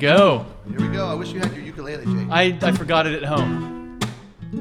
[0.00, 0.46] go.
[0.68, 1.06] Here we go.
[1.06, 2.26] I wish you had your ukulele, Jay.
[2.30, 3.70] I, I forgot it at home.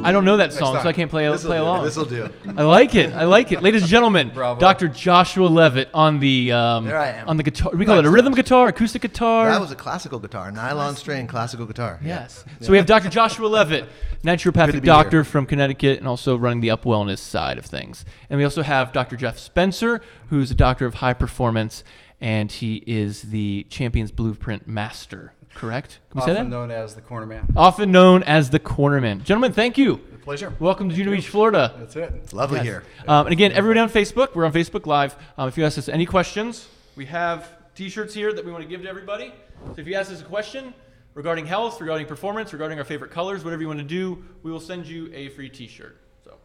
[0.03, 1.63] I don't know that song, so I can't play This'll play do.
[1.63, 1.83] along.
[1.83, 2.29] This'll do.
[2.55, 3.11] I like it.
[3.11, 4.29] I like it, ladies and gentlemen.
[4.31, 4.59] Bravo.
[4.59, 4.87] Dr.
[4.87, 7.27] Joshua Levitt on the um, There I am.
[7.27, 7.71] on the guitar.
[7.73, 9.49] We call it a rhythm guitar, acoustic guitar.
[9.49, 11.99] That was a classical guitar, nylon string classical guitar.
[12.03, 12.45] Yes.
[12.61, 13.09] So we have Dr.
[13.09, 13.85] Joshua Levitt,
[14.23, 15.23] naturopathic be doctor here.
[15.23, 18.05] from Connecticut and also running the UpWellness side of things.
[18.29, 19.15] And we also have Dr.
[19.17, 21.83] Jeff Spencer, who's a doctor of high performance,
[22.21, 25.33] and he is the Champions Blueprint Master.
[25.55, 25.99] Correct?
[26.11, 26.39] Can we say that?
[26.39, 27.51] Often known as the corner man.
[27.55, 29.23] Often known as the Cornerman.
[29.23, 29.97] Gentlemen, thank you.
[30.23, 30.53] Pleasure.
[30.59, 31.73] Welcome to Juno Beach, Florida.
[31.79, 32.11] That's it.
[32.23, 32.65] It's lovely Yes.
[32.65, 32.83] here.
[33.07, 35.15] Um, and again, everybody on Facebook, we're on Facebook Live.
[35.37, 38.69] Um, if you ask us any questions, we have T-shirts here that we want to
[38.69, 39.33] give to everybody.
[39.73, 40.73] So if you ask us a question
[41.15, 44.59] regarding health, regarding performance, regarding our favorite colors, whatever you want to do, we will
[44.59, 45.97] send you a free T-shirt.
[46.23, 46.35] So,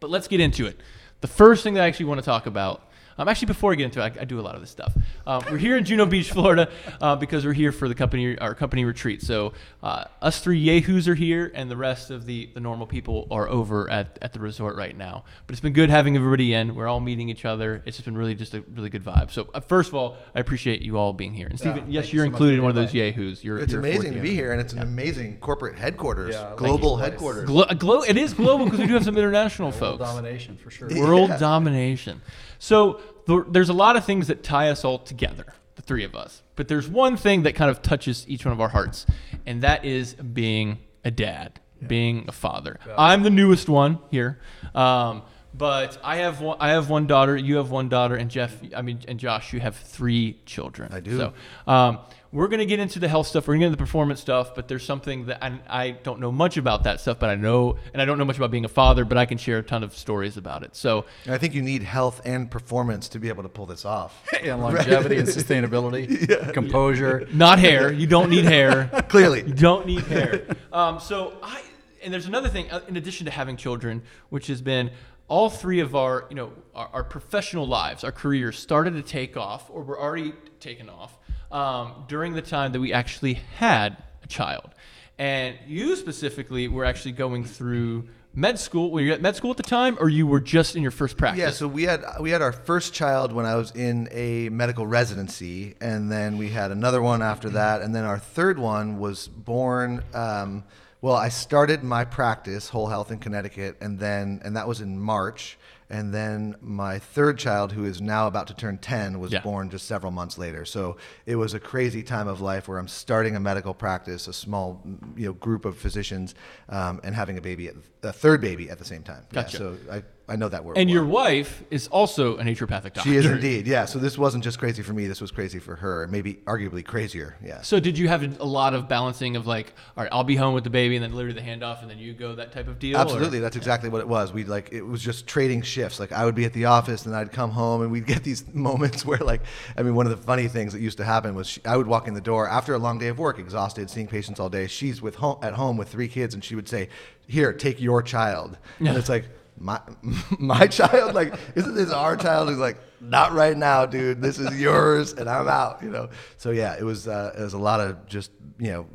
[0.00, 0.80] but let's get into it.
[1.20, 2.88] The first thing that I actually want to talk about.
[3.18, 4.92] Um, actually, before I get into it, I, I do a lot of this stuff.
[5.26, 8.54] Um, we're here in Juno Beach, Florida, uh, because we're here for the company our
[8.54, 9.22] company retreat.
[9.22, 13.28] So uh, us three yahoos are here, and the rest of the, the normal people
[13.30, 15.24] are over at, at the resort right now.
[15.46, 16.74] But it's been good having everybody in.
[16.74, 17.82] We're all meeting each other.
[17.86, 19.30] It's just been really just a really good vibe.
[19.30, 21.46] So uh, first of all, I appreciate you all being here.
[21.48, 23.16] And Stephen, thank yes, you you're so included in one of those invite.
[23.16, 23.44] yahoos.
[23.44, 26.96] You're, It's you're amazing to be here, and it's an amazing corporate headquarters, Yeah, global
[26.96, 27.46] headquarters.
[27.46, 29.82] Glo- glo- it is global because we do have some international folks.
[29.82, 30.88] World domination for sure.
[30.98, 31.38] World Yeah.
[31.38, 32.20] domination.
[32.62, 36.14] So th- there's a lot of things that tie us all together, the three of
[36.14, 36.42] us.
[36.54, 39.04] But there's one thing that kind of touches each one of our hearts,
[39.44, 42.78] and that is being a dad, being a father.
[42.96, 44.38] I'm the newest one here.
[44.76, 47.36] Um, but I have one, I have one daughter.
[47.36, 50.92] You have one daughter, and Jeff, I mean, and Josh, you have three children.
[50.92, 51.18] I do.
[51.18, 51.32] So
[51.66, 51.98] um,
[52.32, 53.46] we're gonna get into the health stuff.
[53.46, 54.54] We're gonna get into the performance stuff.
[54.54, 57.18] But there's something that I, I don't know much about that stuff.
[57.18, 59.04] But I know, and I don't know much about being a father.
[59.04, 60.74] But I can share a ton of stories about it.
[60.74, 64.26] So I think you need health and performance to be able to pull this off.
[64.42, 67.28] and longevity and sustainability, composure.
[67.32, 67.92] not hair.
[67.92, 68.88] You don't need hair.
[69.08, 69.38] Clearly.
[69.40, 69.52] You Clearly.
[69.52, 70.46] don't need hair.
[70.72, 71.62] Um, so I
[72.02, 74.90] and there's another thing uh, in addition to having children, which has been
[75.28, 79.36] all three of our you know our, our professional lives, our careers started to take
[79.36, 81.18] off or were already taken off
[81.52, 84.70] um, during the time that we actually had a child.
[85.18, 88.90] And you specifically were actually going through med school.
[88.90, 91.16] Were you at med school at the time, or you were just in your first
[91.16, 91.40] practice?
[91.40, 94.86] Yeah, so we had we had our first child when I was in a medical
[94.86, 99.28] residency, and then we had another one after that, and then our third one was
[99.28, 100.02] born.
[100.14, 100.64] Um,
[101.00, 104.98] well, I started my practice, Whole Health in Connecticut, and then and that was in
[104.98, 105.58] March,
[105.92, 109.42] and then my third child, who is now about to turn ten, was Yeah.
[109.42, 110.64] born just several months later.
[110.64, 114.32] So it was a crazy time of life where I'm starting a medical practice, a
[114.32, 114.82] small
[115.14, 116.34] you know group of physicians,
[116.70, 119.22] um, and having a baby, at, a third baby at the same time.
[119.32, 119.56] Yeah, Gotcha.
[119.58, 120.78] so I, I know that word.
[120.78, 120.94] And well.
[120.94, 123.02] your wife is also a naturopathic doctor.
[123.02, 123.84] She is indeed, yeah.
[123.84, 126.82] So this wasn't just crazy for me; this was crazy for her, and maybe arguably
[126.82, 127.36] crazier.
[127.44, 127.60] Yeah.
[127.60, 130.54] So did you have a lot of balancing of like, all right, I'll be home
[130.54, 132.78] with the baby, and then literally the handoff, and then you go that type of
[132.78, 132.96] deal?
[132.96, 134.32] or- Absolutely, that's exactly what it was.
[134.32, 136.00] We like it was just trading shifts.
[136.00, 138.42] Like I would be at the office, and I'd come home, and we'd get these
[138.54, 139.42] moments where, like,
[139.76, 141.86] I mean, one of the funny things that used to happen was she, I would
[141.86, 144.66] walk in the door after a long day of work, exhausted, seeing patients all day.
[144.66, 146.88] She's with home at home with three kids, and she would say,
[147.26, 149.26] "Here, take your child," and it's like.
[149.62, 149.80] My
[150.38, 152.48] my child, like, isn't this our child?
[152.48, 154.20] He's like, not right now, dude.
[154.20, 155.82] This is yours, and I'm out.
[155.82, 156.08] You know.
[156.36, 158.86] So yeah, it was uh, it was a lot of just you know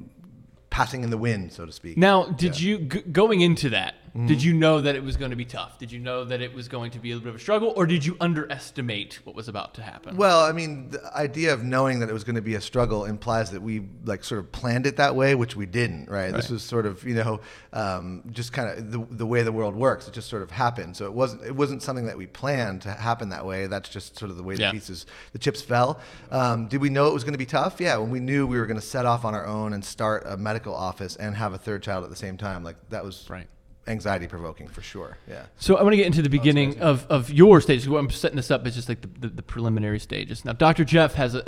[0.69, 1.97] passing in the wind, so to speak.
[1.97, 3.95] Now, did you g- going into that?
[4.25, 5.77] Did you know that it was going to be tough?
[5.77, 7.71] Did you know that it was going to be a little bit of a struggle,
[7.75, 10.17] or did you underestimate what was about to happen?
[10.17, 13.05] Well, I mean, the idea of knowing that it was going to be a struggle
[13.05, 16.33] implies that we like sort of planned it that way, which we didn't, right?
[16.33, 17.39] This was sort of, you know,
[17.73, 20.07] um, just kind of the, the way the world works.
[20.07, 20.97] It just sort of happened.
[20.97, 23.67] So it wasn't it wasn't something that we planned to happen that way.
[23.67, 24.71] That's just sort of the way Yeah.
[24.71, 25.99] the pieces, the chips fell.
[26.31, 27.79] Um, did we know it was going to be tough?
[27.79, 30.23] Yeah, when we knew we were going to set off on our own and start
[30.25, 33.25] a medical office and have a third child at the same time, like that was
[33.29, 33.47] Right.
[33.87, 35.17] Anxiety provoking for sure.
[35.27, 35.45] Yeah.
[35.57, 37.87] So I want to get into the beginning of, of your stage.
[37.87, 40.45] What I'm setting this up is just like the, the, the preliminary stages.
[40.45, 40.83] Now, Dr.
[40.83, 41.43] Jeff has a,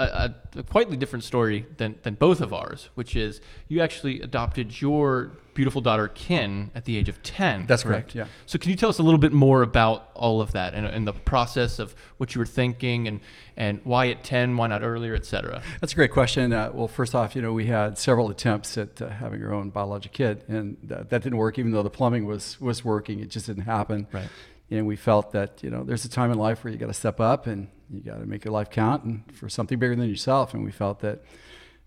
[0.56, 4.82] a, a quite different story than, than both of ours, which is you actually adopted
[4.82, 7.66] your beautiful daughter, Kin, at the age of 10.
[7.66, 8.28] That's correct, yeah.
[8.46, 11.07] So can you tell us a little bit more about all of that and, and
[11.07, 13.19] the process of what you were thinking and,
[13.57, 15.62] and why at 10, why not earlier, et cetera?
[15.81, 16.54] That's a great question.
[16.54, 19.69] Uh, well, first off, you know, we had several attempts at uh, having our own
[19.69, 21.60] biologic kid, and uh, that didn't work.
[21.60, 24.07] Even though the plumbing was was working, it just didn't happen.
[24.12, 24.30] Right.
[24.72, 26.94] And we felt that you know, there's a time in life where you got to
[26.94, 30.07] step up and you got to make your life count, and for something bigger than
[30.07, 30.54] yourself.
[30.54, 31.24] And we felt that,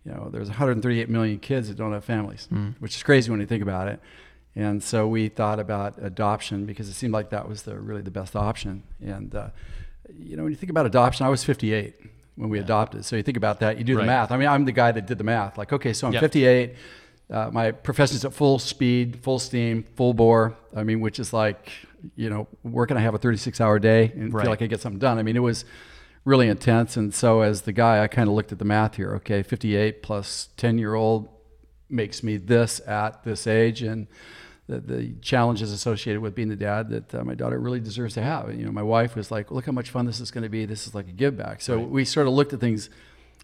[0.04, 2.48] you know, there's 138 million kids that don't have families,
[2.80, 4.00] which is crazy when you think about it.
[4.54, 8.10] And so we thought about adoption because it seemed like that was the really the
[8.10, 8.82] best option.
[9.00, 9.48] And uh,
[10.18, 11.94] you know, when you think about adoption, I was 58.
[12.34, 13.04] when we adopted.
[13.04, 14.02] So you think about that, you do Right.
[14.04, 14.32] the math.
[14.32, 15.58] I mean, I'm the guy that did the math.
[15.58, 16.20] Like, okay, so I'm Yep.
[16.22, 16.74] 58.
[17.30, 20.54] Uh, my profession's at full speed, full steam, full bore.
[20.74, 21.70] I mean, which is like,
[22.16, 22.96] you know, working.
[22.96, 24.42] I have a 36 hour day and Right.
[24.44, 25.18] feel like I get something done.
[25.18, 25.66] I mean, it was
[26.24, 26.96] really intense.
[26.96, 29.14] And so as the guy, I kind of looked at the math here.
[29.16, 31.28] Okay, 58 plus 10 year old
[31.88, 34.06] makes me this at this age, and
[34.68, 38.22] the, the challenges associated with being the dad that uh, my daughter really deserves to
[38.22, 38.48] have.
[38.48, 40.48] And, you know, my wife was like, "Look how much fun this is going to
[40.48, 40.64] be.
[40.64, 42.88] This is like a give back." So we sort of looked at things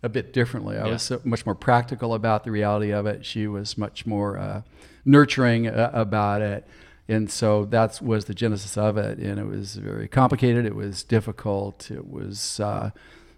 [0.02, 0.76] a bit differently.
[0.78, 0.92] I Yeah.
[0.92, 3.26] was so much more practical about the reality of it.
[3.26, 4.62] She was much more uh,
[5.04, 6.66] nurturing uh, about it.
[7.08, 9.18] And so that was the genesis of it.
[9.18, 10.66] And it was very complicated.
[10.66, 11.90] It was difficult.
[11.90, 12.90] It was uh,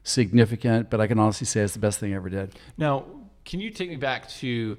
[0.03, 0.91] significant.
[0.91, 2.59] But I can honestly say it's the best thing I ever did.
[2.77, 3.05] Now,
[3.45, 4.77] can you take me back to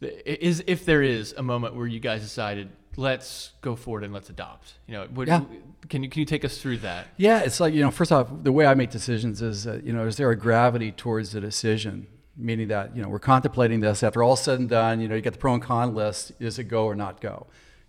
[0.00, 4.12] the, is if there is a moment where you guys decided let's go forward and
[4.12, 4.74] let's adopt?
[4.86, 5.42] You know, would, Yeah.
[5.88, 7.06] can you can you take us through that?
[7.16, 7.90] Yeah, it's like you know.
[7.90, 10.92] First off, the way I make decisions is, uh, you know, is there a gravity
[10.92, 12.06] towards the decision?
[12.36, 15.00] Meaning that you know we're contemplating this after all said and done.
[15.00, 16.32] You know, you get the pro and con list.
[16.38, 17.46] Is it go or not go?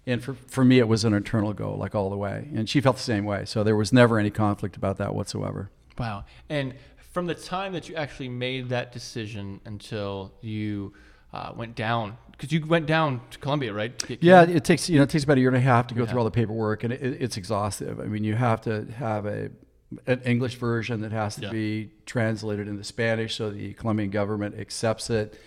[0.07, 2.48] And for for me, it was an internal goal, like all the way.
[2.56, 3.45] And she felt the same way.
[3.45, 5.69] So there was never any conflict about that whatsoever.
[6.00, 6.24] Wow.
[6.50, 6.74] And
[7.12, 10.94] from the time that you actually made that decision until you
[11.33, 13.92] uh, went down, because you went down to Colombia, right?
[14.21, 16.04] Yeah, it takes you know it takes about a year and a half to go
[16.04, 16.07] Yeah.
[16.10, 18.00] through all the paperwork, and it, it's exhaustive.
[18.00, 19.50] I mean, you have to have a
[20.06, 21.51] an English version that has to Yeah.
[21.51, 25.39] be translated into Spanish so the Colombian government accepts it.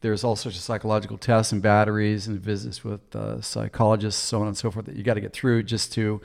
[0.00, 4.46] There's all sorts of psychological tests and batteries and visits with uh, psychologists, so on
[4.46, 6.20] and so forth, that you got to get through just to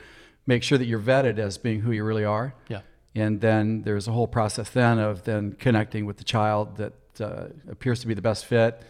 [0.46, 2.54] make sure that you're vetted as being who you really are.
[2.68, 2.82] Yeah.
[3.16, 7.46] And then there's a whole process then of then connecting with the child that uh,
[7.68, 8.82] appears to be the best fit.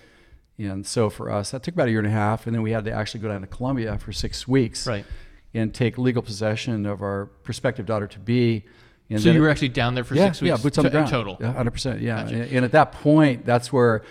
[0.58, 2.46] And so for us, that took about a year and a half.
[2.46, 5.04] And then we had to actually go down to Colombia for six weeks Right.
[5.52, 8.64] and take legal possession of our prospective daughter to be.
[9.10, 10.90] And So you were actually down there for yeah, six weeks yeah, boots on the
[10.90, 11.08] ground.
[11.10, 11.36] total.
[11.38, 12.00] 100%.
[12.00, 12.22] Yeah.
[12.22, 12.34] Gotcha.
[12.34, 14.02] And, and at that point, that's where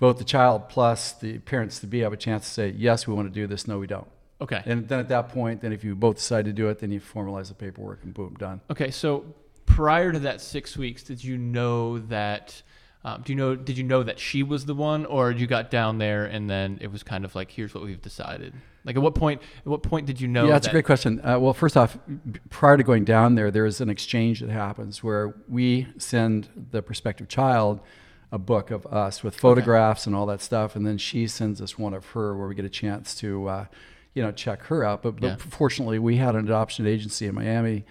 [0.00, 3.12] both the child plus the parents to be have a chance to say, yes, we
[3.12, 3.68] want to do this.
[3.68, 4.08] No, we don't.
[4.40, 4.62] Okay.
[4.64, 7.00] And then at that point, then if you both decide to do it, then you
[7.00, 8.62] formalize the paperwork and boom, done.
[8.70, 9.26] Okay, so
[9.66, 12.62] prior to that six weeks, did you know that?
[13.04, 13.54] Um, do you know?
[13.54, 16.78] Did you know that she was the one, or you got down there and then
[16.80, 18.54] it was kind of like, here's what we've decided?
[18.84, 19.42] Like, at what point?
[19.58, 20.46] At what point did you know?
[20.46, 21.20] yeah, that's that, a great question.
[21.22, 21.98] Uh, well, first off,
[22.48, 26.80] prior to going down there, there is an exchange that happens where we send the
[26.80, 27.80] prospective child
[28.32, 31.78] a book of us with photographs and all that stuff, and then she sends us
[31.78, 33.64] one of her where we get a chance to, uh,
[34.14, 35.02] you know, check her out.
[35.02, 35.36] But, but Yeah.
[35.36, 37.84] fortunately, we had an adoption agency in Miami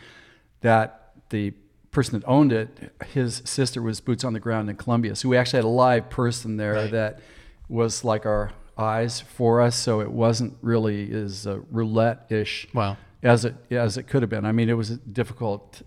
[0.62, 1.52] that the
[1.92, 5.36] person that owned it, his sister was boots on the ground in Colombia, so we
[5.38, 6.92] actually had a live person there Right.
[6.92, 7.20] that
[7.68, 9.76] was like our eyes for us.
[9.76, 12.96] So it wasn't really as uh, roulette-ish Wow.
[13.22, 14.46] As it as it could have been.
[14.46, 15.82] I mean, it was difficult,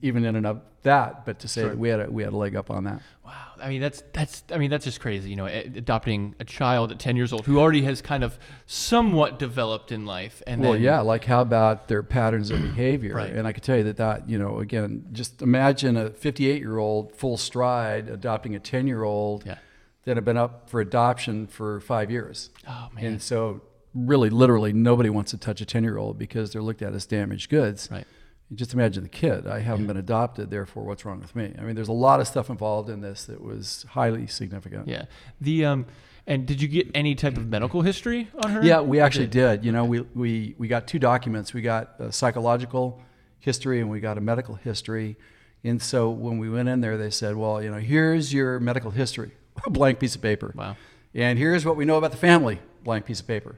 [0.00, 1.26] even in and of that.
[1.26, 1.70] But to say Sure.
[1.70, 3.00] that we had a, we had a leg up on that.
[3.24, 3.32] Wow.
[3.62, 4.42] I mean, that's that's.
[4.50, 5.28] I mean, that's just crazy.
[5.30, 9.38] You know, adopting a child at ten years old who already has kind of somewhat
[9.38, 11.00] developed in life, and Well, then, yeah.
[11.00, 13.14] Like, how about their patterns of behavior?
[13.14, 13.30] Right.
[13.32, 16.78] And I could tell you that that you know, again, just imagine a 58 year
[16.78, 19.58] old full stride adopting a 10 year old Yeah.
[20.04, 22.48] that had been up for adoption for five years.
[22.66, 23.04] Oh man.
[23.04, 23.60] And so,
[23.94, 27.06] really, literally, nobody wants to touch a 10 year old because they're looked at as
[27.06, 27.88] damaged goods.
[27.90, 28.06] Right.
[28.48, 29.46] You just imagine the kid.
[29.46, 31.54] I haven't been adopted, therefore, what's wrong with me?
[31.56, 34.88] I mean, there's a lot of stuff involved in this that was highly significant.
[34.88, 35.04] Yeah.
[35.40, 35.86] The um.
[36.26, 38.62] And did you get any type of medical history on her?
[38.62, 39.64] Yeah, we actually did.
[39.64, 41.54] You know, we, we, we got two documents.
[41.54, 43.02] We got a psychological
[43.40, 45.16] history and we got a medical history.
[45.64, 48.90] And so when we went in there, they said, well, you know, here's your medical
[48.90, 49.32] history,
[49.66, 50.52] a blank piece of paper.
[50.54, 50.76] Wow.
[51.14, 53.56] And here's what we know about the family, blank piece of paper.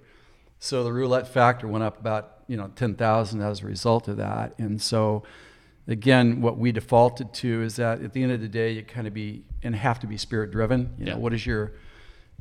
[0.65, 4.55] So the roulette factor went up about, you know, 10,000 as a result of that.
[4.59, 5.25] And so,
[5.89, 9.09] again, what we defaulted to is that at the end of the day, you kind
[9.09, 10.95] of be and have to be spirit driven.
[10.99, 11.13] You Yeah.
[11.15, 11.73] know, what does your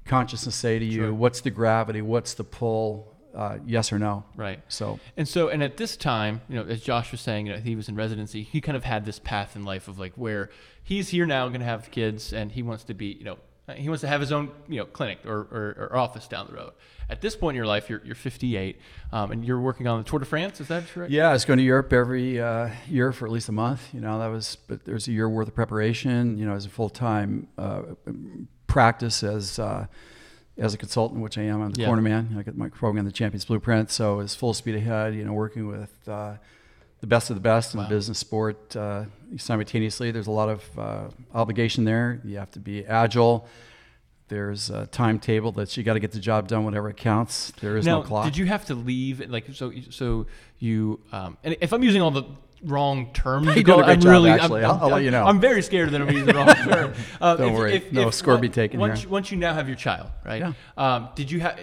[0.05, 1.01] consciousness say to you?
[1.05, 1.13] Sure.
[1.15, 2.03] What's the gravity?
[2.03, 3.07] What's the pull?
[3.33, 4.23] Uh, yes or no?
[4.35, 4.59] Right.
[4.67, 7.59] So, And so, and at this time, you know, as Josh was saying, you know,
[7.59, 8.43] he was in residency.
[8.43, 10.51] He kind of had this path in life of like where
[10.83, 13.37] he's here now, going to have kids, and he wants to be, you know,
[13.73, 16.53] he wants to have his own, you know, clinic or, or, or office down the
[16.53, 16.73] road.
[17.11, 18.79] At this point in your life, you're, you're 58,
[19.11, 20.61] um, and you're working on the Tour de France.
[20.61, 21.11] Is that correct?
[21.11, 23.81] yeah, I was going to Europe every uh, year for at least a month.
[23.93, 26.37] You know, that was, but there's a year worth of preparation.
[26.37, 27.81] You know, as a full time uh,
[28.67, 29.87] practice as uh,
[30.57, 31.61] as a consultant, which I am.
[31.61, 31.87] I'm the Yeah.
[31.87, 32.33] corner man.
[32.37, 33.91] I get my program, the Champions Blueprint.
[33.91, 35.13] So it's full speed ahead.
[35.13, 36.35] You know, working with uh,
[37.01, 37.89] the best of the best in Wow.
[37.89, 39.05] business, sport uh,
[39.37, 40.11] simultaneously.
[40.11, 42.21] There's a lot of uh, obligation there.
[42.23, 43.47] You have to be agile.
[44.31, 47.51] There's a timetable that you got to get the job done, whatever it counts.
[47.59, 48.23] There is now, no clock.
[48.23, 49.29] did you have to leave?
[49.29, 50.25] Like, so, so
[50.57, 52.23] you, um, and if I'm using all the
[52.63, 53.65] wrong terms, a it.
[53.65, 54.63] great I'm job, really, actually.
[54.63, 55.25] I'm, I'll- I'll let you know.
[55.25, 56.93] I'm very scared that I'm using the wrong term.
[57.19, 57.73] Uh, Don't if- worry.
[57.73, 59.09] if- No if score be taken once, here.
[59.09, 60.39] Once you now have your child, right?
[60.39, 60.53] Yeah.
[60.77, 61.59] Um, did you have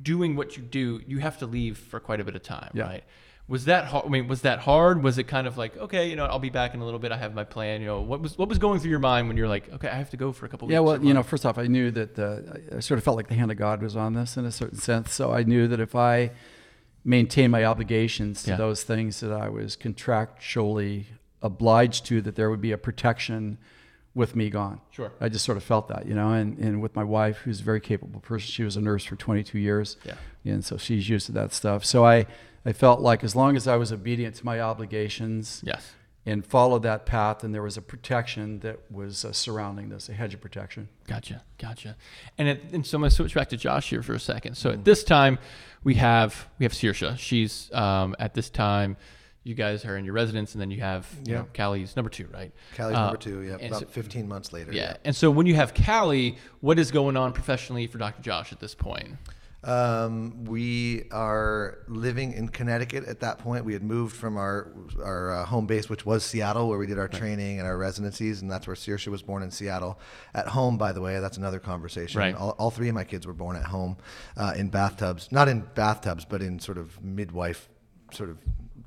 [0.00, 1.02] doing what you do?
[1.06, 2.84] You have to leave for quite a bit of time, Yeah.
[2.84, 3.04] right?
[3.48, 4.06] Was that hard?
[4.06, 5.04] I mean, was that hard?
[5.04, 7.12] Was it kind of like, okay, you know, I'll be back in a little bit.
[7.12, 7.80] I have my plan.
[7.80, 9.94] You know, what was what was going through your mind when you're like, okay, I
[9.94, 10.86] have to go for a couple Yeah, weeks?
[10.90, 13.28] Yeah, well, you know, first off, I knew that uh, I- sort of felt like
[13.28, 15.12] the hand of God was on this in a certain sense.
[15.12, 16.32] So I knew that if I
[17.04, 18.56] maintained my obligations to Yeah.
[18.56, 21.04] those things that I was contractually
[21.42, 23.58] obliged to, that there would be a protection
[24.14, 24.80] with me gone.
[24.90, 25.12] Sure.
[25.20, 27.62] I just sort of felt that, you know, and, and with my wife, who's a
[27.62, 29.98] very capable person, she was a nurse for 22 years.
[30.04, 30.14] Yeah.
[30.44, 31.84] And so she's used to that stuff.
[31.84, 32.26] So I,
[32.66, 35.92] I felt like as long as I was obedient to my obligations, yes,
[36.28, 40.12] and followed that path, and there was a protection that was uh, surrounding this, a
[40.12, 40.88] hedge of protection.
[41.06, 41.96] Gotcha, gotcha.
[42.36, 44.56] And it, and so I'm gonna switch back to Josh here for a second.
[44.56, 45.38] So at this time,
[45.84, 47.16] we have we have Saoirse.
[47.18, 48.96] She's um, at this time.
[49.44, 51.38] You guys are in your residence, and then you have you Yeah.
[51.42, 52.50] know, Callie's number two, right?
[52.76, 53.42] Callie's Uh, number two.
[53.42, 54.72] Yeah, about so- 15 months later.
[54.72, 54.96] yeah.
[55.04, 58.20] And so when you have Callie, what is going on professionally for Dr.
[58.22, 59.10] Josh at this point?
[59.66, 63.64] Um, we are living in Connecticut at that point.
[63.64, 66.98] We had moved from our our uh, home base, which was Seattle, where we did
[66.98, 69.98] our training and our residencies, and that's where Saoirse was born in Seattle.
[70.34, 72.20] At home, by the way, that's another conversation.
[72.20, 72.34] Right.
[72.34, 73.96] All, all three of my kids were born at home,
[74.36, 77.68] uh, in bathtubs, not in bathtubs, but in sort of midwife
[78.12, 78.38] sort of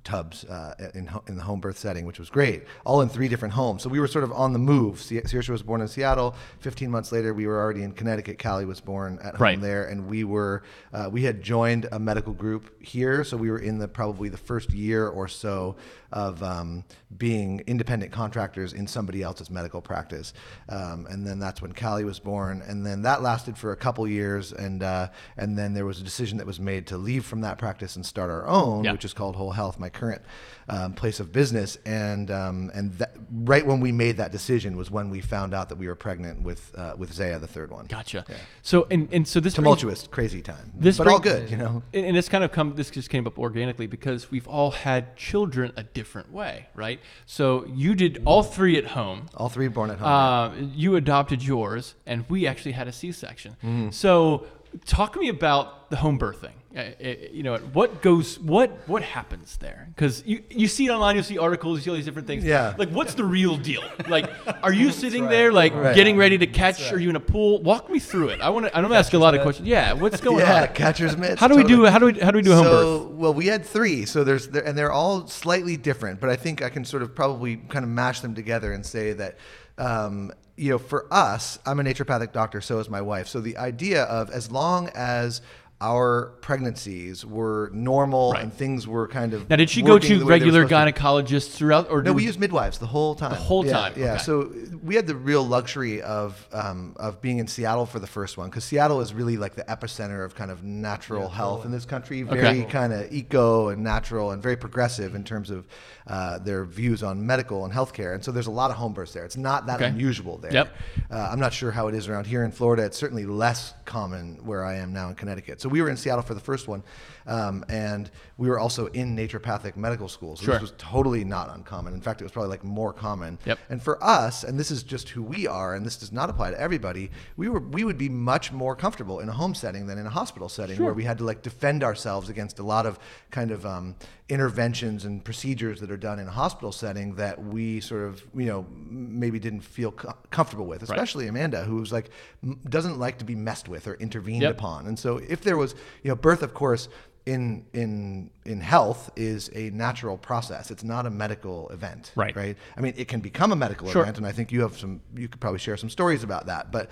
[0.09, 3.53] tubs uh, in, in the home birth setting, which was great, all in three different
[3.53, 3.83] homes.
[3.83, 4.99] So we were sort of on the move.
[5.01, 6.35] Se- Saoirse was born in Seattle.
[6.59, 8.39] 15 months later, we were already in Connecticut.
[8.41, 9.61] Callie was born at home Right.
[9.61, 10.63] there, and we were
[10.93, 14.37] uh, we had joined a medical group here, so we were in the probably the
[14.37, 15.75] first year or so
[16.11, 16.83] of um,
[17.17, 20.33] being independent contractors in somebody else's medical practice,
[20.69, 24.07] um, and then that's when Callie was born, and then that lasted for a couple
[24.07, 27.41] years, and uh, and then there was a decision that was made to leave from
[27.41, 28.91] that practice and start our own, Yeah.
[28.93, 30.21] which is called Whole Health, my current
[30.67, 34.91] um, place of business, and um, and that, right when we made that decision was
[34.91, 37.85] when we found out that we were pregnant with uh, with Zaya, the third one.
[37.85, 38.25] Gotcha.
[38.61, 41.83] So and and so this brings- Tumultuous, crazy time, This but all good, you know.
[41.93, 42.75] And, and it's kind of come.
[42.75, 46.99] This just came up organically because we've all had children a different way, right?
[47.25, 49.19] So you did all three at home.
[49.39, 50.07] All three born at home.
[50.07, 50.45] Uh,
[50.81, 53.51] you adopted yours, and we actually had a C-section.
[53.63, 53.89] Mm-hmm.
[53.89, 54.45] So,
[54.85, 56.51] talk to me about the home birthing.
[56.75, 59.87] Uh, uh, you know, what goes, what what happens there?
[59.95, 62.43] Because you you see it online, you see articles, you see all these different things.
[62.43, 62.75] Yeah.
[62.77, 63.81] Like, what's the real deal?
[64.07, 64.29] Like,
[64.63, 65.95] are you sitting there like Right.
[65.95, 66.91] getting ready to catch?
[66.93, 67.63] Are you in a pool?
[67.63, 68.41] Walk me through it.
[68.41, 68.77] I want to.
[68.77, 69.67] I'm gonna ask you a lot of questions.
[69.67, 69.93] Yeah.
[69.93, 70.67] What's going yeah, on?
[70.75, 71.39] catcher's mitts.
[71.41, 71.85] How do we do?
[71.85, 72.19] How do we?
[72.19, 73.11] How do we do a home so, birth?
[73.17, 76.61] well, we had three, so there's there, and they're all slightly different, but I think
[76.61, 79.37] I can sort of probably kind of mash them together and say that,
[79.79, 83.27] um, you know, for us, I'm a naturopathic doctor, so is my wife.
[83.27, 85.41] So the idea of as long as
[85.81, 88.43] our pregnancies were normal Right.
[88.43, 90.29] and things were kind of Now, did she go to the way they were
[90.63, 91.01] regular supposed to.
[91.01, 93.29] gynecologists throughout, or No, did we used midwives the whole time.
[93.31, 94.13] The whole yeah, time, Yeah.
[94.15, 94.23] okay.
[94.23, 94.51] So
[94.83, 98.49] we had the real luxury of um, of being in Seattle for the first one
[98.49, 102.23] because Seattle is really like the epicenter of kind of natural health in this country.
[102.23, 102.63] Very Okay.
[102.65, 105.65] kind of eco and natural and very progressive in terms of
[106.09, 108.15] uh, their views on medical and healthcare.
[108.15, 109.23] And so there's a lot of home births there.
[109.25, 109.85] It's not that Okay.
[109.89, 110.51] unusual there.
[110.51, 110.75] Yep.
[111.11, 112.83] Uh, I'm not sure how it is around here in Florida.
[112.83, 115.61] It's certainly less common where I am now in Connecticut.
[115.61, 116.81] So we were in Seattle for the first one,
[117.29, 120.39] um, and we were also in naturopathic medical schools.
[120.39, 120.53] So Sure.
[120.55, 121.93] This was totally not uncommon.
[121.93, 123.37] In fact, it was probably like more common.
[123.45, 123.59] Yep.
[123.69, 126.51] And for us, and this is just who we are, and this does not apply
[126.51, 129.97] to everybody, we were we would be much more comfortable in a home setting than
[129.97, 132.97] in a hospital setting where we had to like defend ourselves against a lot of
[133.31, 133.95] kind of um,
[134.29, 138.45] interventions and procedures that are done in a hospital setting that we sort of you
[138.45, 142.09] know maybe didn't feel co- comfortable with, especially Amanda, who's like
[142.43, 144.51] m- doesn't like to be messed with or intervened Yep.
[144.51, 144.87] upon.
[144.87, 146.87] And so if there was you know birth, of course
[147.33, 150.71] in in in health is a natural process.
[150.71, 152.35] It's not a medical event, Right.
[152.35, 152.57] Right.
[152.77, 154.01] I mean, it can become a medical Sure.
[154.03, 155.01] event, and I think you have some.
[155.15, 156.89] You could probably share some stories about that, but.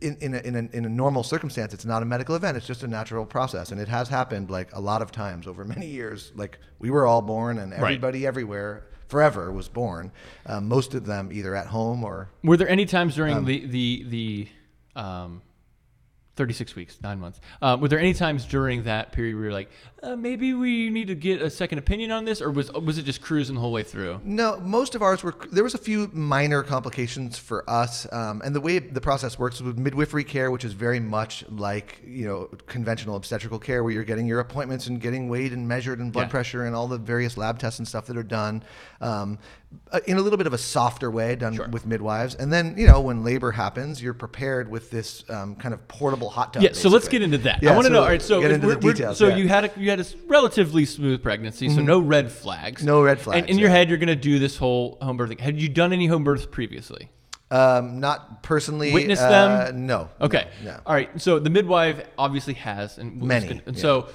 [0.00, 2.56] In, in, a, in, a, in a normal circumstance, it's not a medical event.
[2.56, 5.64] It's just a natural process, and it has happened like a lot of times over
[5.64, 6.30] many years.
[6.36, 10.12] Like we were all born, and everybody everywhere forever was born.
[10.46, 13.66] Um, most of them either at home or Were there any times during Um, the
[13.66, 14.48] the the
[15.00, 15.42] um,
[16.36, 17.40] 36 weeks, nine months?
[17.60, 19.70] Uh, were there any times during that period where you're like,
[20.02, 23.04] uh, maybe we need to get a second opinion on this, or was was it
[23.04, 24.20] just cruising the whole way through?
[24.24, 25.34] No, most of ours were.
[25.52, 29.60] There was a few minor complications for us, um, and the way the process works
[29.60, 34.02] with midwifery care, which is very much like you know conventional obstetrical care, where you're
[34.02, 36.30] getting your appointments and getting weighed and measured and blood Yeah.
[36.30, 38.64] pressure and all the various lab tests and stuff that are done,
[39.00, 39.38] um,
[39.92, 41.68] uh, in a little bit of a softer way, done Sure.
[41.68, 42.34] with midwives.
[42.34, 46.21] And then you know when labor happens, you're prepared with this um, kind of portable
[46.28, 46.62] hot tub.
[46.62, 47.62] Yeah, so let's get into that.
[47.62, 48.02] Yeah, I want to so know.
[48.02, 49.18] All right, so get into the details.
[49.18, 49.36] So yeah.
[49.36, 52.84] you had a you had a relatively smooth pregnancy, so no red flags.
[52.84, 53.40] No red flags.
[53.40, 55.40] And in your head, you're going to do this whole home birthing.
[55.40, 57.10] Had you done any home births previously?
[57.52, 59.86] um, not personally Witness uh, them?
[59.86, 60.08] No.
[60.20, 60.48] Okay.
[60.64, 60.80] No.
[60.86, 61.20] All right.
[61.20, 63.82] So the midwife obviously has, and Many, gonna- and yeah.
[63.82, 64.08] so.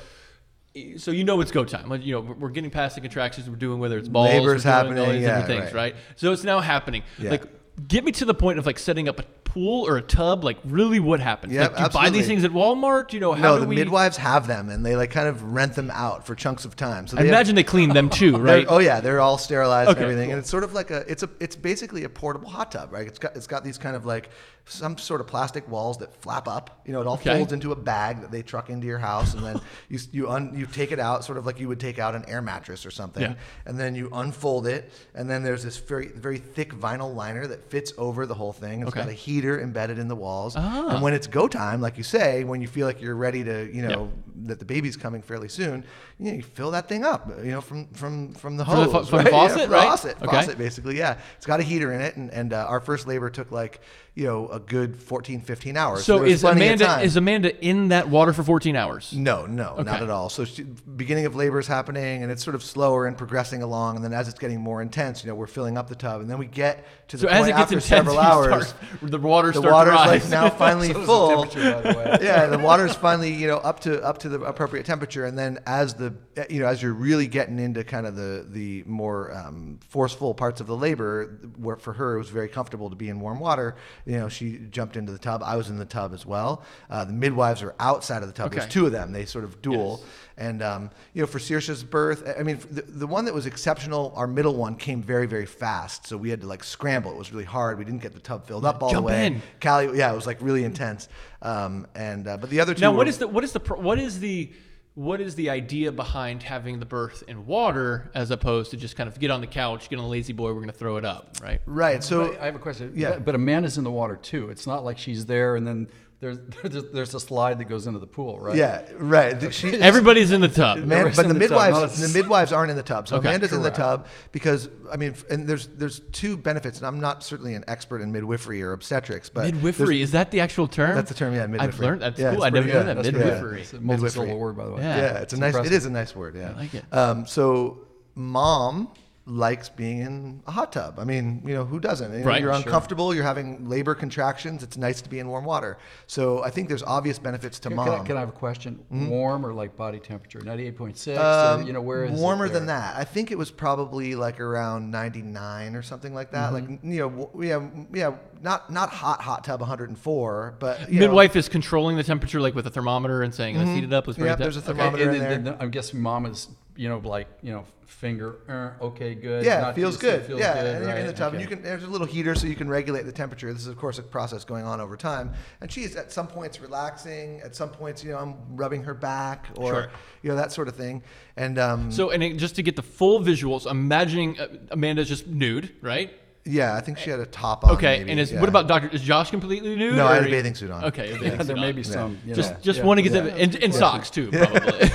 [0.97, 1.89] So you know it's go time.
[1.89, 3.49] Like, You know we're- getting past the contractions.
[3.49, 5.93] We're doing whether it's balls, Labor's we're all these yeah, different things, right.
[5.93, 5.95] right.
[6.17, 7.01] So it's now happening.
[7.17, 7.31] Yeah.
[7.31, 9.23] Like, get me to the point of like setting up a
[9.57, 10.43] pool or a tub.
[10.43, 11.53] Like, really, what happens?
[11.53, 13.11] Yep, like, do you buy these things at Walmart?
[13.13, 13.75] You know, how No, do the we?
[13.75, 17.07] midwives have them, and they like kind of rent them out for chunks of time.
[17.07, 18.65] So I they have- imagine they clean them too, right?
[18.69, 20.33] Oh yeah, they're all sterilized Okay, and everything, cool.
[20.33, 23.07] and it's sort of like a it's a it's basically a portable hot tub, right?
[23.07, 24.29] It's got it's got these kind of like
[24.69, 26.81] some sort of plastic walls that flap up.
[26.86, 27.38] You know, it all Okay.
[27.38, 29.59] folds into a bag that they truck into your house, and then
[29.89, 32.25] you you un, you take it out, sort of like you would take out an
[32.27, 33.33] air mattress or something, Yeah.
[33.65, 37.69] and then you unfold it, and then there's this very very thick vinyl liner that
[37.69, 38.81] fits over the whole thing.
[38.81, 39.00] It's Okay.
[39.01, 40.89] got a heater embedded in the walls, Ah.
[40.89, 43.74] and when it's go time, like you say, when you feel like you're ready to,
[43.74, 44.12] you know,
[44.43, 45.83] that the baby's coming fairly soon,
[46.19, 48.83] you, know, you fill that thing up, you know, from from from the From the
[48.91, 49.33] hose, from the right?
[49.38, 49.88] Yeah, faucet, right?
[49.89, 50.36] Faucet, Okay.
[50.36, 51.17] faucet, basically, yeah.
[51.38, 53.81] It's got a heater in it, and, and uh, our first labor took like,
[54.17, 56.03] you know, a good 14, 15 hours.
[56.03, 59.13] So is Amanda is Amanda in that water for 14 hours?
[59.13, 59.83] No, no, Okay.
[59.83, 60.29] not at all.
[60.29, 63.95] So she, beginning of labor is happening, and it's sort of slower and progressing along.
[63.97, 66.29] And then as it's getting more intense, you know, we're filling up the tub, and
[66.31, 68.69] then we get to the So point as it gets after intense, several hours.
[68.69, 71.43] start, the water the starts water's like now finally So full.
[71.45, 72.17] temperature, by the way.
[72.24, 75.59] yeah, the water's finally you know up to up to the appropriate temperature, and then
[75.67, 76.15] as the
[76.50, 80.59] you know as you're really getting into kind of the the more um, forceful parts
[80.59, 83.75] of the labor, where for her it was very comfortable to be in warm water.
[84.07, 85.43] You know, she jumped into the tub.
[85.43, 86.63] I was in the tub as well.
[86.89, 88.47] Uh, the midwives are outside of the tub.
[88.47, 88.59] Okay.
[88.59, 89.11] There's two of them.
[89.11, 89.97] They sort of duel.
[89.99, 90.09] Yes.
[90.37, 94.13] And um, you know, for Saoirse's birth, I mean, the, the one that was exceptional,
[94.15, 96.07] our middle one came very, very fast.
[96.07, 97.11] So we had to like scramble.
[97.11, 97.77] It was really hard.
[97.77, 99.25] We didn't get the tub filled up all Jump the way.
[99.27, 99.41] in.
[99.61, 101.09] Callie, yeah, it was like really intense.
[101.41, 102.81] Um, and uh, but the other two.
[102.81, 104.51] now, were- what is the what is the what is the
[104.98, 109.07] what is the idea behind having the birth in water as opposed to just kind
[109.07, 111.38] of get on the couch, get on the La-Z-Boy, we're going to throw it up,
[111.40, 111.62] right?
[111.68, 112.03] right?
[112.03, 112.94] So I have a question.
[112.96, 113.12] Yeah.
[113.12, 114.50] But, but Amanda's in the water too.
[114.50, 115.88] It's not like she's there and then
[116.20, 118.56] there's there's, there's a slide that goes into the pool, right?
[118.56, 119.40] yeah, right.
[119.40, 120.80] The- She, Everybody's in the tub.
[120.80, 123.08] Man, but the, the midwives, not the midwives aren't in the tub.
[123.08, 123.27] So Okay.
[123.30, 127.24] Amanda's in the tub because I mean, and there's there's two benefits, and I'm not
[127.24, 130.96] certainly an expert in midwifery or obstetrics, but Midwifery is that the actual term?
[130.96, 131.60] That's the term, yeah, Midwifery.
[131.60, 131.86] I've midwifery.
[131.88, 132.38] learned that's Yeah, cool.
[132.38, 133.62] it's I never pretty knew that That's midwifery.
[133.62, 134.82] It's a multi-syllable word, by the way.
[134.82, 134.98] Yeah.
[134.98, 135.50] Yeah, it's a nice.
[135.53, 135.72] impressive.
[135.72, 136.36] It is a nice word.
[136.36, 136.84] Yeah, I like it.
[136.92, 137.80] Um, so
[138.16, 138.90] mom
[139.29, 140.98] likes being in a hot tub.
[141.00, 142.13] I mean, you know, who doesn't?
[142.13, 142.63] You know, Right, You're sure.
[142.63, 143.13] uncomfortable.
[143.13, 144.63] You're having labor contractions.
[144.63, 145.77] It's nice to be in warm water.
[146.07, 147.85] So I think there's obvious benefits to Can, mom.
[147.87, 148.79] can I, can I have a question?
[148.90, 150.40] Warm or like body temperature?
[150.40, 151.18] 98.6?
[151.18, 152.96] Um, or, you know, where is it warmer than that?
[152.96, 156.53] I think it was probably like around 99 or something like that.
[156.53, 156.72] Mm-hmm.
[156.72, 161.07] Like you know, w- yeah, yeah, not not hot hot tub 104, but you know,
[161.07, 164.07] Midwife is controlling the temperature like with a thermometer and saying, let's heat it up,
[164.07, 164.46] let's bring Yep, it down.
[164.46, 164.68] there's a Okay.
[164.68, 165.03] thermometer.
[165.03, 165.53] And in then- there.
[165.53, 168.35] then I'm guessing mom is, you know, like, you know, finger,
[168.79, 169.44] uh, okay, good.
[169.46, 170.25] Yeah, not feels too- so it good.
[170.27, 171.61] feels yeah, good, and you're in the right, tub, and you can.
[171.61, 173.51] There's a little heater, so you can regulate the temperature.
[173.51, 175.33] This is, of course, a process going on over time.
[175.61, 177.42] And she's at some points relaxing.
[177.42, 179.92] At some points, you know, I'm rubbing her back, or Sure.
[180.22, 181.01] you know that sort of thing.
[181.37, 185.27] And um, So, and it, just to get the full visuals, imagining uh, Amanda's just
[185.27, 186.11] nude, right?
[186.48, 187.72] Yeah, I think she had a top on.
[187.72, 188.40] Okay, maybe, and is yeah.
[188.40, 188.90] what about Doctor?
[188.90, 189.96] Is Josh completely nude?
[189.96, 190.86] No, I had a bathing suit on.
[190.86, 191.62] Okay, bathing Yeah, suit there on.
[191.62, 192.18] may be some.
[192.25, 192.86] You Just, know, just yeah.
[192.86, 193.22] want to get Yeah.
[193.22, 194.90] the and, and socks too, probably.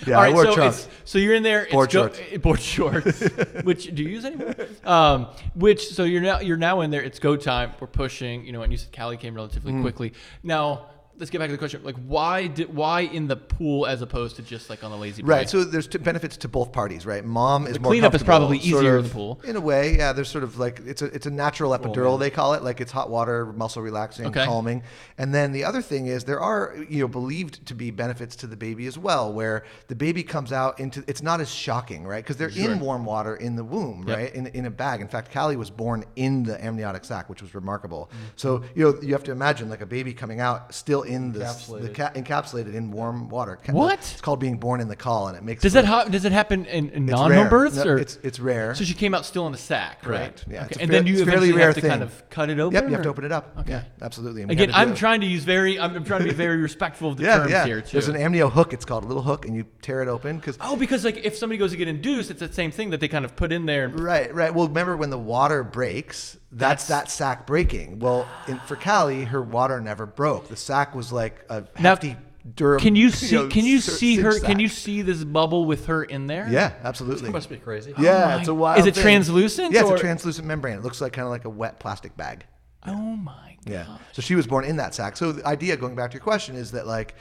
[0.05, 0.87] Yeah, All I right, wore so trunks.
[1.05, 1.67] so you're in there.
[1.71, 2.19] Board it's go- shorts.
[2.31, 3.21] eh, board shorts.
[3.63, 4.53] which do you use anymore?
[4.83, 7.01] Um, which so you're now you're now in there.
[7.01, 7.71] It's go time.
[7.79, 8.45] We're pushing.
[8.45, 9.81] You know, and you said Callie came relatively Mm.
[9.81, 10.13] quickly.
[10.43, 10.87] Now
[11.23, 11.81] let's get back to the question.
[11.85, 15.23] Like, why did why in the pool as opposed to just like on the lazy?
[15.23, 15.49] Right.
[15.49, 17.23] So there's t- benefits to both parties, right?
[17.23, 19.39] Mom is The more cleanup is probably sort easier in the pool.
[19.45, 20.11] In a way, yeah.
[20.11, 22.91] There's sort of like it's a it's a natural epidural they call it, like it's
[22.91, 24.43] hot water, muscle relaxing, Okay.
[24.43, 24.83] calming.
[25.17, 28.47] And then the other thing is there are you know believed to be benefits to
[28.47, 32.21] the baby as well, where the baby comes out into it's not as shocking, right?
[32.21, 34.17] Because they're in warm water in the womb, Yep.
[34.17, 34.35] right?
[34.35, 34.99] In in a bag.
[34.99, 38.09] In fact, Callie was born in the amniotic sac, which was remarkable.
[38.11, 38.17] Mm.
[38.35, 41.39] So you know you have to imagine like a baby coming out still in the
[41.39, 41.93] the Encapsulated.
[41.95, 43.57] ca- encapsulated in warm water.
[43.63, 43.99] Ca- What?
[43.99, 46.31] It's called being born in the caul, and it makes does that ha- does it
[46.31, 48.73] happen in, in it's non-home births No, or it's it's rare.
[48.75, 50.45] so she came out still in a sack, Correct.
[50.47, 50.53] right?
[50.53, 50.67] Yeah, Okay.
[50.71, 52.29] it's a And fair- then you it's a fairly eventually rare have to kind of
[52.29, 52.73] cut it open.
[52.75, 53.55] Yep, you have or- to open it up.
[53.59, 53.71] Okay.
[53.71, 54.41] Yeah, absolutely.
[54.41, 54.97] And we Again, had to do I'm it.
[54.97, 57.51] trying to use very I'm, I'm trying to be very respectful of the Yeah, terms
[57.51, 57.65] yeah.
[57.65, 57.91] here too.
[57.93, 58.73] There's an amnio hook.
[58.73, 60.57] It's called a little hook, and you tear it open because.
[60.61, 63.07] Oh, because like if somebody goes to get induced, it's the same thing that they
[63.07, 63.89] kind of put in there.
[63.89, 64.53] Right, right.
[64.53, 66.37] Well, remember when the water breaks?
[66.55, 67.99] That's, That's- that sac breaking.
[67.99, 70.47] Well, in, for Callie, her water never broke.
[70.49, 72.15] The sac was like a Now, hefty,
[72.55, 72.83] durable.
[72.83, 73.35] Can you see?
[73.35, 74.33] know, can you see her?
[74.33, 74.43] sac.
[74.43, 76.47] Can you see this bubble with her in there?
[76.49, 77.29] Yeah, absolutely.
[77.29, 77.93] It must be crazy.
[77.97, 78.79] Yeah, oh my- it's a wild.
[78.79, 79.01] Is it thing.
[79.03, 80.77] translucent Yeah, it's or- a translucent membrane.
[80.77, 82.45] It looks like kind of like a wet plastic bag.
[82.85, 83.71] Oh my god.
[83.71, 83.97] Yeah.
[84.11, 85.15] So she was born in that sack.
[85.17, 87.15] So the idea, going back to your question, is that like,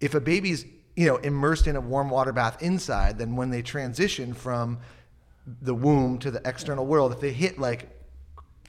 [0.00, 0.64] if a baby's
[0.96, 4.78] you know immersed in a warm water bath inside, then when they transition from
[5.62, 7.88] the womb to the external world, if they hit like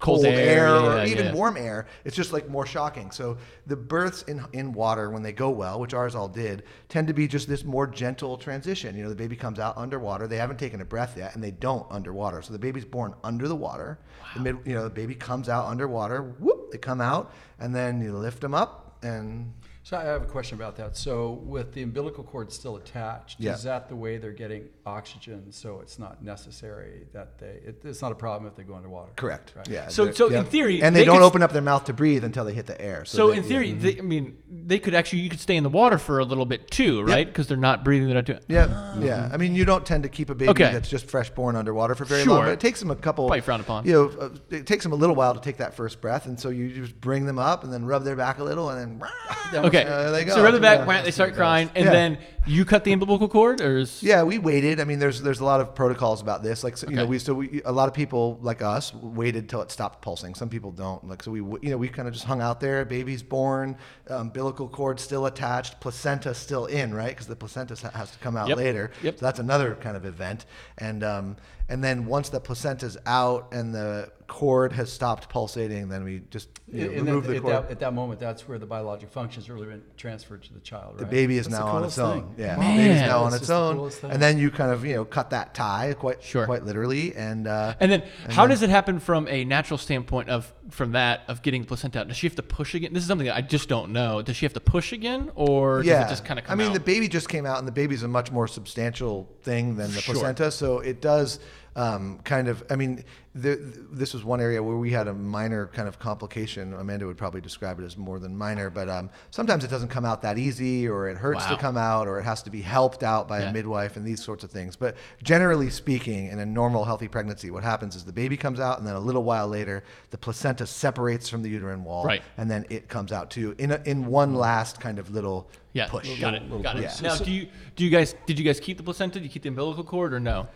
[0.01, 1.33] Cold cold, air, air, or even yeah.
[1.33, 3.11] warm air, it's just like more shocking.
[3.11, 3.37] So
[3.67, 7.13] the births in in water when they go well, which ours all did, tend to
[7.13, 8.97] be just this more gentle transition.
[8.97, 10.27] You know, the baby comes out underwater.
[10.27, 12.41] They haven't taken a breath yet, and they don't underwater.
[12.41, 13.99] So the baby's born under the water.
[14.33, 16.23] The mid, you know, the baby comes out underwater.
[16.39, 20.25] Whoop, they come out, and then you lift them up, and So I have a
[20.25, 20.95] question about that.
[20.95, 23.53] So with the umbilical cord still attached, Yeah.
[23.53, 25.51] is that the way they're getting oxygen?
[25.51, 27.59] So it's not necessary that they.
[27.65, 29.11] It, it's not a problem if they go underwater.
[29.15, 29.53] correct.
[29.55, 29.67] Right.
[29.67, 29.87] Yeah.
[29.87, 30.47] So- they're- so in yep.
[30.49, 32.67] theory, and they, they don't could- open up their mouth to breathe until they hit
[32.67, 33.05] the air.
[33.05, 33.49] So they- in yeah.
[33.49, 33.81] theory, mm-hmm.
[33.81, 36.45] they, I mean, they could actually you could stay in the water for a little
[36.45, 37.25] bit too, right?
[37.25, 38.05] Because they're not breathing.
[38.07, 38.39] They're not doing.
[38.39, 38.43] Ah.
[38.49, 39.29] Yeah, yeah.
[39.33, 40.71] I mean, you don't tend to keep a baby Okay.
[40.71, 42.35] that's just fresh born underwater for very Sure.
[42.35, 43.25] long, but it takes them a couple.
[43.25, 43.85] Probably frowned upon.
[43.87, 46.39] You know, uh, it takes them a little while to take that first breath, and
[46.39, 49.70] so you just bring them up and then rub their back a little, and then
[49.75, 49.83] Okay.
[49.89, 50.35] uh, they go.
[50.35, 51.01] So rub the back, Yeah.
[51.01, 51.91] they start crying, and Yeah.
[51.91, 54.79] then you cut the umbilical cord, or is Yeah, we waited.
[54.79, 56.63] I mean, there's there's a lot of protocols about this.
[56.63, 57.09] Like, so, you know, Okay.
[57.09, 60.33] we so we a lot of people like us waited till it stopped pulsing.
[60.35, 61.07] Some people don't.
[61.07, 62.83] Like, so we you know we kind of just hung out there.
[62.85, 63.75] Baby's born,
[64.07, 67.09] umbilical cord still attached, placenta still in, right?
[67.09, 68.57] Because the placenta has to come out Yep.
[68.57, 68.91] later.
[69.03, 69.19] Yep.
[69.19, 70.45] So that's another kind of event.
[70.77, 71.35] And um,
[71.69, 76.47] and then once the placenta's out and the cord has stopped pulsating, then we just
[76.71, 77.53] you know, remove then the at, cord.
[77.65, 80.97] that, at that moment, that's where the biologic functions really been transferred to the child.
[80.97, 82.33] The baby is That's the now on its coolest own.
[82.35, 82.45] thing.
[82.45, 82.77] Yeah, Man.
[82.77, 84.13] the baby's now on That's its just the own.
[84.13, 86.45] And then you kind of you know cut that tie quite Sure.
[86.45, 90.53] quite literally, and uh, and then how does it happen from a natural standpoint of
[90.71, 92.07] from that of getting placenta out?
[92.07, 92.93] Does she have to push again?
[92.93, 94.21] This is something that I just don't know.
[94.21, 96.61] Does she have to push again, or yeah, does it just kind of come out?
[96.61, 96.73] I mean, out?
[96.73, 100.01] the baby just came out, and the baby's a much more substantial thing than the
[100.01, 100.15] Sure.
[100.15, 101.39] placenta, so it does
[101.75, 102.63] um, kind of.
[102.69, 103.55] I mean, the,
[103.93, 106.73] this was one area where we had a minor kind of complication.
[106.73, 110.03] Amanda would probably describe it as more than minor, but um, sometimes it doesn't come
[110.03, 111.51] out that easy, or it hurts Wow.
[111.51, 113.49] to come out, or it has to be helped out by Yeah.
[113.49, 114.75] a midwife, and these sorts of things.
[114.75, 118.77] But generally speaking, in a normal, healthy pregnancy, what happens is the baby comes out,
[118.79, 122.21] and then a little while later, the placenta separates from the uterine wall, Right.
[122.37, 125.87] and then it comes out too in a, in one last kind of little yeah,
[125.87, 126.19] push.
[126.19, 126.89] got it, got it.
[126.89, 127.01] push.
[127.01, 129.13] Now, do you do you guys did you guys keep the placenta?
[129.19, 130.47] Did you keep the umbilical cord, or no?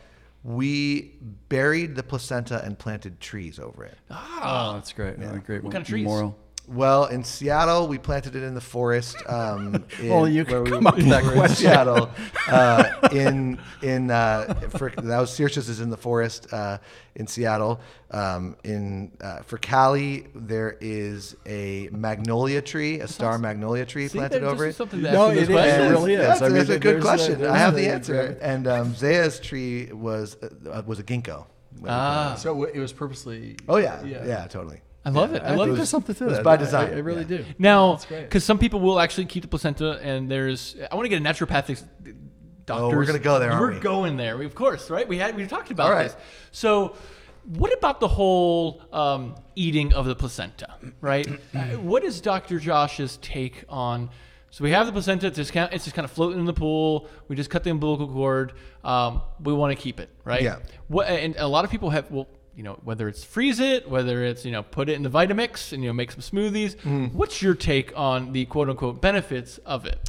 [0.44, 1.14] We
[1.50, 3.98] buried the placenta and planted trees over it.
[4.12, 4.70] Ah.
[4.70, 5.18] Oh, that's great.
[5.18, 6.04] What a great What kind of trees?
[6.04, 6.38] memorial.
[6.68, 9.16] Well, in Seattle, we planted it in the forest.
[9.28, 11.56] Um, in, Well, you where could we- come up with that we in question.
[11.70, 12.10] Seattle,
[12.48, 16.80] uh, in in uh, for that was Saoirse's is in the forest uh,
[17.16, 17.80] in Seattle.
[18.12, 24.18] Um, in uh, for Callie, there is a magnolia tree, a star magnolia tree See,
[24.18, 24.70] planted that- over this it.
[24.70, 25.54] is something to No, ask you it those is.
[25.56, 25.86] questions.
[25.86, 26.20] It really is.
[26.28, 27.40] That's, I mean, that's a good question.
[27.40, 28.38] there's I have the answer.
[28.42, 31.46] And um, Zaya's tree was uh, was a ginkgo.
[31.88, 33.58] Ah, So it was purposely.
[33.68, 34.82] Oh yeah, yeah, totally.
[35.06, 35.44] I love it.
[35.44, 35.76] I I love think it.
[35.78, 36.44] there's something to it was that.
[36.44, 36.90] by design.
[36.94, 37.38] I, I really Yeah.
[37.38, 37.46] do.
[37.60, 38.22] Now, That's great.
[38.24, 41.24] because some people will actually keep the placenta, and there's I want to get a
[41.24, 41.84] naturopathic
[42.66, 42.84] doctor.
[42.86, 43.80] Oh, we're gonna go there, aren't We're we?
[43.80, 44.38] going there.
[44.38, 45.08] We, of course, right?
[45.08, 46.04] We had we talked about All right.
[46.08, 46.16] this.
[46.52, 46.96] So,
[47.54, 50.74] what about the whole um, eating of the placenta?
[51.02, 51.28] Right?
[51.56, 52.60] Uh, what is Dr.
[52.60, 54.10] Josh's take on?
[54.50, 55.28] So we have the placenta.
[55.28, 57.08] It's just kind of, it's just kind of floating in the pool.
[57.28, 58.54] We just cut the umbilical cord.
[58.86, 60.42] Um, we want to keep it, right?
[60.42, 60.58] Yeah.
[60.88, 64.24] What and a lot of people have well, you know, whether it's freeze it, whether
[64.24, 66.76] it's you know put it in the Vitamix and you know make some smoothies.
[66.78, 67.08] Mm-hmm.
[67.08, 70.00] What's your take on the quote unquote benefits of it?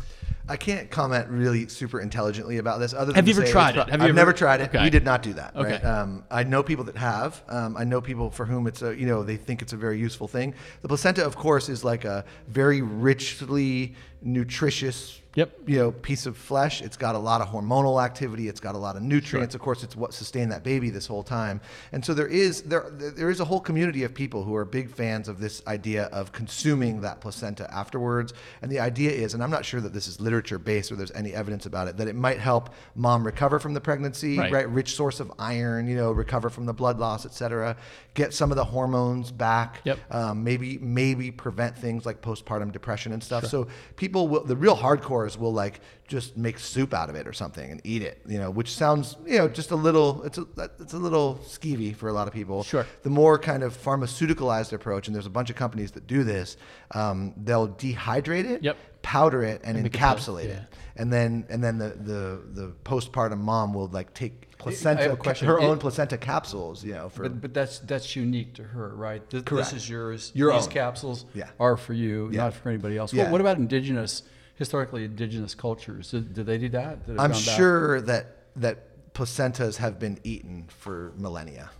[0.48, 2.94] I can't comment really super intelligently about this.
[2.94, 3.74] Other than Have you ever tried it?
[3.74, 4.68] pro- Have you I've ever- never tried it.
[4.72, 4.84] Okay.
[4.84, 5.56] We did not do that.
[5.56, 5.72] Okay.
[5.72, 5.84] Right?
[5.84, 7.42] Um, I know people that have.
[7.48, 9.98] Um, I know people for whom it's a you know they think it's a very
[9.98, 10.54] useful thing.
[10.82, 15.20] The placenta, of course, is like a very richly nutritious.
[15.36, 15.60] Yep.
[15.66, 16.80] You know, piece of flesh.
[16.80, 18.48] It's got a lot of hormonal activity.
[18.48, 19.54] It's got a lot of nutrients.
[19.54, 21.60] Of course, it's what sustained that baby this whole time.
[21.92, 24.90] And so there is there there is a whole community of people who are big
[24.90, 28.32] fans of this idea of consuming that placenta afterwards.
[28.62, 31.12] And the idea is, and I'm not sure that this is literature based or there's
[31.12, 34.50] any evidence about it, that it might help mom recover from the pregnancy, Right.
[34.52, 34.68] right?
[34.70, 37.76] Rich source of iron, you know, recover from the blood loss, et cetera.
[38.16, 39.80] Get some of the hormones back.
[39.84, 39.98] Yep.
[40.10, 43.46] Um, maybe maybe prevent things like postpartum depression and stuff.
[43.46, 47.32] So people will the real hardcores will like just make soup out of it or
[47.32, 50.46] something and eat it, you know, which sounds you know just a little it's a
[50.80, 52.62] it's a little skeevy for a lot of people.
[52.62, 52.86] Sure.
[53.02, 56.56] The more kind of pharmaceuticalized approach, and there's a bunch of companies that do this,
[56.92, 58.76] um, they'll dehydrate it, Yep.
[59.06, 60.54] Powder it, and, make a pill, encapsulate yeah.
[60.54, 60.62] it,
[60.96, 65.12] and then and then the the the postpartum mom will like take placenta, I have
[65.12, 65.46] a question.
[65.46, 68.88] her It- own placenta capsules, you know, for But, but that's that's unique to her,
[68.96, 69.22] right?
[69.30, 69.70] This, Correct.
[69.70, 70.32] this is yours.
[70.34, 70.70] Your These own.
[70.72, 71.50] capsules Yeah.
[71.60, 72.44] are for you, Yeah.
[72.44, 73.12] not for anybody else.
[73.12, 73.24] Yeah.
[73.24, 74.24] What, what about indigenous,
[74.56, 76.10] historically indigenous cultures?
[76.10, 76.98] Did, did they do that?
[77.16, 78.24] I'm sure that
[78.56, 81.70] that placentas have been eaten for millennia.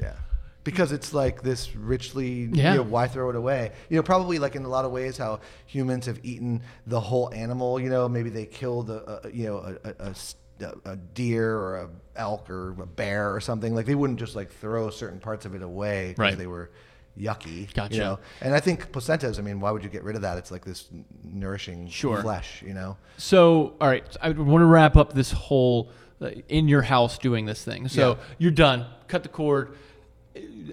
[0.00, 0.14] Yeah.
[0.64, 2.72] Because it's like this richly Yeah.
[2.72, 5.16] you know, why throw it away you know probably like in a lot of ways
[5.18, 9.46] how humans have eaten the whole animal you know maybe they killed a, a you
[9.46, 13.40] know a, a- a s- a- a deer or a elk or a bear or
[13.40, 16.38] something like they wouldn't just like throw certain parts of it away because Right.
[16.38, 16.70] they were
[17.18, 17.94] yucky Gotcha.
[17.94, 20.36] you know and i think placentas i mean why would you get rid of that
[20.38, 20.88] it's like this
[21.22, 22.20] nourishing Sure.
[22.22, 26.66] flesh you know So, all right, I want to wrap up this whole uh, in
[26.68, 27.86] your house doing this thing.
[27.88, 28.16] So Yeah.
[28.38, 28.86] you're done.
[29.08, 29.76] Cut the cord.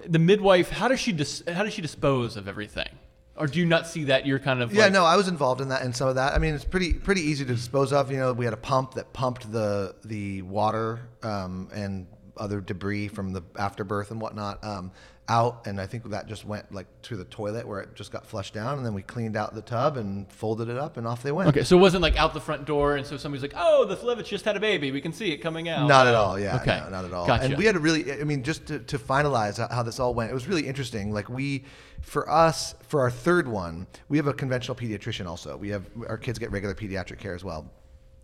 [0.06, 2.88] The midwife, how does she dis- how does she dispose of everything?
[3.36, 4.26] Or do you not see that?
[4.26, 6.34] You're kind of Yeah, like, no, I was involved in that and some of that.
[6.34, 8.10] I mean, it's pretty pretty easy to dispose of.
[8.10, 13.08] You know, we had a pump that pumped the the water um, and other debris
[13.08, 14.90] from the afterbirth and whatnot um,
[15.28, 18.26] out, and I think that just went like to the toilet where it just got
[18.26, 21.22] flushed down, and then we cleaned out the tub and folded it up, and off
[21.22, 21.48] they went.
[21.48, 23.96] Okay, so it wasn't like out the front door, and so somebody's like, "Oh, the
[23.96, 24.90] Flevitz just had a baby.
[24.90, 26.38] We can see it coming out." Not at all.
[26.38, 26.56] Yeah.
[26.56, 26.80] Okay.
[26.84, 27.26] no, not at all.
[27.26, 27.44] Gotcha.
[27.44, 30.30] And we had a really, I mean, just to, to finalize how this all went,
[30.30, 31.12] it was really interesting.
[31.12, 31.64] Like we,
[32.00, 35.56] for us, for our third one, we have a conventional pediatrician also.
[35.56, 37.70] We have, our kids get regular pediatric care as well.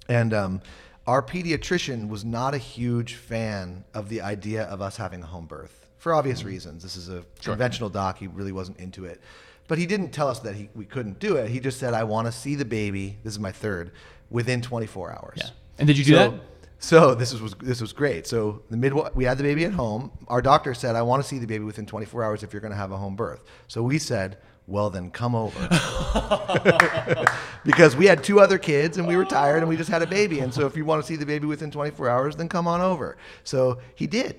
[0.09, 0.61] And um,
[1.07, 5.47] our pediatrician was not a huge fan of the idea of us having a home
[5.47, 6.83] birth for obvious reasons.
[6.83, 8.19] This is a conventional doc.
[8.19, 9.21] He really wasn't into it.
[9.67, 11.51] But he didn't tell us that he, we couldn't do it.
[11.51, 13.19] He just said, I want to see the baby.
[13.23, 13.91] This is my third
[14.31, 15.39] within 24 hours.
[15.43, 15.51] Yeah.
[15.79, 16.41] And did you do So- that?
[16.81, 18.25] So this was this was great.
[18.25, 20.13] So the midwife, we had the baby at home.
[20.29, 22.71] Our doctor said, "I want to see the baby within 24 hours if you're going
[22.71, 25.59] to have a home birth." So we said, "Well, then come over,"
[27.65, 30.07] because we had two other kids and we were tired and we just had a
[30.07, 30.39] baby.
[30.39, 32.81] And so if you want to see the baby within 24 hours, then come on
[32.81, 33.17] over.
[33.43, 34.39] So he did,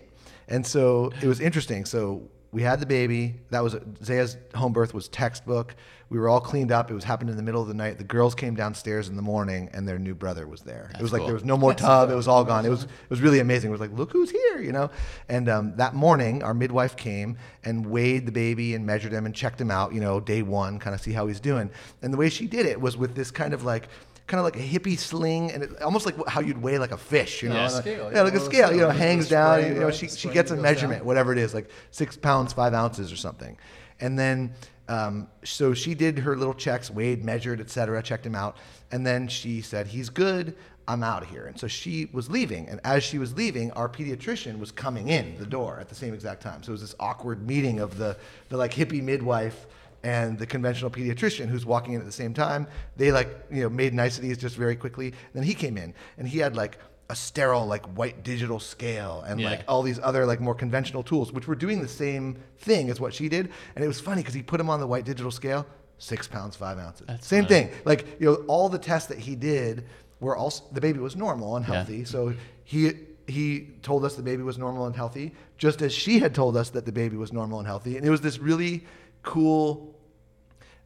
[0.50, 1.86] and so it was interesting.
[1.86, 3.36] So we had the baby.
[3.52, 5.76] That was Zaya's home birth was textbook.
[6.10, 6.90] We were all cleaned up.
[6.90, 8.00] It was happened in the middle of the night.
[8.00, 10.90] The girls came downstairs in the morning, and their new brother was there.
[10.96, 12.10] it was like there was no more tub.
[12.10, 12.66] It was all gone.
[12.66, 13.70] It was it was really amazing.
[13.70, 14.90] It was like, look who's here, you know.
[15.28, 19.36] And um, that morning, our midwife came and weighed the baby and measured him and
[19.36, 21.70] checked him out, you know, day one, kind of see how he's doing.
[22.02, 23.88] And the way she did it was with this kind of like.
[24.30, 26.98] Kind of like a hippie sling, and it, almost like how you'd weigh like a
[26.98, 27.66] fish, you know, Yeah.
[27.66, 29.66] Uh, Scale, yeah, like a scale, you know, hangs down.
[29.66, 29.96] You know, right?
[29.96, 31.08] she she gets a measurement, down.
[31.08, 33.58] whatever it is, like six pounds, five ounces or something.
[34.00, 34.54] And then,
[34.88, 38.58] um, so she did her little checks, weighed, measured, et cetera, checked him out.
[38.92, 40.56] And then she said, he's good.
[40.88, 41.46] I'm out of here.
[41.46, 42.70] And so she was leaving.
[42.70, 46.14] And as she was leaving, our pediatrician was coming in the door at the same
[46.14, 46.64] exact time.
[46.64, 48.18] So it was this awkward meeting of the,
[48.50, 49.68] the like hippie midwife
[50.04, 52.68] and the conventional pediatrician who's walking in at the same time.
[52.98, 55.14] They like, you know, made niceties just very quickly.
[55.34, 56.78] Then he came in and he had like
[57.10, 59.50] a sterile, like white digital scale and Yeah.
[59.50, 63.00] like all these other like more conventional tools, which were doing the same thing as
[63.00, 63.50] what she did.
[63.76, 65.66] And it was funny because he put him on the white digital scale,
[65.98, 67.08] six pounds, five ounces.
[67.08, 67.64] That's same funny.
[67.66, 67.72] thing.
[67.84, 69.86] Like, you know, all the tests that he did
[70.20, 71.76] were also, the baby was normal and Yeah.
[71.76, 72.06] healthy.
[72.06, 72.34] So
[72.64, 72.92] he,
[73.28, 76.70] he told us the baby was normal and healthy, just as she had told us
[76.70, 77.98] that the baby was normal and healthy.
[77.98, 78.86] And it was this really
[79.24, 79.96] cool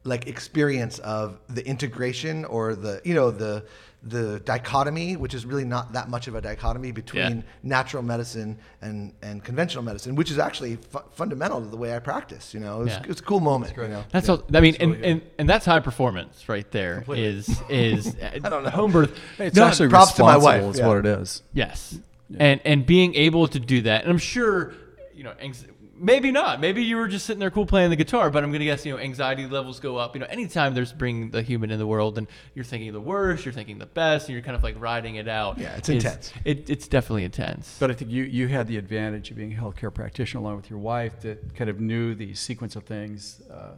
[0.06, 3.64] like experience of the integration or the you know the
[4.02, 7.42] the dichotomy which is really not that much of a dichotomy between Yeah.
[7.62, 12.00] natural medicine and and conventional medicine which is actually fu- fundamental to the way I
[12.00, 13.02] practice you know it's, Yeah.
[13.08, 14.42] it's a cool moment you know That's all.
[14.52, 17.02] I mean, and, and, and that's high performance right there.
[17.08, 18.70] Is is is uh, I don't know.
[18.70, 19.18] home birth?
[19.38, 20.86] It's No, actually props to my wife, Is yeah.
[20.86, 21.42] what it is.
[21.54, 21.98] Yes.
[22.36, 24.74] And and being able to do that, and I'm sure,
[25.14, 25.64] you know, anx-
[26.04, 26.60] maybe not.
[26.60, 28.92] Maybe you were just sitting there cool playing the guitar, but I'm gonna guess, you
[28.92, 30.14] know, anxiety levels go up.
[30.14, 33.44] You know, anytime there's bringing the human in the world, and you're thinking the worst,
[33.44, 35.58] you're thinking the best, and you're kind of like riding it out.
[35.58, 36.32] Yeah, it's is- intense.
[36.44, 37.76] It, it's definitely intense.
[37.80, 40.70] But I think you, you had the advantage of being a healthcare practitioner along with
[40.70, 43.70] your wife that kind of knew the sequence of things uh,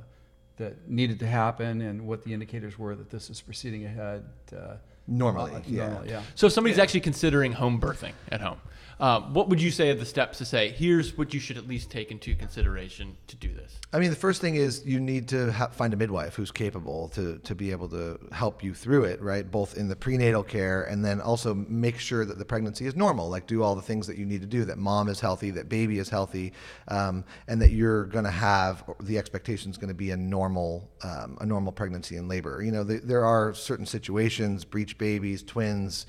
[0.57, 4.25] that needed to happen and what the indicators were that this is proceeding ahead.
[4.57, 4.75] Uh,
[5.09, 5.87] Normally, uh, yeah.
[5.87, 6.23] normally, yeah.
[6.35, 8.59] So if somebody's actually considering home birthing at home,
[8.99, 11.69] um, what would you say are the steps to say, here's what you should at
[11.69, 13.79] least take into consideration to do this?
[13.93, 17.09] I mean, the first thing is you need to ha- find a midwife who's capable
[17.11, 19.49] to, to be able to help you through it, right?
[19.49, 23.29] Both in the prenatal care and then also make sure that the pregnancy is normal,
[23.29, 25.69] like do all the things that you need to do, that mom is healthy, that
[25.69, 26.53] baby is healthy,
[26.89, 30.91] um, and that you're going to have the expectation is going to be a normal,
[31.03, 32.63] um, a normal pregnancy and labor.
[32.63, 36.07] You know, the, there are certain situations, breech babies, twins,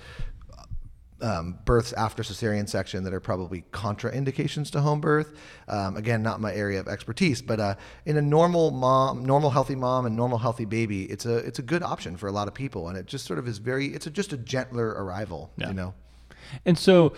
[1.22, 5.34] um, births after cesarean section that are probably contraindications to home birth.
[5.68, 7.76] Um, again, not my area of expertise, but uh,
[8.06, 11.64] in a normal mom, normal healthy mom, and normal healthy baby, it's a it's a
[11.64, 14.08] good option for a lot of people, and it just sort of is very it's
[14.08, 15.70] a, just a gentler arrival, Yeah.
[15.70, 15.94] you know.
[16.66, 17.14] And so,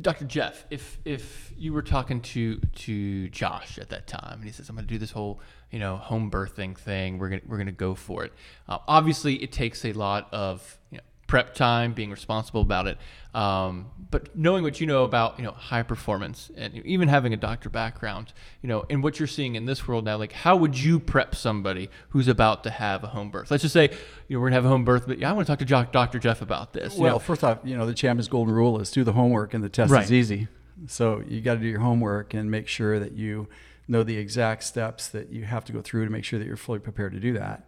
[0.00, 0.24] Dr.
[0.24, 4.68] Jeff, if if you were talking to to Josh at that time, and he says,
[4.68, 7.18] "I'm going to do this whole you know home birthing thing.
[7.18, 8.32] We're gonna we're gonna go for it."
[8.68, 12.98] Uh, obviously, it takes a lot of you know, prep time, being responsible about it.
[13.34, 17.38] Um, but knowing what you know about you know high performance and even having a
[17.38, 20.78] doctor background, you know, and what you're seeing in this world now, like how would
[20.78, 23.50] you prep somebody who's about to have a home birth?
[23.50, 23.88] Let's just say
[24.28, 25.64] you know we're gonna have a home birth, but yeah, I want to talk to
[25.64, 26.18] Jo- Dr.
[26.18, 26.96] Jeff about this.
[26.96, 27.18] you Well, know.
[27.18, 29.90] first off, you know, the champion's golden rule is do the homework and the test
[29.90, 30.04] Right.
[30.04, 30.48] is easy.
[30.86, 33.48] So you got to do your homework and make sure that you
[33.88, 36.58] know the exact steps that you have to go through to make sure that you're
[36.58, 37.66] fully prepared to do that.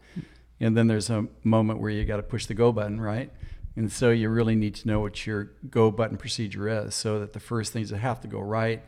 [0.60, 3.30] And then there's a moment where you got to push the go button, right?
[3.76, 7.32] And so you really need to know what your go button procedure is so that
[7.32, 8.82] the first things that have to go right,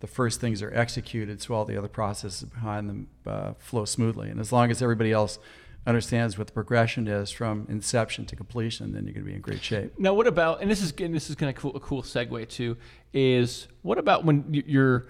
[0.00, 4.28] the first things are executed so all the other processes behind them uh, flow smoothly.
[4.28, 5.38] And as long as everybody else
[5.86, 9.40] understands what the progression is from inception to completion, then you're going to be in
[9.40, 9.98] great shape.
[9.98, 10.60] Now, what about?
[10.60, 12.76] And this is and this is kind of cool, a cool segue too.
[13.14, 15.06] Is what about when you're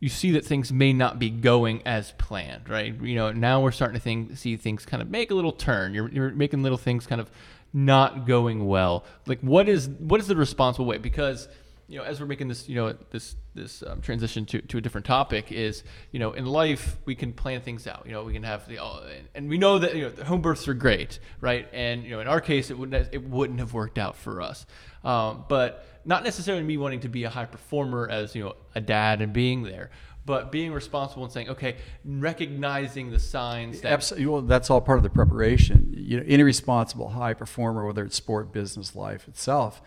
[0.00, 2.94] you see that things may not be going as planned, right?
[3.00, 5.92] You know, now we're starting to think, see things kind of make a little turn.
[5.92, 7.30] You're, you're making little things kind of
[7.72, 9.04] not going well.
[9.26, 10.98] Like, what is what is the responsible way?
[10.98, 11.48] Because
[11.88, 14.80] you know, as we're making this, you know, this this um, transition to, to a
[14.80, 18.02] different topic is, you know, in life we can plan things out.
[18.04, 20.42] You know, we can have the, uh, and we know that you know the home
[20.42, 21.66] births are great, right?
[21.72, 24.66] And you know, in our case, it wouldn't it wouldn't have worked out for us,
[25.02, 28.82] um, but not necessarily me wanting to be a high performer as you know a
[28.82, 29.90] dad and being there,
[30.28, 34.26] but being responsible and saying, okay, recognizing the signs that Absolutely.
[34.26, 35.94] Well, that's all part of the preparation.
[35.96, 39.80] You know, any responsible high performer, whether it's sport, business, life itself,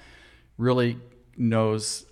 [0.58, 0.98] really
[1.38, 2.08] knows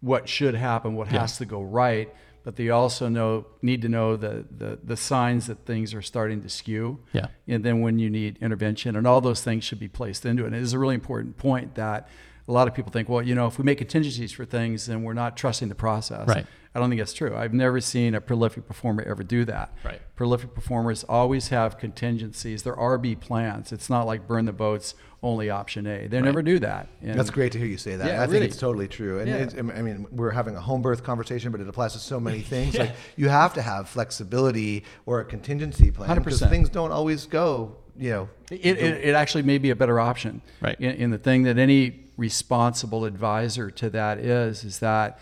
[0.00, 2.14] what should happen, what has to go right.
[2.44, 6.42] But they also know need to know the, the the signs that things are starting
[6.42, 7.00] to skew.
[7.14, 7.28] Yeah.
[7.48, 10.48] And then when you need intervention, and all those things should be placed into it.
[10.48, 12.10] And it is a really important point that
[12.50, 15.02] a lot of people think, well, you know, if we make contingencies for things, then
[15.04, 16.26] we're not trusting the process.
[16.26, 16.44] Right.
[16.74, 17.36] I don't think that's true.
[17.36, 19.72] I've never seen a prolific performer ever do that.
[19.84, 20.00] Right.
[20.16, 22.62] Prolific performers always have contingencies.
[22.64, 23.72] They're RB plans.
[23.72, 26.06] It's not like burn the boats, only option A.
[26.08, 26.88] They never do that.
[27.02, 28.06] And That's great to hear you say that.
[28.06, 29.18] Yeah, I think it's totally true.
[29.20, 29.36] And Yeah.
[29.36, 32.40] it's, I mean, we're having a home birth conversation, but it applies to so many
[32.54, 32.76] things.
[32.78, 36.50] Like you have to have flexibility or a contingency plan because 100%.
[36.50, 37.76] things don't always go.
[37.96, 40.40] You know, It, it, it actually may be a better option.
[40.60, 40.78] Right.
[40.80, 45.18] In, in the thing that any responsible advisor to that is, is that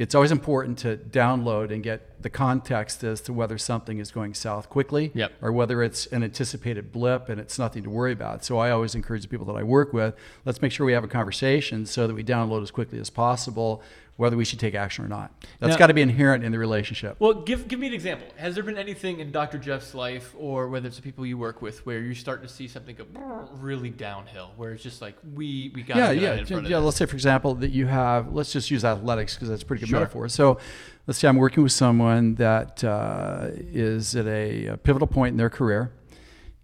[0.00, 4.34] it's always important to download and get the context as to whether something is going
[4.34, 5.32] south quickly Yep.
[5.40, 8.44] or whether it's an anticipated blip and it's nothing to worry about.
[8.44, 11.04] So I always encourage the people that I work with, let's make sure we have
[11.04, 13.80] a conversation so that we download as quickly as possible
[14.18, 15.30] whether we should take action or not.
[15.60, 17.16] That's got to be inherent in the relationship.
[17.20, 18.26] Well, give give me an example.
[18.36, 19.58] Has there been anything in Dr.
[19.58, 22.66] Jeff's life, or whether it's the people you work with, where you start to see
[22.66, 23.06] something go
[23.52, 26.64] really downhill, where it's just like we we got yeah, to get yeah, in front
[26.64, 26.78] of yeah.
[26.78, 28.34] Let's say, for example, that you have.
[28.34, 30.00] Let's just use athletics because that's a pretty good Sure.
[30.00, 30.28] metaphor.
[30.28, 30.58] So,
[31.06, 35.36] let's say I'm working with someone that uh, is at a, a pivotal point in
[35.36, 35.92] their career,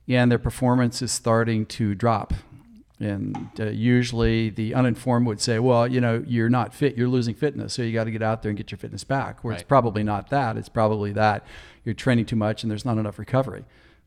[0.08, 2.34] and their performance is starting to drop.
[3.04, 6.96] And uh, usually, the uninformed would say, "Well, you know, you're not fit.
[6.96, 9.44] You're losing fitness, so you got to get out there and get your fitness back."
[9.44, 10.56] Where it's probably not that.
[10.56, 11.46] It's probably that
[11.84, 13.64] you're training too much and there's not enough recovery.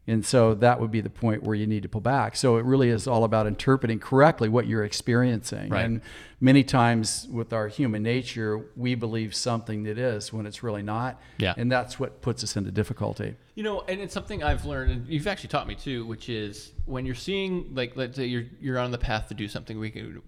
[0.09, 2.37] And so that would be the point where you need to pull back.
[2.37, 5.69] So it really is all about interpreting correctly what you're experiencing.
[5.69, 5.83] Right.
[5.83, 6.01] And
[6.39, 11.19] many times with our human nature, we believe something that is when it's really not.
[11.39, 11.53] Yeah.
[11.57, 13.35] And that's what puts us into difficulty.
[13.55, 16.73] You know, and it's something I've learned, and you've actually taught me too, which is
[16.85, 19.89] when you're seeing, like, let's say you're you're on the path to do something, we
[19.89, 20.21] can.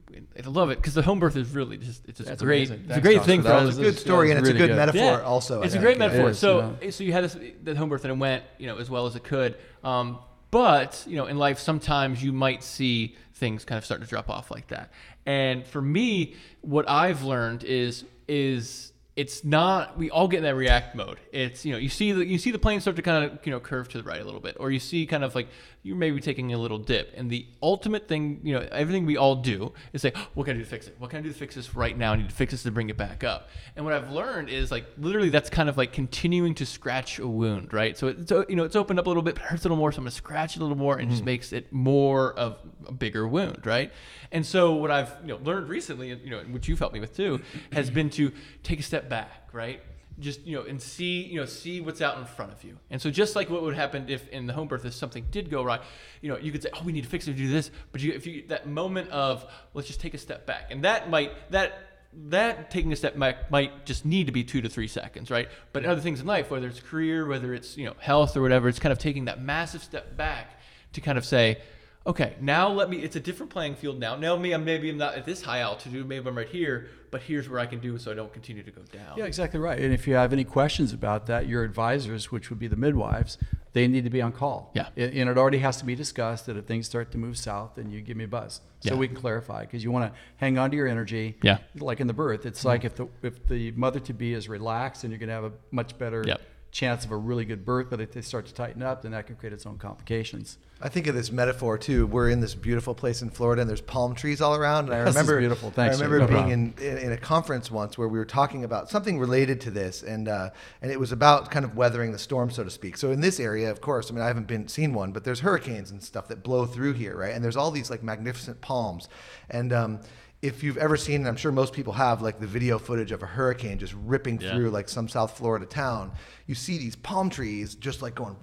[0.43, 2.69] I love it because the home birth is really just it's just great.
[2.69, 2.86] amazing.
[2.88, 3.60] It's a great Josh, thing for for that.
[3.62, 4.76] all it's a good story and it's a good good.
[4.76, 5.22] metaphor.
[5.22, 6.32] Also, it's I a great metaphor.
[6.32, 8.89] is, so, so you had this, the home birth and it went, you know, as
[8.89, 9.56] well as it could.
[9.84, 10.17] Um,
[10.50, 14.30] but you know, in life, sometimes you might see things kind of start to drop
[14.30, 14.91] off like that.
[15.25, 20.55] And for me, what I've learned is is it's not we all get in that
[20.55, 21.19] react mode.
[21.34, 23.51] It's you know you see the you see the plane start to kind of you
[23.51, 25.49] know curve to the right a little bit, or you see kind of like
[25.82, 27.13] you're maybe taking a little dip.
[27.15, 30.58] And the ultimate thing, you know, everything we all do is say, what can I
[30.58, 30.96] do to fix it?
[31.00, 32.12] What can I do to fix this right now?
[32.12, 33.50] I need to fix this to bring it back up.
[33.76, 37.28] And what I've learned is like literally that's kind of like continuing to scratch a
[37.28, 37.98] wound, right?
[37.98, 39.92] So it's you know it's opened up a little bit, but hurts a little more.
[39.92, 41.26] So I'm gonna scratch it a little more, and just mm-hmm.
[41.28, 43.92] makes it more of a bigger wound, right?
[44.32, 47.00] And so what I've you know learned recently, and you know, which you've helped me
[47.00, 49.82] with too, has been to take a step back, right?
[50.20, 52.78] Just you know, and see you know see what's out in front of you.
[52.89, 55.49] And so just like what would happen if in the home birth if something did
[55.49, 55.80] go wrong
[56.22, 57.72] you know, you could say, oh, we need to fix it, do this.
[57.91, 61.09] But you, if you that moment of let's just take a step back, and that
[61.09, 61.86] might that
[62.30, 65.47] that taking a step back might just need to be two to three seconds, right?
[65.74, 68.67] But other things in life, whether it's career, whether it's you know health or whatever,
[68.67, 70.59] it's kind of taking that massive step back
[70.93, 71.59] to kind of say,
[72.06, 72.97] okay, now let me.
[72.97, 74.16] It's a different playing field now.
[74.16, 76.08] Now me, I'm maybe I'm not at this high altitude.
[76.08, 78.72] Maybe I'm right here, but here's where I can do so I don't continue to
[78.72, 79.18] go down.
[79.18, 79.80] Yeah, exactly right.
[79.80, 83.38] And if you have any questions about that, your advisors, which would be the midwives,
[83.74, 84.72] they need to be on call.
[84.74, 84.89] Yeah.
[84.95, 87.91] And it already has to be discussed that if things start to move south, then
[87.91, 89.00] you give me a buzz so Yeah.
[89.00, 91.38] we can clarify because you want to hang on to your energy.
[91.43, 91.60] Yeah.
[91.76, 92.68] Like in the birth, it's mm-hmm.
[92.70, 95.43] like if the if the mother to be is relaxed, and you're going to have
[95.43, 96.41] a much better Yep.
[96.72, 97.88] chance of a really good birth.
[97.89, 100.58] But if they start to tighten up, then that can create its own complications.
[100.82, 102.07] I think of this metaphor too.
[102.07, 104.86] We're in this beautiful place in Florida, and there's palm trees all around.
[104.86, 105.71] And I This is remember, beautiful.
[105.71, 108.63] Thanks, I remember No being in, in, in a conference once where we were talking
[108.63, 110.51] about something related to this, and uh,
[110.82, 112.95] and it was about kind of weathering the storm, so to speak.
[112.97, 115.41] So in this area, of course, I mean, I haven't been seen one, but there's
[115.41, 117.34] hurricanes and stuff that blow through here, right?
[117.34, 119.09] And there's all these like magnificent palms,
[119.49, 119.99] and um,
[120.41, 123.21] if you've ever seen, and I'm sure most people have, like the video footage of
[123.21, 124.53] a hurricane just ripping Yeah.
[124.55, 126.13] through like some South Florida town,
[126.47, 128.38] you see these palm trees just like going,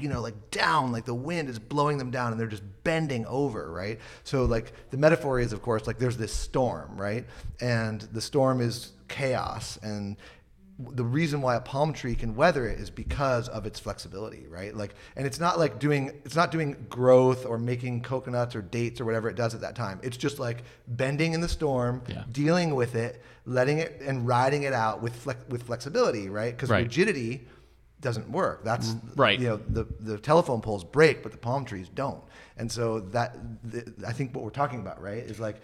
[0.00, 3.24] you know, like down, like the wind is blowing them down and they're just bending
[3.26, 3.98] over, right?
[4.24, 7.24] So, like, the metaphor is, of course, like there's this storm, right?
[7.60, 9.78] And the storm is chaos.
[9.82, 10.16] And
[10.76, 14.74] the reason why a palm tree can weather it is because of its flexibility, right?
[14.74, 19.00] Like, and it's not like doing, it's not doing growth or making coconuts or dates
[19.00, 20.00] or whatever it does at that time.
[20.02, 22.24] It's just like bending in the storm, Yeah.
[22.32, 26.52] dealing with it, letting it and riding it out with flex, with flexibility, right?
[26.52, 26.82] Because Right.
[26.82, 27.46] rigidity
[28.04, 28.62] doesn't work.
[28.64, 29.40] That's Right.
[29.40, 32.22] You know, the the telephone poles break, but the palm trees don't.
[32.56, 35.56] And so that the, I think what we're talking about, right, is like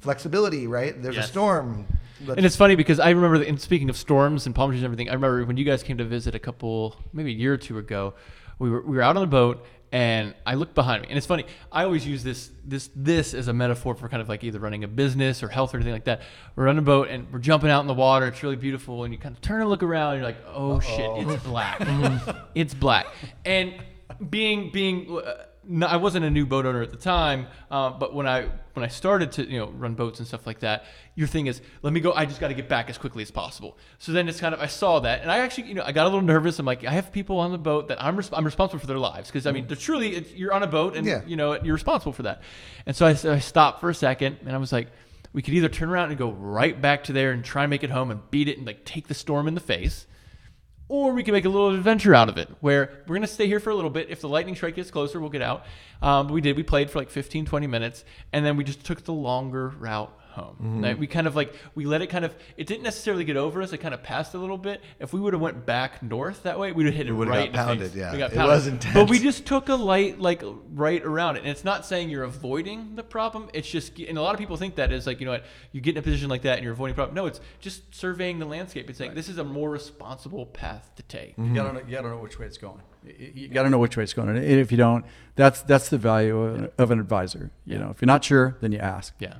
[0.00, 1.00] flexibility, right?
[1.02, 1.24] There's Yes.
[1.26, 1.86] a storm.
[2.24, 4.84] Let's- And it's funny because I remember, in speaking of storms and palm trees and
[4.84, 7.56] everything, I remember when you guys came to visit a couple, maybe a year or
[7.56, 8.14] two ago,
[8.58, 9.64] we were, we were out on the boat
[9.94, 11.08] and I looked behind me.
[11.08, 14.28] And it's funny, I always use this this this as a metaphor for kind of
[14.28, 16.22] like either running a business or health or anything like that.
[16.56, 18.26] We're on a boat and we're jumping out in the water.
[18.26, 19.04] It's really beautiful.
[19.04, 21.80] And you kind of turn and look around and you're like, oh shit, it's black.
[22.56, 23.06] it's black.
[23.44, 23.74] And
[24.28, 28.14] being, being, uh, no, I wasn't a new boat owner at the time, uh, but
[28.14, 30.84] when I when I started to you know run boats and stuff like that,
[31.14, 32.12] your thing is let me go.
[32.12, 33.76] I just got to get back as quickly as possible.
[33.98, 36.04] So then it's kind of I saw that, and I actually you know I got
[36.04, 36.58] a little nervous.
[36.58, 38.98] I'm like I have people on the boat that I'm res- I'm responsible for their
[38.98, 41.22] lives because I mean they're truly it's, you're on a boat and Yeah.
[41.26, 42.42] you know you're responsible for that.
[42.86, 44.88] And so I, I stopped for a second and I was like,
[45.32, 47.82] we could either turn around and go right back to there and try and make
[47.82, 50.06] it home and beat it and like take the storm in the face
[50.88, 53.46] or we can make a little adventure out of it where we're going to stay
[53.46, 54.10] here for a little bit.
[54.10, 55.64] If the lightning strike gets closer we'll get out.
[56.02, 56.56] Um, we did.
[56.56, 60.12] We played for like 15 20 minutes and then we just took the longer route
[60.34, 60.80] home mm-hmm.
[60.82, 63.62] Like, we kind of like we let it kind of it didn't necessarily get over
[63.62, 66.42] us it kind of passed a little bit if we would have went back north
[66.42, 67.96] that way we would have hit it would've right got pounded, face.
[67.98, 68.12] yeah.
[68.12, 68.84] we got It pounded.
[68.84, 70.42] was but we just took a light like
[70.74, 74.22] right around it and it's not saying you're avoiding the problem it's just and a
[74.22, 76.28] lot of people think that is like you know what you get in a position
[76.28, 79.28] like that and you're avoiding problem no it's just surveying the landscape it's saying this
[79.28, 81.54] is a more responsible path to take mm-hmm.
[81.54, 82.80] You gotta know, you gotta know which way it's going.
[83.06, 85.04] You- You gotta know which way it's going, and if you don't,
[85.36, 87.50] that's that's the value of an, of an advisor.
[87.66, 89.14] You know, if you're not sure, then you ask.
[89.18, 89.34] Yeah.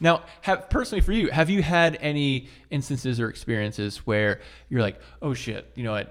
[0.00, 5.00] Now, have personally for you, have you had any instances or experiences where you're like,
[5.22, 6.04] oh shit, you know,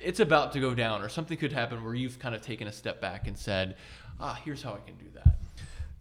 [0.00, 2.72] it's about to go down, or something could happen where you've kind of taken a
[2.72, 3.76] step back and said,
[4.20, 5.38] ah, here's how I can do that.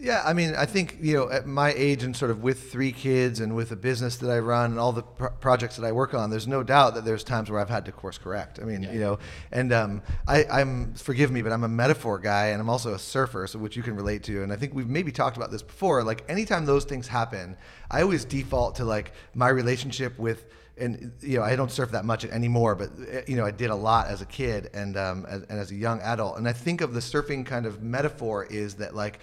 [0.03, 2.91] Yeah, I mean, I think you know, at my age and sort of with three
[2.91, 5.91] kids and with a business that I run and all the pro- projects that I
[5.91, 8.59] work on, there's no doubt that there's times where I've had to course correct.
[8.59, 8.93] I mean, Yeah.
[8.93, 9.19] you know,
[9.51, 12.99] and um, I, I'm forgive me, but I'm a metaphor guy and I'm also a
[12.99, 14.41] surfer, so which you can relate to.
[14.41, 16.03] And I think we've maybe talked about this before.
[16.03, 17.55] Like anytime those things happen,
[17.91, 20.45] I always default to like my relationship with
[20.79, 23.69] and you know I don't surf that much anymore, but uh, you know I did
[23.69, 26.39] a lot as a kid and um, as, and as a young adult.
[26.39, 29.19] And I think of the surfing kind of metaphor is that like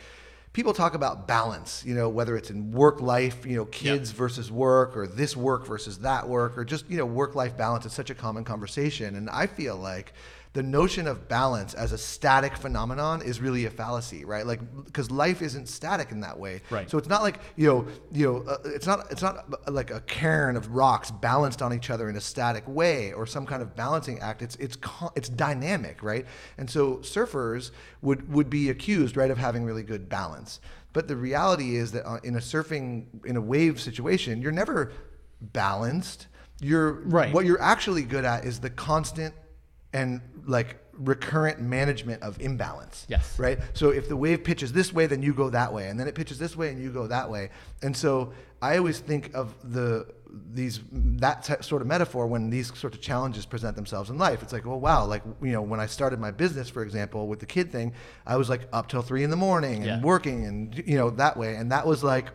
[0.58, 4.50] people talk about balance, you know, whether it's in work life, you know, kids versus
[4.50, 7.92] work or this work versus that work or just, you know, work life balance is
[7.92, 9.14] such a common conversation.
[9.14, 10.12] And I feel like
[10.54, 14.46] the notion of balance as a static phenomenon is really a fallacy, right?
[14.46, 16.62] Like because life isn't static in that way.
[16.70, 16.88] Right.
[16.90, 20.00] So it's not like, you know, you know, uh, it's not it's not like a
[20.00, 23.76] cairn of rocks balanced on each other in a static way or some kind of
[23.76, 24.42] balancing act.
[24.42, 24.78] It's it's
[25.14, 26.26] it's dynamic, right?
[26.56, 27.70] And so surfers
[28.00, 30.60] would would be accused, right, of having really good balance.
[30.94, 34.92] But the reality is that uh, in a surfing in a wave situation, you're never
[35.40, 36.26] balanced.
[36.60, 37.32] You're Right.
[37.32, 39.34] What you're actually good at is the constant
[39.92, 43.06] and like recurrent management of imbalance.
[43.08, 43.38] Yes.
[43.38, 43.58] Right.
[43.74, 46.14] So if the wave pitches this way, then you go that way, and then it
[46.14, 47.50] pitches this way, and you go that way.
[47.82, 50.06] And so I always think of the
[50.52, 54.42] these that t- sort of metaphor when these sort of challenges present themselves in life.
[54.42, 57.38] It's like, well, wow, like you know, when I started my business, for example, with
[57.40, 57.94] the kid thing,
[58.26, 60.00] I was like up till three in the morning and Yeah.
[60.02, 62.26] working, and you know that way, and that was like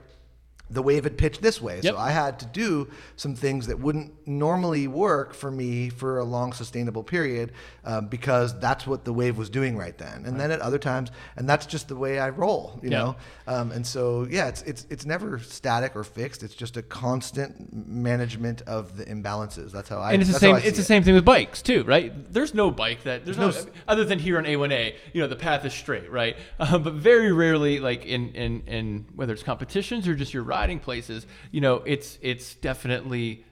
[0.74, 1.80] the wave had pitched this way.
[1.82, 1.94] Yep.
[1.94, 6.24] So I had to do some things that wouldn't normally work for me for a
[6.24, 7.52] long sustainable period
[7.86, 10.26] um, because that's what the wave was doing right then.
[10.26, 13.00] And then at other times, and that's just the way I roll, you Yeah.
[13.00, 13.16] know.
[13.48, 16.44] Um, and so yeah, it's it's it's never static or fixed.
[16.44, 19.72] It's just a constant management of the imbalances.
[19.72, 20.14] That's how I.
[20.14, 20.56] and it's the same.
[20.58, 20.86] It's the it.
[20.86, 22.12] same thing with bikes too, right?
[22.34, 24.96] There's no bike that there's no, no other than here on A1A.
[25.14, 26.36] You know, the path is straight, right?
[26.64, 30.80] Um, but very rarely, like in in in whether it's competitions or just your riding
[30.80, 33.46] places, you know, it's it's definitely.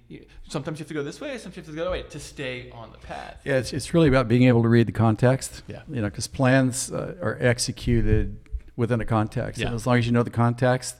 [0.49, 1.37] Sometimes you have to go this way.
[1.37, 3.37] Sometimes you have to go the other way to stay on the path.
[3.45, 5.63] Yeah, it's, it's really about being able to read the context.
[5.67, 5.83] Yeah.
[5.89, 8.37] You know, because plans uh, are executed
[8.75, 9.61] within a context.
[9.61, 9.67] Yeah.
[9.67, 10.97] And as long as you know the context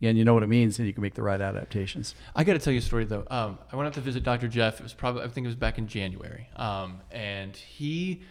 [0.00, 2.14] and you know what it means, then you can make the right adaptations.
[2.34, 3.24] I got to tell you a story though.
[3.30, 4.48] Um, I went out to visit Dr.
[4.48, 4.80] Jeff.
[4.80, 6.48] It was probably I think it was back in January.
[6.56, 8.22] Um, and he,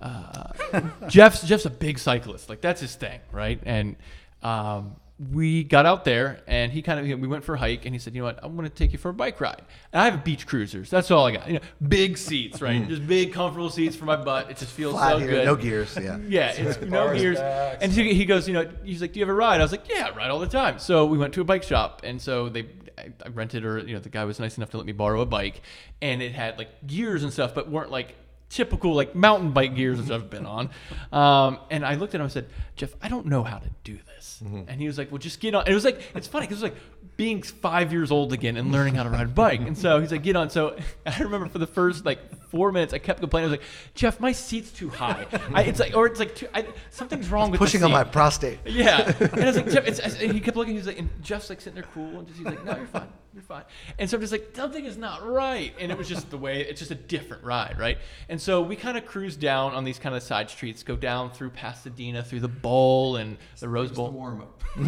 [0.00, 0.52] uh,
[1.08, 2.48] Jeff's Jeff's a big cyclist.
[2.48, 3.60] Like that's his thing, right?
[3.64, 3.96] And
[4.40, 4.94] um,
[5.32, 8.00] we got out there, and he kind of we went for a hike, and he
[8.00, 8.40] said, "You know what?
[8.42, 9.62] I'm going to take you for a bike ride."
[9.92, 10.90] And I have a beach cruisers.
[10.90, 11.46] That's all I got.
[11.46, 12.86] You know, big seats, right?
[12.88, 14.50] Just big, comfortable seats for my butt.
[14.50, 15.44] It just feels Flat so here, good.
[15.44, 15.96] no gears.
[16.00, 16.18] Yeah.
[16.28, 17.38] Yeah, it's no gears.
[17.38, 17.78] back.
[17.80, 19.70] And he, he goes, you know, he's like, "Do you have a ride?" I was
[19.70, 22.20] like, "Yeah, I ride all the time." So we went to a bike shop, and
[22.20, 22.66] so they,
[22.98, 25.20] I, I rented, or you know, the guy was nice enough to let me borrow
[25.20, 25.60] a bike,
[26.02, 28.16] and it had like gears and stuff, but weren't like
[28.50, 30.70] typical like mountain bike gears which I've been on.
[31.12, 33.94] Um, and I looked at him and said, "Jeff, I don't know how to do
[33.94, 36.46] this." And he was like, "Well, just get on." And it was like it's funny
[36.46, 36.80] because it was like
[37.16, 39.60] being five years old again and learning how to ride a bike.
[39.60, 40.76] And so he's like, "Get on." So
[41.06, 42.18] I remember for the first like
[42.50, 43.48] four minutes, I kept complaining.
[43.48, 46.48] I was like, "Jeff, my seat's too high." I, it's like, or it's like, too,
[46.54, 48.58] I, something's wrong with Pushing the on my prostate.
[48.66, 50.74] Yeah, and I was like, Jeff, it's, and he kept looking.
[50.74, 53.08] He's like, and Jeff's like sitting there cool, and just he's like, no, you're fine,
[53.32, 53.62] you're fine.
[53.98, 56.62] And so I'm just like, something is not right, and it was just the way.
[56.62, 57.98] It's just a different ride, right?
[58.28, 61.30] And so we kind of cruise down on these kind of side streets, go down
[61.30, 64.10] through Pasadena, through the Bowl and the Rose Bowl.
[64.10, 64.50] warm up.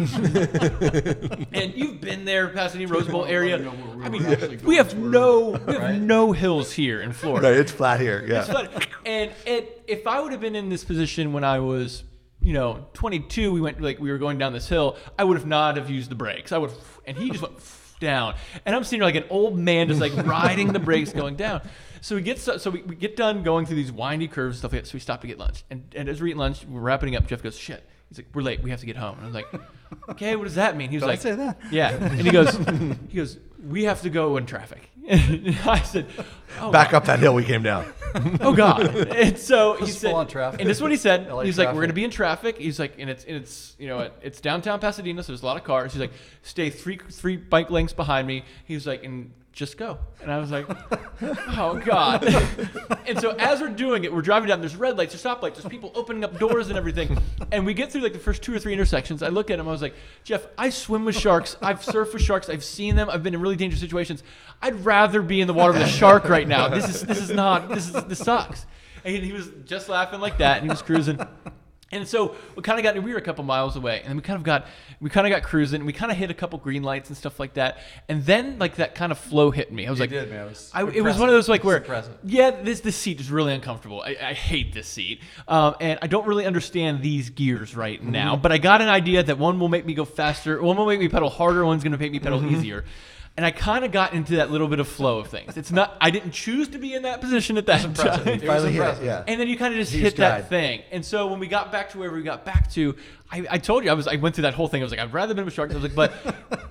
[1.53, 3.57] And you've been there, Pasadena Rose Bowl area.
[3.57, 6.01] we I mean, we have no, we have right?
[6.01, 7.49] no hills here in Florida.
[7.49, 8.25] No, it's flat here.
[8.27, 8.39] Yeah.
[8.39, 8.69] It's fun.
[9.05, 12.03] And it, if I would have been in this position when I was,
[12.41, 15.45] you know, 22, we went like we were going down this hill, I would have
[15.45, 16.51] not have used the brakes.
[16.51, 17.55] I would, have, and he just went
[17.99, 18.35] down,
[18.65, 21.61] and I'm sitting there like an old man, just like riding the brakes going down.
[21.99, 24.59] So we get so, so we, we get done going through these windy curves and
[24.59, 24.87] stuff like that.
[24.87, 27.27] So we stop to get lunch, and, and as we're eating lunch, we're wrapping up.
[27.27, 28.61] Jeff goes, "Shit." He's like, "We're late.
[28.61, 29.47] We have to get home." And I was like,
[30.09, 31.57] "Okay, what does that mean?" He was Did I like, say that?
[31.71, 32.55] Yeah." And he goes,
[33.09, 36.05] "He goes, we have to go in traffic." And I said,
[36.59, 37.85] oh, Back up that hill we came down.
[38.41, 38.81] oh god
[39.15, 40.59] and so he Just said full on traffic.
[40.59, 41.81] and this is what he said LA he's like we're traffic.
[41.87, 45.21] gonna be in traffic he's like and it's and it's you know it's downtown pasadena
[45.23, 48.43] so there's a lot of cars he's like stay three three bike lengths behind me
[48.65, 49.97] he was like and just go.
[50.21, 50.67] And i was like
[51.57, 52.23] oh god.
[53.07, 55.65] And so as we're doing it we're driving down there's red lights there's stoplights there's
[55.65, 57.17] people opening up doors and everything.
[57.51, 59.23] And we get through like the first two or three intersections.
[59.23, 61.57] I look at him i was like jeff i swim with sharks.
[61.61, 62.49] I've surfed with sharks.
[62.49, 63.09] I've seen them.
[63.09, 64.21] I've been in really dangerous situations.
[64.61, 66.67] I'd rather be in the water with a shark right now.
[66.67, 68.67] This is this is not this is this sucks.
[69.03, 71.19] And he was just laughing like that and he was cruising
[71.91, 74.35] and so we kind of got we were a couple miles away and we kind
[74.37, 74.65] of got
[74.99, 77.39] we kind of got cruising we kind of hit a couple green lights and stuff
[77.39, 77.77] like that
[78.09, 80.45] and then like that kind of flow hit me i was You like did, man.
[80.47, 82.17] It was I, it was one of those like where impressive.
[82.23, 86.07] yeah this this seat is really uncomfortable i, I hate this seat um, and i
[86.07, 88.11] don't really understand these gears right Mm-hmm.
[88.11, 90.85] now but i got an idea that one will make me go faster one will
[90.87, 92.55] make me pedal harder one's going to make me pedal Mm-hmm.
[92.55, 92.83] easier
[93.37, 95.55] and I kind of got into that little bit of flow of things.
[95.57, 95.95] It's not.
[96.01, 98.23] I didn't choose to be in that position at that impressive.
[98.25, 98.33] time.
[98.33, 98.81] It was Finally hit it.
[98.81, 99.05] impressive.
[99.05, 99.23] Yeah.
[99.27, 100.81] And then you kind of just Huge hit that thing.
[100.91, 102.95] And so when we got back to where we got back to,
[103.29, 104.81] I, I told you I was I went through that whole thing.
[104.81, 105.73] I was like, I'd rather been with sharks.
[105.73, 106.13] I was like, but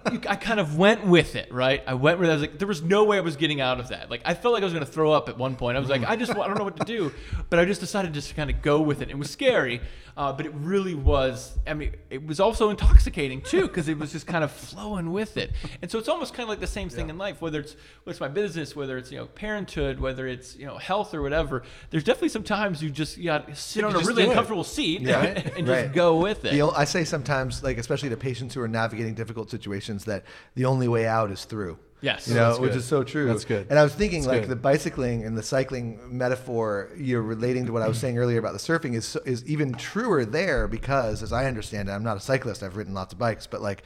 [0.13, 1.83] you, I kind of went with it, right?
[1.87, 2.33] I went with it.
[2.33, 4.11] I was like, there was no way I was getting out of that.
[4.11, 5.77] Like I felt like I was going to throw up at one point.
[5.77, 7.13] I was like, I just I don't know what to do,
[7.51, 9.11] but I just decided just to kind of go with it.
[9.11, 9.83] It was scary,
[10.17, 11.59] uh, but it really was.
[11.67, 15.37] I mean, it was also intoxicating too because it was just kind of flowing with
[15.37, 15.53] it.
[15.83, 17.73] And so it's almost kind of like the same thing in life, whether it's
[18.05, 21.21] whether it's my business, whether it's you know parenthood, whether it's you know health or
[21.21, 21.65] whatever.
[21.91, 24.29] There's definitely some times you just you got to sit on a really it.
[24.29, 25.23] uncomfortable seat Yeah.
[25.57, 25.93] and just Right.
[25.93, 26.46] go with it.
[26.53, 30.25] The o- I say sometimes, like especially to patients who are navigating difficult situations, that
[30.55, 31.79] the only way out is through.
[32.03, 32.29] Yes.
[32.29, 32.79] you know, which good.
[32.79, 33.27] is so true.
[33.27, 33.67] That's good.
[33.71, 34.51] And I was thinking, That's like good.
[34.51, 38.53] the bicycling and the cycling metaphor, you're relating to what I was saying earlier about
[38.53, 42.21] the surfing is is even truer there because, as I understand it, I'm not a
[42.21, 42.63] cyclist.
[42.63, 43.83] I've ridden lots of bikes, but like.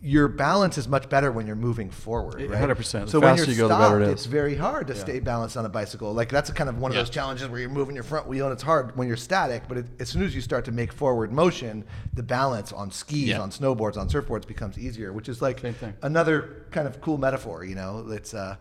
[0.00, 2.40] Your balance is much better when you're moving forward.
[2.40, 2.68] Yeah, Right?
[2.68, 3.06] 100%.
[3.06, 4.94] The So when faster you're you go, the stopped, better it it's very hard to
[4.94, 6.12] stay balanced on a bicycle.
[6.14, 7.02] Like that's a kind of one of Yeah.
[7.02, 9.64] those challenges where you're moving your front wheel and it's hard when you're static.
[9.68, 11.84] But it, as soon as you start to make forward motion,
[12.14, 13.40] the balance on skis, Yeah.
[13.40, 15.12] on snowboards, on surfboards becomes easier.
[15.12, 15.64] Which is like
[16.02, 17.64] another kind of cool metaphor.
[17.64, 18.54] You know, it's uh,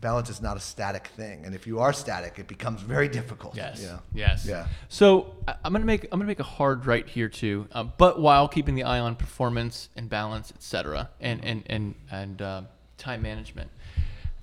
[0.00, 3.56] balance is not a static thing, and if you are static, it becomes very difficult.
[3.56, 3.80] Yes.
[3.80, 3.98] you know?
[4.14, 4.44] Yes.
[4.46, 4.66] Yeah.
[4.88, 8.20] So I- I'm gonna make I'm gonna make a hard right here too, uh, but
[8.20, 12.62] while keeping the eye on performance and balance, etc., and and and and uh,
[12.98, 13.70] time management.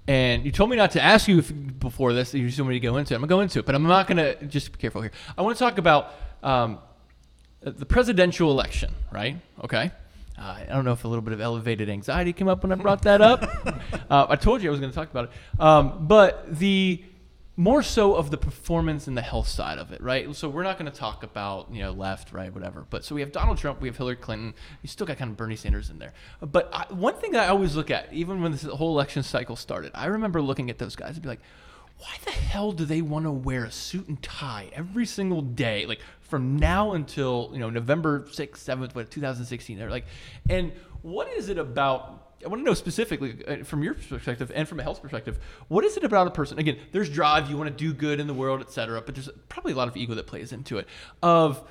[0.06, 2.34] And you told me not to ask you if, before this.
[2.34, 3.16] You just want me to go into it.
[3.16, 5.12] I'm gonna go into it, but I'm not gonna just be careful here.
[5.38, 6.80] I want to talk about um,
[7.62, 9.38] the presidential election, right?
[9.64, 9.91] Okay.
[10.38, 12.76] Uh, I don't know if a little bit of elevated anxiety came up when I
[12.76, 13.44] brought that up.
[14.10, 15.62] uh, I told you I was going to talk about it.
[15.62, 17.04] Um, but the
[17.56, 20.36] more so of the performance and the health side of it, right?
[20.36, 22.86] So we're not going to talk about you know left, right, whatever.
[22.90, 24.56] But so we have Donald Trump, we have Hillary Clinton.
[24.82, 26.14] You still got kind of Bernie Sanders in there.
[26.42, 29.56] But I, one thing that I always look at, even when this whole election cycle
[29.56, 31.42] started, I remember looking at those guys and be like,
[32.04, 35.86] why the hell do they want to wear a suit and tie every single day
[35.86, 40.06] like from now until you know november 6th 7th what 2016 they're like
[40.49, 44.68] and what is it about i want to know specifically uh, from your perspective and
[44.68, 45.39] from a health perspective
[45.70, 48.28] what is it about a person again there's drive you want to do good in
[48.28, 50.88] the world etc but there's probably a lot of ego that plays into it
[51.22, 51.66] of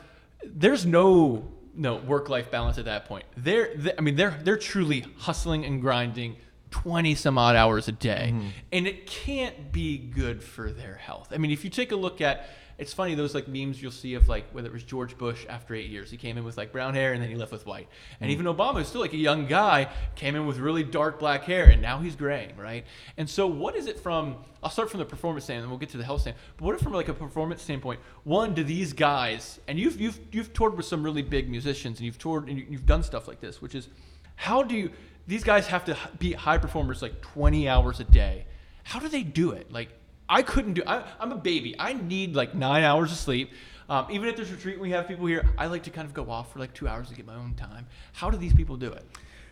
[0.44, 3.24] there's no no work life balance at that point.
[3.36, 6.36] They're they, i mean they're they're truly hustling and grinding
[6.72, 8.48] 20 some odd hours a day mm-hmm.
[8.72, 11.28] and it can't be good for their health.
[11.30, 12.48] I mean if you take a look at
[12.78, 15.74] it's funny those like memes you'll see of like whether it was george bush after
[15.74, 17.88] eight years he came in with like brown hair and then he left with white.
[18.20, 18.40] And mm-hmm.
[18.40, 21.66] even obama who's still like a young guy came in with really dark black hair
[21.66, 22.84] and now he's graying right?
[23.16, 25.78] And so what is it from i'll start from the performance standpoint and then we'll
[25.78, 28.64] get to the health standpoint but what if from like a performance standpoint one do
[28.64, 32.48] these guys and you've you've you've toured with some really big musicians and you've toured
[32.48, 33.88] and you've done stuff like this which is
[34.36, 34.90] how do you
[35.26, 38.46] these guys have to be high performers like 20 hours a day
[38.84, 39.88] how do they do it like
[40.28, 43.50] i couldn't do I, i'm a baby i need like nine hours of sleep
[43.88, 46.30] um, even at this retreat we have people here i like to kind of go
[46.30, 48.90] off for like two hours to get my own time how do these people do
[48.92, 49.04] it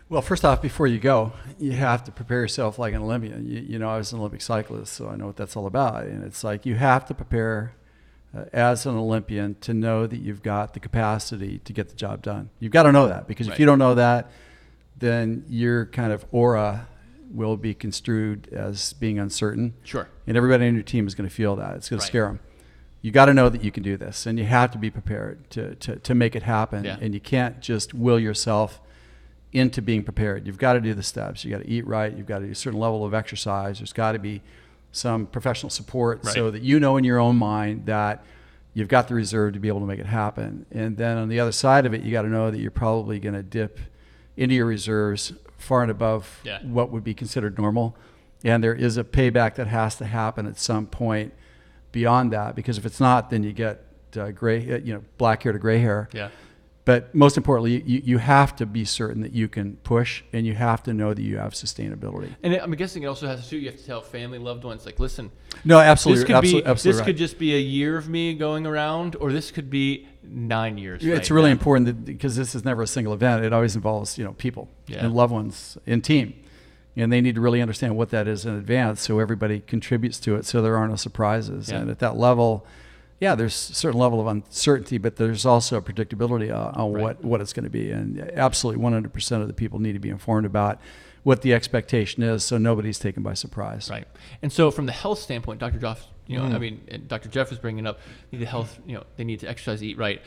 [0.09, 3.45] Well, first off, before you go, you have to prepare yourself like an Olympian.
[3.47, 6.03] You, you know, I was an Olympic cyclist, so I know what that's all about.
[6.03, 7.71] And it's like you have to prepare
[8.35, 12.21] uh, as an Olympian to know that you've got the capacity to get the job
[12.23, 12.49] done.
[12.59, 13.53] You've got to know that because Right.
[13.53, 14.29] if you don't know that,
[15.01, 16.87] then your kind of aura
[17.33, 19.73] will be construed as being uncertain.
[19.83, 20.07] Sure.
[20.25, 21.75] And everybody on your team is going to feel that.
[21.75, 22.05] It's going Right.
[22.05, 22.39] to scare them.
[23.01, 25.49] You got to know that you can do this, and you have to be prepared
[25.51, 26.83] to, to, to make it happen.
[26.85, 26.97] Yeah.
[27.01, 28.79] And you can't just will yourself
[29.53, 30.45] into being prepared.
[30.45, 31.43] You've got to do the steps.
[31.43, 32.15] You got to eat right.
[32.15, 33.79] You've got to do a certain level of exercise.
[33.79, 34.41] There's got to be
[34.91, 38.23] some professional support so that you know in your own mind that
[38.73, 40.65] you've got the reserve to be able to make it happen.
[40.71, 43.19] And then on the other side of it, you got to know that you're probably
[43.19, 43.79] going to dip
[44.41, 46.59] into your reserves far and above Yeah.
[46.63, 47.95] what would be considered normal.
[48.43, 51.33] And there is a payback that has to happen at some point
[51.91, 53.83] beyond that because if it's not, then you get
[54.17, 56.09] uh, gray, uh, you know, black hair to gray hair.
[56.13, 56.29] yeah
[56.83, 60.55] But most importantly, you, you have to be certain that you can push and you
[60.55, 62.29] have to know that you have sustainability.
[62.43, 64.85] and i'm guessing it also has to do you have to tell family loved ones
[64.87, 65.29] like listen
[65.63, 66.21] No, absolutely.
[66.21, 67.05] this could absolutely, be absolutely this right.
[67.05, 71.03] could just be a year of me going around or this could be nine years
[71.03, 71.53] it's right really now.
[71.53, 73.43] important that, because this is never a single event.
[73.43, 75.05] It always involves you know people Yeah.
[75.05, 76.33] and loved ones and team,
[76.95, 80.35] and they need to really understand what that is in advance, so everybody contributes to
[80.35, 81.69] it, so there are no surprises.
[81.69, 81.79] Yeah.
[81.79, 82.65] And at that level,
[83.19, 87.01] yeah, there's a certain level of uncertainty, but there's also a predictability uh, on Right.
[87.03, 90.09] what what it's going to be, and absolutely 100% of the people need to be
[90.09, 90.79] informed about
[91.23, 93.89] what the expectation is, so nobody's taken by surprise.
[93.91, 94.07] Right.
[94.41, 95.77] And so from the health standpoint, Dr.
[95.77, 96.59] Jeff, you know, I Mm.
[96.61, 97.29] mean, and Dr.
[97.29, 97.99] Jeff was bringing up
[98.31, 100.21] the health, you know, they need to exercise, eat right.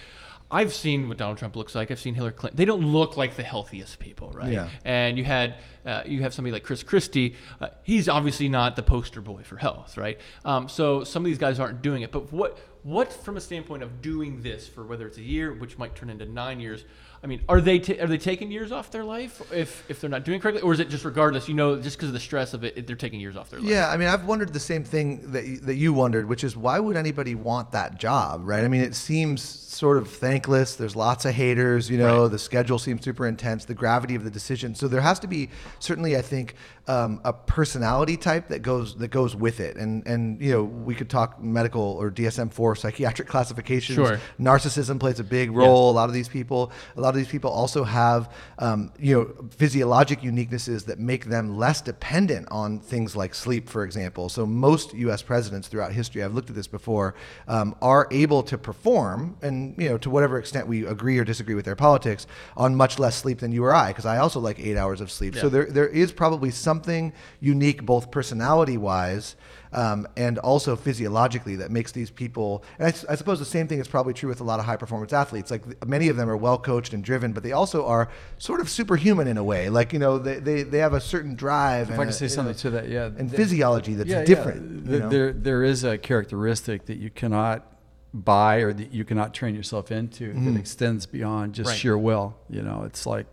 [0.50, 1.90] I've seen what Donald Trump looks like.
[1.90, 2.56] I've seen Hillary Clinton.
[2.56, 4.52] They don't look like the healthiest people, right?
[4.52, 4.68] Yeah.
[4.84, 5.54] And you had
[5.86, 7.34] uh, you have somebody like Chris Christie.
[7.60, 10.18] Uh, he's obviously not the poster boy for health, right?
[10.44, 12.12] Um, so some of these guys aren't doing it.
[12.12, 15.78] But what what from a standpoint of doing this for whether it's a year, which
[15.78, 16.84] might turn into nine years?
[17.24, 20.10] I mean, are they ta- are they taking years off their life if if they're
[20.10, 21.48] not doing correctly, or is it just regardless?
[21.48, 23.68] You know, just because of the stress of it, they're taking years off their life.
[23.70, 26.54] Yeah, I mean, I've wondered the same thing that you, that you wondered, which is
[26.54, 28.62] why would anybody want that job, right?
[28.62, 30.76] I mean, it seems sort of thankless.
[30.76, 32.22] There's lots of haters, you know.
[32.22, 32.32] Right.
[32.32, 33.64] The schedule seems super intense.
[33.64, 34.74] The gravity of the decision.
[34.74, 35.48] So there has to be
[35.78, 36.54] certainly, I think,
[36.86, 39.76] um, a personality type that goes that goes with it.
[39.76, 43.96] And and you know, we could talk medical or DSM-4 psychiatric classifications.
[43.96, 44.20] Sure.
[44.38, 45.90] Narcissism plays a big role.
[45.90, 49.48] A lot of these people, a lot of these people also have, um, you know,
[49.50, 54.28] physiologic uniquenesses that make them less dependent on things like sleep, for example.
[54.28, 55.22] So most U.S.
[55.22, 57.14] presidents throughout history, I've looked at this before,
[57.48, 61.54] um, are able to perform, and you know, to whatever extent we agree or disagree
[61.54, 64.58] with their politics, on much less sleep than you or I, because I also like
[64.58, 65.34] eight hours of sleep.
[65.36, 69.36] So there, there is probably something unique, both personality-wise
[69.74, 72.64] um, and also physiologically that makes these people.
[72.78, 74.76] And I, I suppose the same thing is probably true with a lot of high
[74.76, 75.50] performance athletes.
[75.50, 78.08] Like many of them are well coached and driven, but they also are
[78.38, 79.68] sort of superhuman in a way.
[79.68, 81.88] Like you know, they they, they have a certain drive.
[81.88, 83.06] If and I can a- say you know, something to that, yeah.
[83.06, 84.24] and th- physiology that's yeah, yeah.
[84.24, 84.86] different.
[84.90, 85.08] You know?
[85.08, 87.66] There, there is a characteristic that you cannot
[88.12, 90.54] buy or that you cannot train yourself into Mm-hmm.
[90.54, 91.78] that extends beyond just Right.
[91.78, 92.36] sheer will.
[92.48, 93.26] You know, it's like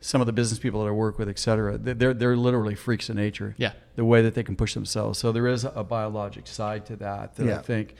[0.00, 2.74] some of the business people that I work with, et cetera, they- they're, they're literally
[2.74, 3.54] freaks of nature.
[3.58, 3.72] Yeah.
[3.96, 5.18] The way that they can push themselves.
[5.18, 7.58] So there is a biologic side to that that Yeah.
[7.58, 7.94] I think,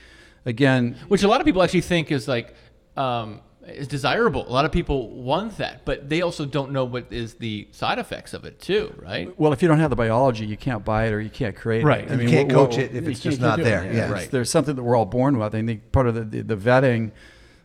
[0.47, 2.55] again, which a lot of people actually think is like
[2.97, 4.49] um, is desirable.
[4.49, 7.99] A lot of people want that, but they also don't know what is the side
[7.99, 9.39] effects of it too, right?
[9.39, 11.85] Well, if you don't have the biology, you can't buy it or you can't create
[11.85, 12.05] Right.
[12.05, 12.11] it.
[12.11, 13.65] And you can't what- coach what- it if it's just not do it.
[13.67, 13.93] there.
[13.93, 14.11] Yeah.
[14.11, 14.31] Right.
[14.31, 15.55] There's something that we're all born with.
[15.55, 17.11] I think part of the, the, the vetting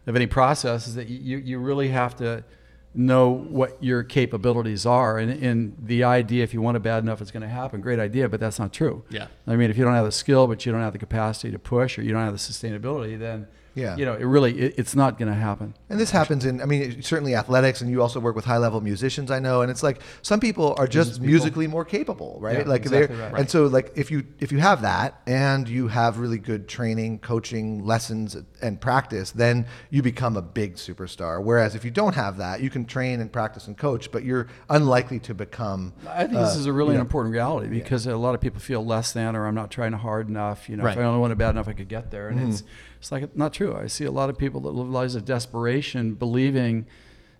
[0.07, 2.43] of any process is that you, you really have to
[2.95, 5.17] know what your capabilities are.
[5.17, 7.81] And, and the idea, if you want it bad enough, it's going to happen.
[7.81, 9.03] Great idea, but that's not true.
[9.09, 9.27] Yeah.
[9.47, 11.59] I mean, if you don't have the skill, but you don't have the capacity to
[11.59, 13.95] push, or you don't have the sustainability, then Yeah.
[13.97, 15.73] you know, it really it, it's not going to happen.
[15.89, 18.81] And this happens in, I mean, certainly athletics, and you also work with high level
[18.81, 19.61] musicians, I know.
[19.61, 21.27] And it's like some people are just people.
[21.27, 22.59] musically more capable, right?
[22.59, 23.39] Yeah, like exactly they're, right.
[23.39, 27.19] and so like if you if you have that and you have really good training,
[27.19, 31.43] coaching, lessons, and practice, then you become a big superstar.
[31.43, 34.47] Whereas if you don't have that, you can train and practice and coach, but you're
[34.69, 35.93] unlikely to become.
[36.07, 38.41] I think this uh, is a really you know, important reality because a lot of
[38.41, 40.69] people feel less than, or I'm not trying hard enough.
[40.69, 40.91] You know, Right.
[40.95, 42.27] if I only want wanted bad enough, I could get there.
[42.29, 42.49] And Mm-hmm.
[42.51, 42.63] it's
[43.03, 43.75] it's like not true.
[43.75, 46.85] I see a lot of people that live lives of desperation, believing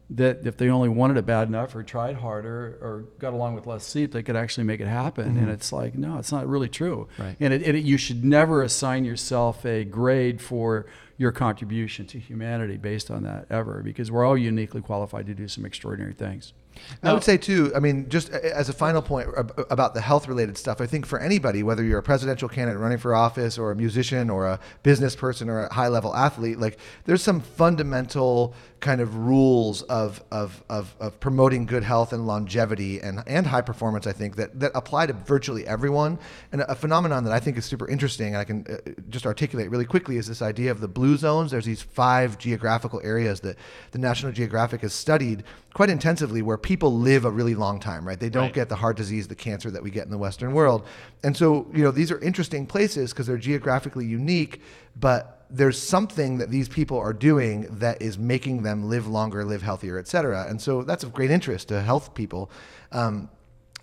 [0.10, 3.66] that if they only wanted it bad enough, or tried harder, or got along with
[3.66, 5.30] less sleep, they could actually make it happen.
[5.30, 5.40] Mm-hmm.
[5.40, 7.08] And it's like no, it's not really true.
[7.18, 7.38] Right.
[7.40, 10.86] And it, it, you should never assign yourself a grade for
[11.18, 15.48] your contribution to humanity based on that ever, because we're all uniquely qualified to do
[15.48, 16.52] some extraordinary things.
[17.02, 17.72] I would say too.
[17.76, 19.30] I mean, just as a final point
[19.70, 23.14] about the health-related stuff, I think for anybody, whether you're a presidential candidate running for
[23.16, 27.42] office, or a musician, or a business person, or a high-level athlete, like there's some
[27.42, 33.48] fundamental kind of rules of, of, of, of promoting good health and longevity and, and
[33.48, 34.06] high performance.
[34.06, 36.20] I think that that apply to virtually everyone.
[36.52, 39.70] And a phenomenon that I think is super interesting, and I can uh, just articulate
[39.70, 41.52] really quickly, is this idea of the blue zones.
[41.52, 43.58] There's these five geographical areas that
[43.92, 45.44] the National Geographic has studied
[45.74, 48.20] quite intensively where people live a really long time, right?
[48.20, 48.54] They don't Right.
[48.54, 50.84] get the heart disease, the cancer that we get in the Western world.
[51.24, 54.62] And so, you know, these are interesting places because they're geographically unique,
[55.00, 59.62] but there's something that these people are doing that is making them live longer, live
[59.62, 60.48] healthier, et cetera.
[60.50, 62.50] And so that's of great interest to health people.
[62.92, 63.30] Um,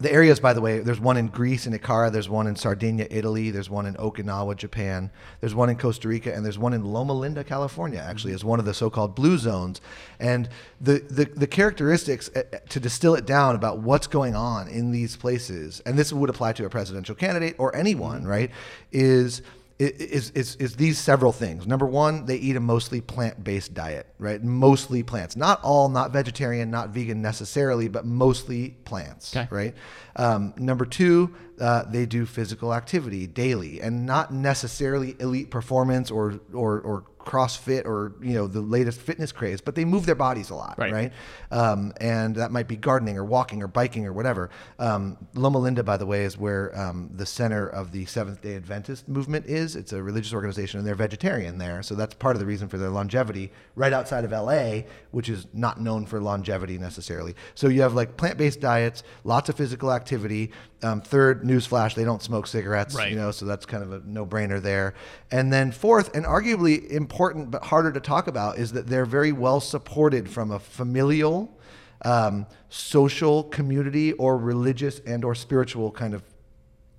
[0.01, 3.07] the areas, by the way, there's one in Greece in Ikaria, there's one in Sardinia,
[3.11, 6.85] Italy, there's one in Okinawa, Japan, there's one in Costa Rica, and there's one in
[6.85, 9.83] Loma Linda, California, actually, as one of the so-called blue zones.
[10.19, 10.49] And
[10.81, 14.91] the, the, the characteristics, uh, uh, to distill it down about what's going on in
[14.91, 18.51] these places, and this would apply to a presidential candidate or anyone, right,
[18.93, 19.43] is
[19.81, 21.67] is, is, is these several things.
[21.67, 24.43] Number one, they eat a mostly plant based diet, right?
[24.43, 25.37] Mostly plants.
[25.37, 29.49] Not all, not vegetarian, not vegan necessarily, but mostly plants, Okay.
[29.51, 29.75] right?
[30.17, 36.41] Um, number two, uh, they do physical activity daily and not necessarily elite performance or,
[36.53, 40.51] or, or CrossFit or you know the latest fitness craze, but they move their bodies
[40.51, 40.93] a lot, Right.
[40.93, 41.13] right?
[41.53, 44.51] Um, and that might be gardening or walking or biking or whatever.
[44.81, 48.57] Um, Loma Linda, by the way, is where um, the center of the Seventh Day
[48.57, 49.77] Adventist movement is.
[49.77, 52.79] It's a religious organization, and they're vegetarian there, so that's part of the reason for
[52.79, 53.53] their longevity.
[53.77, 57.35] Right outside of LA, which is not known for longevity necessarily.
[57.55, 60.51] So you have like plant-based diets, lots of physical activity.
[60.83, 62.95] Um, third, newsflash: they don't smoke cigarettes.
[62.95, 63.11] Right.
[63.11, 64.95] You know, so that's kind of a no-brainer there.
[65.31, 69.33] And then fourth, and arguably important but harder to talk about, is that they're very
[69.33, 71.59] well supported from a familial,
[72.05, 76.23] um, social, community, or religious and or spiritual kind of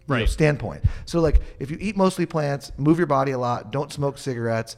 [0.08, 0.84] you know, standpoint.
[1.06, 4.76] So like if you eat mostly plants, move your body a lot, don't smoke cigarettes,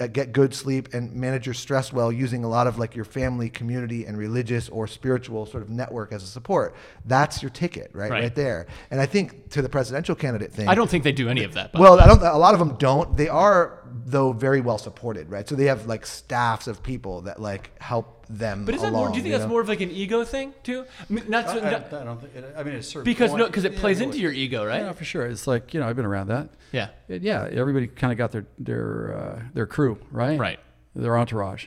[0.00, 3.04] Uh, get good sleep and manage your stress well using a lot of like your
[3.04, 6.74] family, community and religious or spiritual sort of network as a support.
[7.04, 8.10] That's your ticket, right?
[8.10, 8.22] Right.
[8.22, 8.66] Right, there.
[8.90, 11.52] And I think to the presidential candidate thing I don't think they do any of
[11.54, 11.74] that.
[11.74, 12.22] well, I don't.
[12.22, 13.16] A lot of them don't.
[13.18, 15.46] They are though very well supported, right?
[15.46, 18.64] So they have like staffs of people that like help them.
[18.64, 19.10] But is that along, more?
[19.10, 19.48] Do you think that's know?
[19.48, 20.84] more of like an ego thing too?
[21.00, 22.34] I mean, not, so, I, I not- don't, I don't think.
[22.36, 24.64] It, I mean, it's certain because no, because it yeah, plays no, into your ego,
[24.64, 24.80] right?
[24.82, 25.26] Yeah, for sure.
[25.26, 26.48] It's like you know, I've been around that.
[26.72, 26.88] Yeah.
[27.08, 30.38] It- yeah, everybody kind of got their their uh, their crew, right?
[30.38, 30.60] Right.
[30.94, 31.66] Their entourage.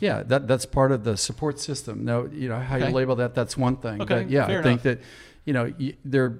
[0.00, 2.04] Yeah, that that's part of the support system.
[2.04, 2.88] Now, you know how Okay.
[2.88, 3.34] you label that.
[3.34, 4.02] That's one thing.
[4.02, 4.98] Okay, But yeah, fair I think enough.
[4.98, 5.04] that
[5.46, 6.38] you know you, they're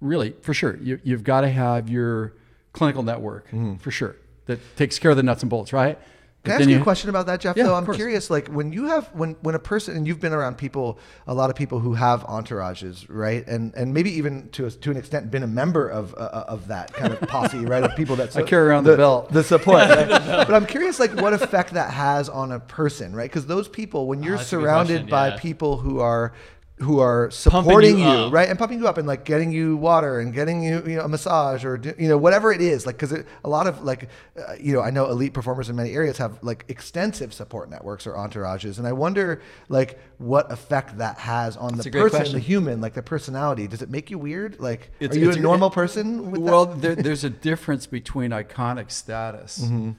[0.00, 0.76] really for sure.
[0.82, 2.32] You you've got to have your
[2.72, 3.76] clinical network Mm-hmm.
[3.76, 5.98] for sure that takes care of the nuts and bolts, right?
[6.46, 7.56] Can I ask you you- a question about that, Jeff?
[7.56, 7.96] Yeah, though I'm course.
[7.96, 8.30] curious.
[8.30, 11.50] Like when you have when when a person and you've been around people, a lot
[11.50, 13.46] of people who have entourages, right?
[13.46, 16.68] And and maybe even to a, to an extent been a member of uh, of
[16.68, 17.82] that kind of posse, right?
[17.82, 19.32] Of people that I carry around the belt.
[19.32, 19.80] the support.
[19.88, 20.08] right?
[20.08, 23.28] but I'm curious, like what effect that has on a person, right?
[23.30, 25.36] Because those people, when you're Ah, that's surrounded question, by yeah.
[25.38, 26.32] people who are
[26.78, 30.20] who are supporting you you, right, and pumping you up, and like getting you water
[30.20, 33.12] and getting you, you know, a massage or you know whatever it is, like because
[33.12, 36.38] a lot of like, uh, you know, I know elite performers in many areas have
[36.42, 41.72] like extensive support networks or entourages, and I wonder like what effect that has on
[41.76, 42.34] That's the person, question.
[42.34, 43.66] the human, like the personality.
[43.68, 44.60] Does it make you weird?
[44.60, 46.30] Like, It's- are you a normal person?
[46.30, 49.92] With well, there, there's a difference between iconic status Mm-hmm.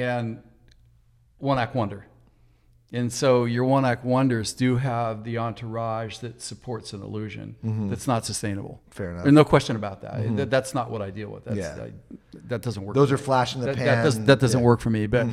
[0.00, 0.42] and
[1.38, 2.04] one act wonder.
[2.94, 7.56] And so your one act wonders do have the entourage that supports an illusion
[7.90, 8.80] that's not sustainable.
[8.84, 8.90] Mm-hmm.
[8.92, 9.16] Fair enough.
[9.18, 9.24] Mm-hmm.
[9.24, 10.36] There's no question about that.
[10.36, 11.44] That- That's not what I deal with.
[11.44, 11.86] That's, Yeah.
[11.88, 11.90] I,
[12.48, 12.94] that doesn't work.
[12.94, 13.24] Those for are me.
[13.24, 13.86] flash in the that, pan.
[13.86, 14.62] That, does, that doesn't Yeah.
[14.62, 14.66] Mm.
[14.66, 15.06] work for me.
[15.06, 15.26] But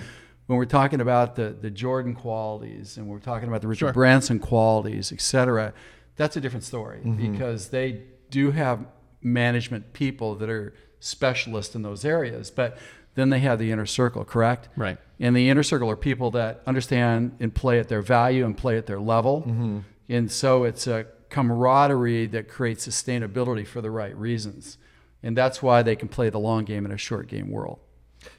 [0.48, 3.94] when we're talking about the, the Jordan qualities and we're talking about the Richard Sure.
[3.94, 5.74] Branson qualities, et cetera,
[6.16, 7.32] that's a different story Mm-hmm.
[7.32, 8.86] because they do have
[9.22, 12.50] management people that are specialists in those areas.
[12.50, 12.78] But
[13.16, 14.70] then they have the inner circle, correct?
[14.76, 14.98] Right.
[15.20, 18.78] And the inner circle are people that understand and play at their value and play
[18.78, 19.42] at their level.
[19.42, 19.80] Mm-hmm.
[20.10, 24.78] And so it's a camaraderie that creates sustainability for the right reasons.
[25.24, 27.80] And that's why they can play the long game in a short game world.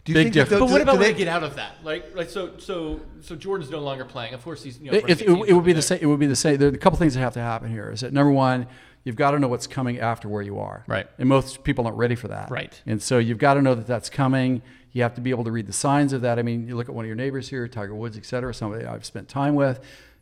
[0.05, 0.51] Do you big think difference.
[0.51, 1.77] those- But what do about when they- they get out of that?
[1.83, 4.33] Like, like so, so, so Jordan's no longer playing.
[4.35, 4.97] Of course, he's you know.
[4.99, 5.99] It, it, it would be over the same.
[6.01, 6.57] It would be the same.
[6.57, 7.91] There are a couple things that have to happen here.
[7.91, 8.67] Is that number one,
[9.05, 10.85] you've got to know what's coming after where you are.
[10.87, 11.07] Right.
[11.19, 12.51] And most people aren't ready for that.
[12.51, 12.81] Right.
[12.87, 14.63] And so you've got to know that that's coming.
[14.93, 16.39] You have to be able to read the signs of that.
[16.39, 18.85] I mean, you look at one of your neighbors here, Tiger Woods, et cetera, somebody
[18.85, 19.81] I've spent time with.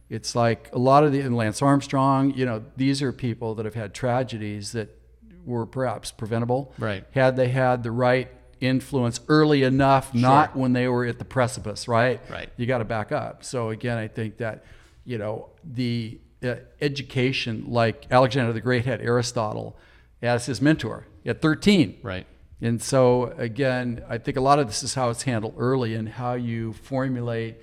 [0.09, 2.35] It's like a lot of the and Lance Armstrong.
[2.35, 4.97] You know, these are people that have had tragedies that
[5.45, 6.73] were perhaps preventable.
[6.79, 7.05] Right.
[7.13, 8.29] Had they had the right
[8.61, 12.21] influence early enough, not when they were at the precipice, right?
[12.29, 12.51] Right.
[12.57, 13.45] you got to back up.
[13.45, 14.65] So again, I think that
[15.05, 19.77] you know the uh, education, like Alexander the Great had Aristotle
[20.23, 21.99] as his mentor at 13.
[22.03, 22.27] Right.
[22.61, 26.09] And so again, I think a lot of this is how it's handled early and
[26.09, 27.57] how you formulate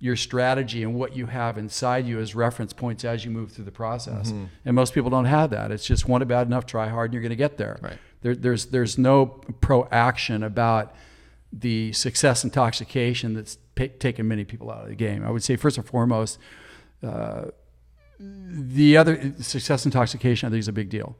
[0.00, 3.66] your strategy and what you have inside you as reference points as you move through
[3.66, 4.30] the process.
[4.64, 5.70] And most people don't have that.
[5.70, 7.78] It's just want it bad enough, try hard, and you're going to get there.
[7.82, 7.98] Right.
[8.22, 10.94] There, there's there's no pro action about
[11.52, 15.24] the success intoxication that's pa taken many people out of the game.
[15.24, 16.38] I would say first and foremost,
[17.02, 17.46] uh,
[18.20, 21.16] the other success intoxication I think is a big deal.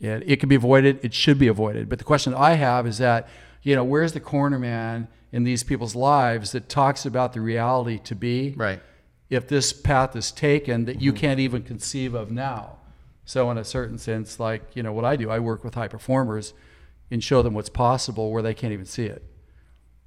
[0.00, 0.98] It, it can be avoided.
[1.04, 1.88] It should be avoided.
[1.88, 3.28] But the question I have is that,
[3.62, 7.98] you know, where's the corner man in these people's lives that talks about the reality
[7.98, 8.80] to be Right.
[9.30, 11.20] if this path is taken that you mm-hmm.
[11.20, 12.78] can't even conceive of now?
[13.24, 15.86] So, in a certain sense, like, you know, what I do, I work with high
[15.86, 16.54] performers
[17.08, 19.24] and show them what's possible where they can't even see it.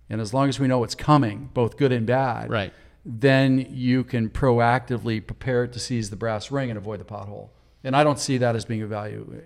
[0.09, 2.73] And as long as we know what's coming, both good and bad, Right.
[3.05, 7.49] Then you can proactively prepare to seize the brass ring and avoid the pothole.
[7.85, 9.41] And I don't see that as being a value.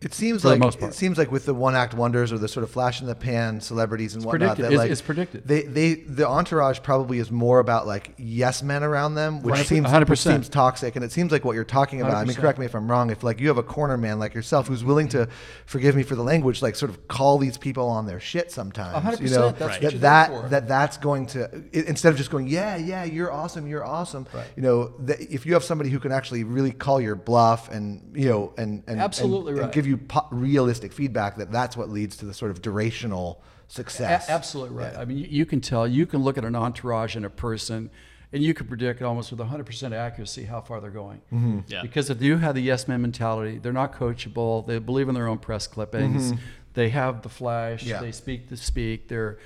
[0.00, 0.92] It seems for the like most part.
[0.92, 3.14] it seems like with the one act wonders or the sort of flash in the
[3.14, 4.64] pan celebrities and whatnot, predicted.
[4.64, 5.46] that It's- like it's predicted.
[5.46, 9.66] They they the entourage probably is more about like yes men around them, which Right.
[9.66, 10.08] seems 100%.
[10.08, 10.96] which seems toxic.
[10.96, 12.14] And it seems like what you're talking about.
[12.14, 13.10] I mean, correct me if I'm wrong.
[13.10, 15.28] If like you have a corner man like yourself who's willing to
[15.66, 18.96] forgive me for the language, like sort of call these people on their shit sometimes.
[18.96, 22.46] 100%, You know that's what that that, that that's going to instead of just going
[22.46, 24.26] yeah yeah you're awesome you're awesome.
[24.56, 28.16] You know that if you have somebody who can actually really call your bluff and
[28.16, 31.88] you know and and Absolutely and, and give you po- realistic feedback that that's what
[31.90, 33.38] leads to the sort of durational
[33.72, 34.28] success.
[34.28, 34.94] A- absolutely right.
[34.96, 37.90] I mean, you, you can tell, you can look at an entourage and a person,
[38.32, 41.22] and you can predict almost with 100% accuracy how far they're going.
[41.32, 41.60] Mm-hmm.
[41.68, 41.82] Yeah.
[41.82, 44.66] Because if you have the yes man mentality, they're not coachable.
[44.66, 46.32] They believe in their own press clippings.
[46.74, 47.80] They have the flash.
[47.80, 47.90] Mm-hmm.
[47.90, 48.00] Yeah.
[48.00, 49.08] They speak to speak.
[49.08, 49.38] They're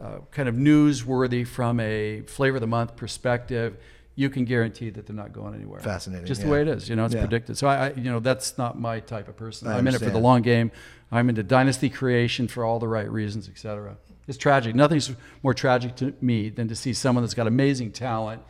[0.00, 3.76] uh, kind of newsworthy from a flavor of the month perspective.
[4.14, 5.80] You can guarantee that they're not going anywhere.
[5.80, 6.46] Fascinating, Just yeah.
[6.46, 6.88] the way it is.
[6.88, 7.20] You know, it's Yeah.
[7.22, 7.56] predicted.
[7.56, 9.68] So I, I, you know, that's not my type of person.
[9.68, 10.70] I I'm in it for the long game.
[11.10, 13.96] I'm into dynasty creation for all the right reasons, et cetera.
[14.28, 14.74] It's tragic.
[14.74, 18.42] Nothing's more tragic to me than to see someone that's got amazing talent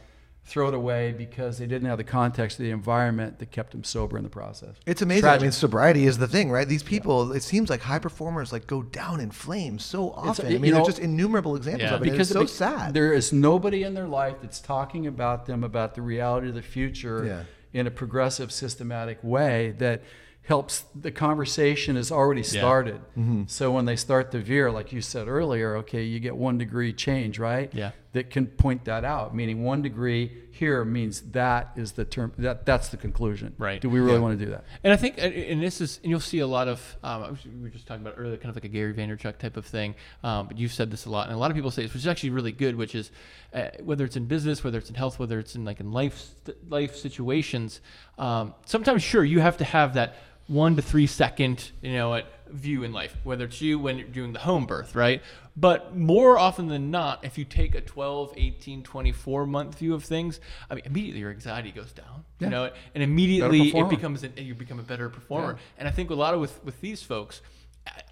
[0.44, 3.84] throw it away because they didn't have the context of the environment that kept them
[3.84, 4.74] sober in the process.
[4.86, 5.22] It's amazing.
[5.22, 5.40] Tragic.
[5.40, 6.66] I mean, sobriety is the thing, right?
[6.68, 10.46] These people, it seems like high performers like go down in flames so often.
[10.46, 11.94] I mean, know- there's just innumerable examples Yeah.
[11.96, 12.10] of it.
[12.10, 12.92] because it's so it- sad.
[12.92, 16.62] There is nobody in their life that's talking about them about the reality of the
[16.62, 17.42] future Yeah.
[17.80, 20.02] in a progressive, systematic way that
[20.48, 22.96] helps the conversation is already started.
[23.16, 23.44] Mm-hmm.
[23.46, 26.92] So when they start to veer, like you said earlier, okay, you get one degree
[26.92, 27.70] change, right?
[27.72, 27.92] Yeah.
[28.12, 29.34] That can point that out.
[29.34, 32.32] Meaning, one degree here means that is the term.
[32.38, 33.54] That that's the conclusion.
[33.58, 33.80] Right.
[33.80, 34.18] Do we really Yeah.
[34.18, 34.64] want to do that?
[34.84, 37.68] And I think, and- this is, and you'll see a lot of, um, we were
[37.70, 39.94] just talking about earlier, kind of like a Gary Vaynerchuk type of thing.
[40.22, 42.02] Um, but you've said this a lot, and a lot of people say this, which
[42.02, 43.10] is actually really good, which is
[43.54, 46.34] uh, whether it's in business, whether it's in health, whether it's in like in life
[46.68, 47.80] life situations.
[48.18, 50.16] Um, sometimes, sure, you have to have that
[50.48, 54.06] one to three second, you know, what view in life, whether it's you when you're
[54.08, 55.22] doing the home birth, right?
[55.56, 60.04] But more often than not, if you take a 12, 18, 24 month view of
[60.04, 60.40] things,
[60.70, 62.46] I mean, immediately your anxiety goes down, Yeah.
[62.46, 65.52] you know, and immediately it becomes an, you become a better performer.
[65.54, 65.58] Yeah.
[65.78, 67.42] And I think a lot of with with these folks,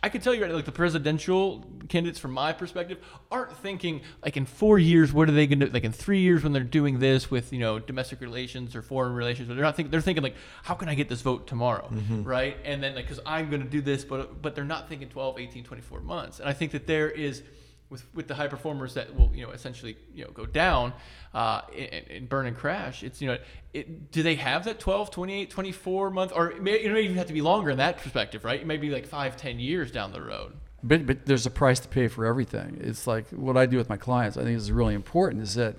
[0.02, 2.98] I- could tell you right, like the presidential candidates from my perspective
[3.30, 6.42] aren't thinking like in four years, what are they going to like in three years
[6.42, 9.48] when they're doing this with you know domestic relations or foreign relations?
[9.48, 12.24] They're not thinking they're thinking like how can I get this vote tomorrow, mm-hmm.
[12.24, 12.56] right?
[12.64, 15.38] And then like because I'm going to do this, but but they're not thinking 12,
[15.38, 16.40] 18, 24 months.
[16.40, 17.42] And I think that there is
[17.90, 20.92] with with the high performers that will you know essentially you know go down
[21.34, 23.36] uh, and, and burn and crash it's you know
[23.74, 27.16] it, do they have that 12 28 24 month or it may, it may even
[27.16, 29.90] have to be longer in that perspective right it may be like five ten years
[29.90, 32.78] down the road But, but there's a price to pay for everything.
[32.80, 34.36] It's like what I do with my clients.
[34.38, 35.76] I think this is really important is that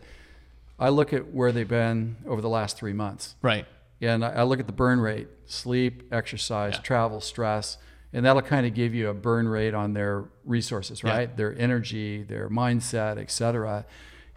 [0.77, 3.35] I look at where they've been over the last three months.
[3.41, 3.65] right
[4.01, 6.81] And I I look at the burn rate, sleep, exercise, Yeah.
[6.81, 7.77] travel, stress,
[8.13, 11.11] and that'll kind of give you a burn rate on their resources, Yeah.
[11.17, 11.37] right?
[11.37, 13.85] Their energy, their mindset, et cetera.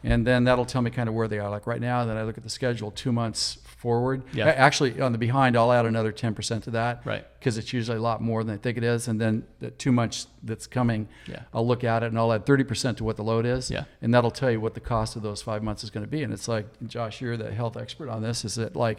[0.07, 1.49] And then that'll tell me kind of where they are.
[1.49, 4.23] Like right now, then I look at the schedule two months forward.
[4.35, 4.49] Yeah.
[4.49, 7.01] Actually, on the behind, I'll add another 10% to that.
[7.07, 7.25] Right.
[7.39, 9.09] Because it's usually a lot more than I think it is.
[9.09, 11.41] And then the two months that's coming, Yeah.
[11.55, 13.71] I'll look at it and I'll add 30% to what the load is.
[13.71, 13.85] Yeah.
[14.03, 16.23] And that'll tell you what the cost of those five months is going to be.
[16.23, 18.45] And it's like, Josh, you're the health expert on this.
[18.45, 18.99] Is that like,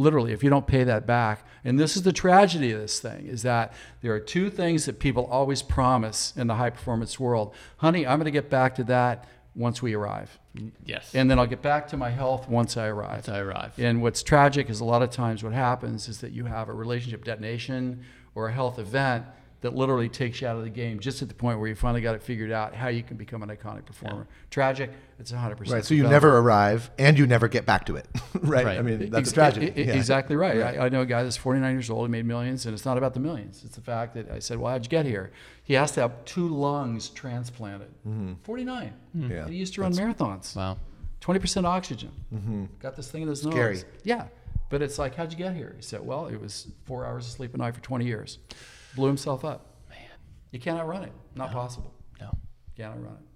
[0.00, 3.26] literally, if you don't pay that back, and this is the tragedy of this thing,
[3.26, 7.54] is that there are two things that people always promise in the high performance world.
[7.76, 10.38] Honey, I'm going to get back to that once we arrive.
[10.84, 13.26] yes And then I'll get back to my health once I arrive.
[13.26, 16.32] once i arrive And what's tragic is a lot of times what happens is that
[16.32, 19.24] you have a relationship detonation or a health event
[19.62, 22.00] that literally takes you out of the game just at the point where you finally
[22.00, 24.26] got it figured out how you can become an iconic performer.
[24.50, 25.70] Tragic, it's 100%.
[25.70, 25.84] Right.
[25.84, 28.06] So you never arrive and you never get back to it.
[28.40, 28.64] right?
[28.64, 28.78] Right.
[28.78, 29.66] I mean, that's Ex- a tragedy.
[29.76, 29.94] e- Yeah.
[29.96, 30.62] Exactly right.
[30.78, 32.96] I, I know a guy that's 49 years old, he made millions, and it's not
[32.96, 33.62] about the millions.
[33.64, 35.30] It's the fact that I said, Well, how'd you get here?
[35.62, 37.90] He has to have two lungs transplanted.
[38.44, 38.92] 49.
[39.16, 39.30] Mm-hmm.
[39.30, 39.38] Yeah.
[39.44, 40.56] And he used to run marathons.
[40.56, 40.78] wow
[41.20, 42.68] 20% oxygen.
[42.80, 43.52] Got this thing in his nose.
[43.52, 43.82] Scary.
[44.04, 44.28] Yeah.
[44.70, 45.74] But it's like, how'd you get here?
[45.76, 48.38] He said, well, it was four hours of sleep a night for 20 years.
[48.96, 49.66] Blew himself up.
[49.88, 49.98] man
[50.50, 51.12] You cannot run it.
[51.34, 51.94] Not possible.
[52.20, 52.26] no
[52.76, 53.26] You can't outrun it.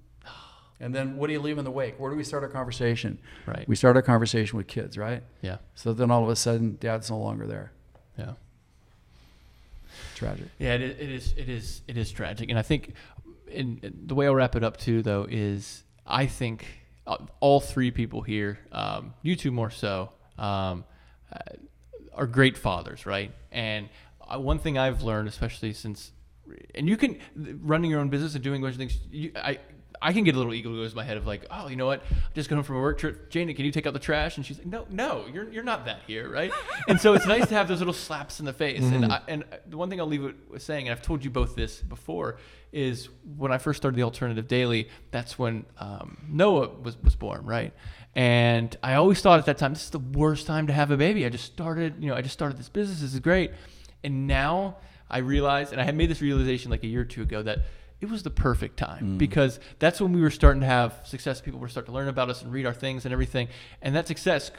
[0.81, 1.99] And then what do you leave in the wake?
[2.01, 3.19] Where do we start our conversation?
[3.47, 3.67] Right.
[3.69, 5.23] We start our conversation with kids, right?
[5.41, 7.73] yeah So then all of a sudden, dad's no longer there.
[8.19, 8.33] yeah
[10.17, 10.47] Tragic.
[10.59, 11.35] Yeah, it is, it is.
[11.37, 11.83] It is.
[11.89, 12.95] It is tragic, and I think,
[13.49, 16.67] in, in- the way I'll wrap it up too, though, is I think
[17.07, 20.85] uh, all three people here, um, you two more so, um,
[21.33, 21.39] uh,
[22.13, 23.33] are great fathers, right?
[23.53, 23.89] And
[24.33, 26.13] uh, one thing I've learned, especially since,
[26.75, 27.19] and you can
[27.63, 28.99] running your own business and doing a bunch of things.
[29.11, 29.59] You, I
[30.05, 31.87] I can get a little ego goes in my head of like, oh, you know
[31.87, 32.03] what?
[32.11, 33.31] I just got home from a work trip.
[33.31, 34.37] Janie, can you take out the trash?
[34.37, 36.53] And she's like, no, no, you're, you're not that here, right?
[36.89, 38.83] and so it's nice to have those little slaps in the face.
[38.83, 41.31] And I, and the one thing I'll leave it with saying, and I've told you
[41.31, 42.37] both this before,
[42.71, 47.47] is when I first started the Alternative Daily, that's when um, Noah was, was born,
[47.47, 47.73] right?
[48.15, 50.99] And I always thought at that time, this is the worst time to have a
[50.99, 51.25] baby.
[51.25, 53.01] I just started, you know, I just started this business.
[53.01, 53.53] This is great.
[54.05, 54.77] And now
[55.11, 57.61] I realize, and I had made this realization like a year or two ago that
[58.01, 59.19] it was the perfect time mm.
[59.19, 61.41] because that's when we were starting to have success.
[61.41, 63.49] People were starting to learn about us and read our things and everything.
[63.81, 64.51] And that success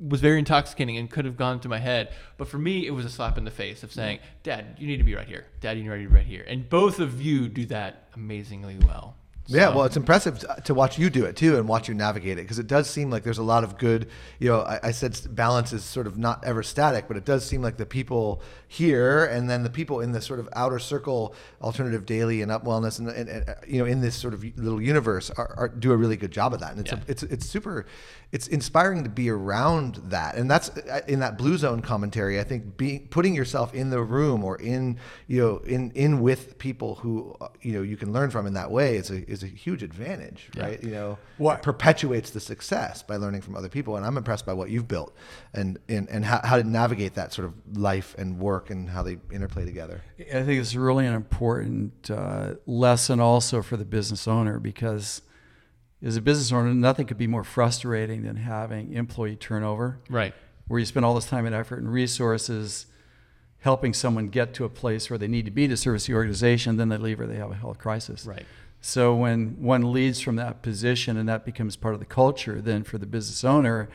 [0.00, 2.14] was very intoxicating and could have gone to my head.
[2.36, 4.42] But for me, it was a slap in the face of saying, mm.
[4.42, 5.46] Dad, you need to be right here.
[5.60, 6.44] Dad, you need to be right here.
[6.48, 9.16] And both of you do that amazingly well.
[9.46, 12.38] Yeah, So- well, it's impressive to watch you do it too, and watch you navigate
[12.38, 14.08] it because it does seem like there's a lot of good.
[14.38, 17.44] You know, I, I said balance is sort of not ever static, but it does
[17.44, 21.34] seem like the people here and then the people in this sort of outer circle,
[21.60, 24.80] alternative daily and UpWellness, and, and, and uh, you know, in this sort of little
[24.80, 26.72] universe, are, are do a really good job of that.
[26.72, 26.98] And it's Yeah.
[27.06, 27.84] a, it's it's super,
[28.32, 32.40] it's inspiring to be around that, and that's uh, in that blue zone commentary.
[32.40, 34.96] I think being putting yourself in the room or in
[35.28, 38.54] you know in in with people who uh, you know you can learn from in
[38.54, 40.62] that way is a is a huge advantage, Yeah.
[40.62, 40.82] right?
[40.82, 44.54] You know, What- perpetuates the success by learning from other people, and I'm impressed by
[44.54, 45.14] what you've built
[45.52, 49.02] and and and how, how to navigate that sort of life and work and how
[49.02, 50.00] they interplay together.
[50.18, 55.20] I think it's really an important uh, lesson also for the business owner because
[56.02, 59.98] as a business owner, nothing could be more frustrating than having employee turnover.
[60.08, 60.34] Right.
[60.66, 62.86] where you spend all this time and effort and resources
[63.58, 66.76] helping someone get to a place where they need to be to service the organization,
[66.76, 68.26] then they leave or they have a health crisis.
[68.26, 68.44] Right.
[68.86, 72.84] So when one leads from that position and that becomes part of the culture, then
[72.84, 73.88] for the business owner,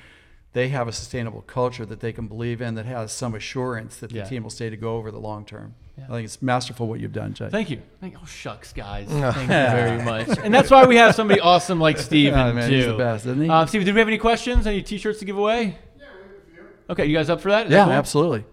[0.53, 4.09] they have a sustainable culture that they can believe in that has some assurance that
[4.09, 4.23] the Yeah.
[4.23, 5.75] team will stay to go over the long term.
[5.95, 6.05] Yeah.
[6.05, 7.49] I think it's masterful what you've done, Jay.
[7.51, 7.83] Thank you.
[8.01, 9.07] Thank Oh shucks, guys.
[9.09, 10.27] Thank you very much.
[10.43, 12.33] And that's why we have somebody awesome like Steve.
[12.33, 12.75] Yeah, man, too.
[12.77, 13.47] he's the best, isn't he?
[13.47, 14.65] Um, Steven, did we have any questions?
[14.65, 15.65] Any T-shirts to give away?
[15.65, 16.63] Yeah, we have a few.
[16.89, 17.67] Okay, you guys up for that?
[17.67, 17.93] Is yeah, that cool?
[17.93, 18.43] absolutely.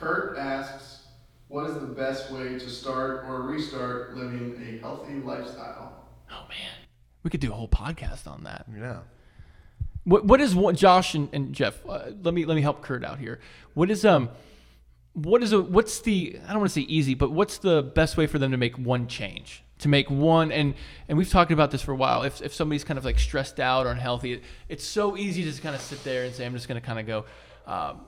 [0.00, 0.75] Kurt asks,
[1.48, 6.06] what is the best way to start or restart living a healthy lifestyle?
[6.30, 6.72] Oh man,
[7.22, 8.66] we could do a whole podcast on that.
[8.76, 8.98] Yeah.
[10.04, 11.84] What what is what Josh and, and Jeff?
[11.88, 13.40] Uh, let me let me help Kurt out here.
[13.74, 14.30] What is um,
[15.12, 18.16] what is a what's the I don't want to say easy, but what's the best
[18.16, 19.62] way for them to make one change?
[19.80, 20.74] To make one and
[21.08, 22.22] and we've talked about this for a while.
[22.22, 25.50] If if somebody's kind of like stressed out or unhealthy, it, it's so easy to
[25.50, 27.24] just kind of sit there and say I'm just going to kind of go.
[27.66, 28.00] Um,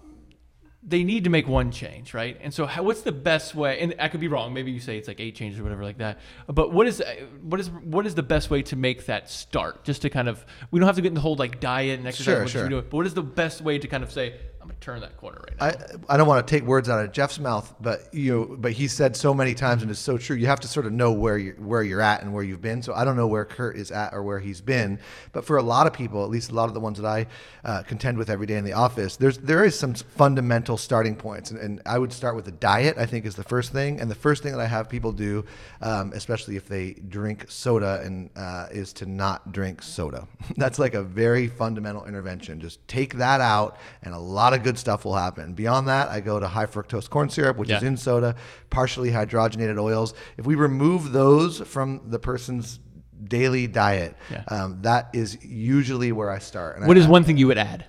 [0.82, 2.38] they need to make one change, right?
[2.40, 3.80] And so, how, what's the best way?
[3.80, 4.54] And I could be wrong.
[4.54, 6.18] Maybe you say it's like eight changes or whatever like that.
[6.46, 7.02] But what is
[7.42, 9.82] what is what is the best way to make that start?
[9.82, 12.06] Just to kind of we don't have to get into the whole like diet and
[12.06, 12.24] exercise.
[12.24, 12.68] Sure, what sure.
[12.68, 12.82] do?
[12.82, 14.36] But what is the best way to kind of say
[14.68, 15.86] I'm gonna turn that corner right now?
[16.08, 18.72] I, I don't want to take words out of Jeff's mouth, but you know, but
[18.72, 20.36] he said so many times, and it's so true.
[20.36, 22.82] You have to sort of know where you where you're at and where you've been.
[22.82, 24.98] So I don't know where Kurt is at or where he's been,
[25.32, 27.26] but for a lot of people, at least a lot of the ones that I
[27.64, 31.50] uh, contend with every day in the office, there's there is some fundamental starting points,
[31.50, 32.98] and, and I would start with the diet.
[32.98, 35.46] I think is the first thing, and the first thing that I have people do,
[35.80, 40.28] um, especially if they drink soda, and uh, is to not drink soda.
[40.58, 42.60] That's like a very fundamental intervention.
[42.60, 45.54] Just take that out, and a lot of good stuff will happen.
[45.54, 48.34] Beyond that, I go to high fructose corn syrup, which is in soda,
[48.70, 50.14] partially hydrogenated oils.
[50.36, 52.80] If we remove those from the person's
[53.24, 54.44] daily diet, Yeah.
[54.48, 56.76] um, that is usually where I start.
[56.76, 57.84] And what I, is one thing you would add?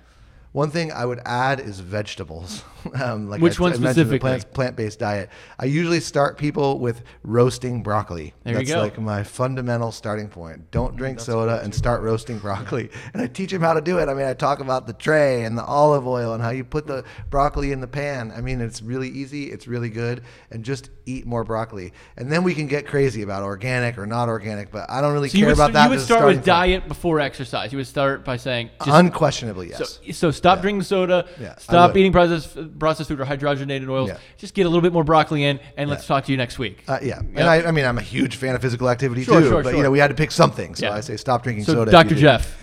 [0.52, 2.64] One thing I would add is vegetables.
[3.00, 4.18] um, like Which I, one I mentioned, the specifically?
[4.18, 5.28] plant- plant-based diet.
[5.58, 8.34] I usually start people with roasting broccoli.
[8.42, 8.80] There you That's go.
[8.80, 10.70] like my fundamental starting point.
[10.70, 12.90] Don't drink soda and start roasting broccoli.
[13.12, 14.08] And I teach them how to do it.
[14.08, 16.86] I mean, I talk about the tray and the olive oil and how you put
[16.86, 18.32] the broccoli in the pan.
[18.34, 19.50] I mean, it's really easy.
[19.50, 20.22] It's really good.
[20.50, 21.92] And just eat more broccoli.
[22.16, 24.70] And then we can get crazy about organic or not organic.
[24.70, 25.84] But I don't really So care would, about st- that.
[25.84, 26.46] you would start with point.
[26.46, 27.72] diet before exercise.
[27.72, 29.98] You would start by saying just Unquestionably, yes.
[30.02, 31.26] So, so stop drinking soda.
[31.40, 34.08] Yeah, stop eating processed processed food or hydrogenated oils.
[34.08, 34.18] Yeah.
[34.36, 36.82] Just get a little bit more broccoli in, and let's talk to you next week.
[36.88, 39.48] Uh, yeah, and I, I mean, I'm a huge fan of physical activity Sure, too.
[39.48, 39.76] sure, but sure.
[39.78, 40.94] you know, we had to pick something, so Yeah.
[40.94, 41.90] I say stop drinking so, soda.
[41.90, 42.14] if Dr.
[42.14, 42.56] Jeff,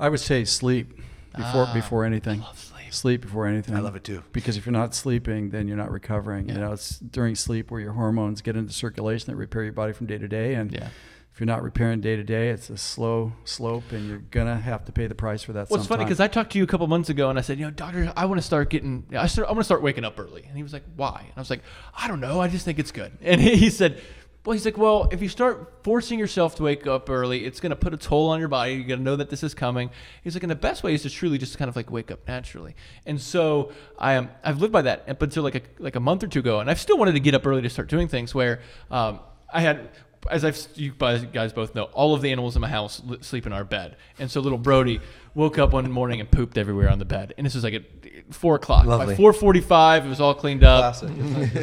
[0.00, 0.98] I would say sleep
[1.36, 2.40] before before anything.
[2.42, 2.72] Ah, love sleep.
[2.90, 3.74] Sleep before anything.
[3.74, 4.22] I love it too.
[4.32, 6.48] Because if you're not sleeping, then you're not recovering.
[6.48, 6.54] Yeah.
[6.54, 9.92] You know, it's during sleep where your hormones get into circulation that repair your body
[9.92, 10.54] from day to day.
[10.54, 10.88] And Yeah.
[11.36, 14.86] If you're not repairing day to day, it's a slow slope, and you're gonna have
[14.86, 15.68] to pay the price for that.
[15.68, 17.58] Well, it's funny because I talked to you a couple months ago, and I said,
[17.58, 20.06] you know, doctor, I want to start getting, I start, I want to start waking
[20.06, 20.44] up early.
[20.48, 21.18] And he was like, why?
[21.20, 21.60] And I was like,
[21.94, 23.18] I don't know, I just think it's good.
[23.20, 24.00] And he said,
[24.46, 27.68] well, he's like, well, if you start forcing yourself to wake up early, it's going
[27.68, 28.72] to put a toll on your body.
[28.72, 29.90] You're going to know that this is coming.
[30.24, 32.26] He's like, and the best way is to truly just kind of like wake up
[32.26, 32.76] naturally.
[33.04, 36.22] And so I am, I've lived by that up until like a like a month
[36.22, 38.34] or two ago, and I've still wanted to get up early to start doing things.
[38.34, 38.60] Where
[38.90, 39.20] um,
[39.52, 39.90] I had
[40.30, 43.52] as I've you guys both know, all of the animals in my house sleep in
[43.52, 45.00] our bed, and so little Brody
[45.34, 47.84] woke up one morning and pooped everywhere on the bed, and this was like at
[48.30, 48.86] four o'clock.
[48.86, 49.06] Lovely.
[49.06, 51.02] By four forty-five, it was all cleaned up.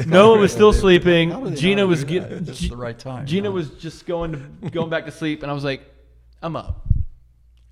[0.07, 1.55] Noah was still sleeping.
[1.55, 2.69] Gina was get getting.
[2.69, 3.25] the right time.
[3.25, 5.81] Gina you was just going to going back to sleep, and I was like,
[6.41, 6.85] I'm up.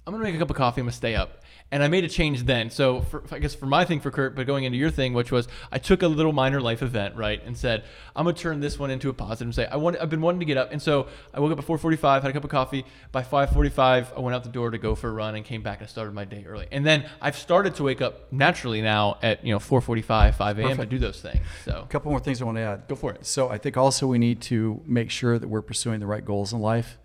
[0.05, 0.81] I'm gonna make a cup of coffee.
[0.81, 1.43] I'm gonna stay up.
[1.74, 2.69] And I made a change then.
[2.69, 5.32] So for, I guess for my thing for Kurt, but going into your thing, which
[5.32, 8.78] was I took a little minor life event, right, and said I'm gonna turn this
[8.78, 10.82] one into a positive and say I want I've been wanting to get up, and
[10.82, 12.86] so I woke up at 4:45, had a cup of coffee.
[13.13, 15.80] By 5:45, I went out the door to go for a run and came back
[15.80, 16.67] and started my day early.
[16.74, 20.78] And then I've started to wake up naturally now at you know 4:45, 5 a.m.
[20.78, 21.39] to do those things.
[21.63, 22.88] So A couple more things I want to add.
[22.89, 23.26] Go for it.
[23.26, 26.51] So I think also we need to make sure that we're pursuing the right goals
[26.51, 26.97] in life.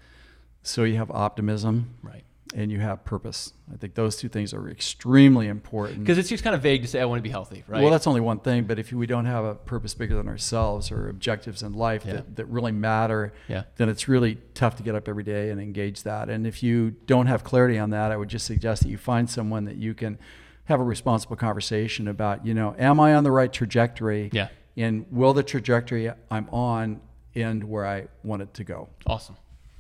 [0.62, 2.24] So you have optimism right.
[2.56, 3.52] And you have purpose.
[3.70, 6.00] I think those two things are extremely important.
[6.00, 7.82] Because it's just kind of vague to say I want to be healthy, right?
[7.82, 10.90] Well, that's only one thing, but if we don't have a purpose bigger than ourselves
[10.90, 12.14] or objectives in life Yeah.
[12.14, 13.64] that, that really matter, Yeah.
[13.76, 16.30] then it's really tough to get up every day and engage that.
[16.30, 19.28] And if you don't have clarity on that, I would just suggest that you find
[19.28, 20.18] someone that you can
[20.64, 24.30] have a responsible conversation about, you know, am I on the right trajectory?
[24.32, 24.48] Yeah.
[24.78, 27.02] And will the trajectory I'm on
[27.34, 28.88] end where I want it to go?
[29.06, 29.36] Awesome.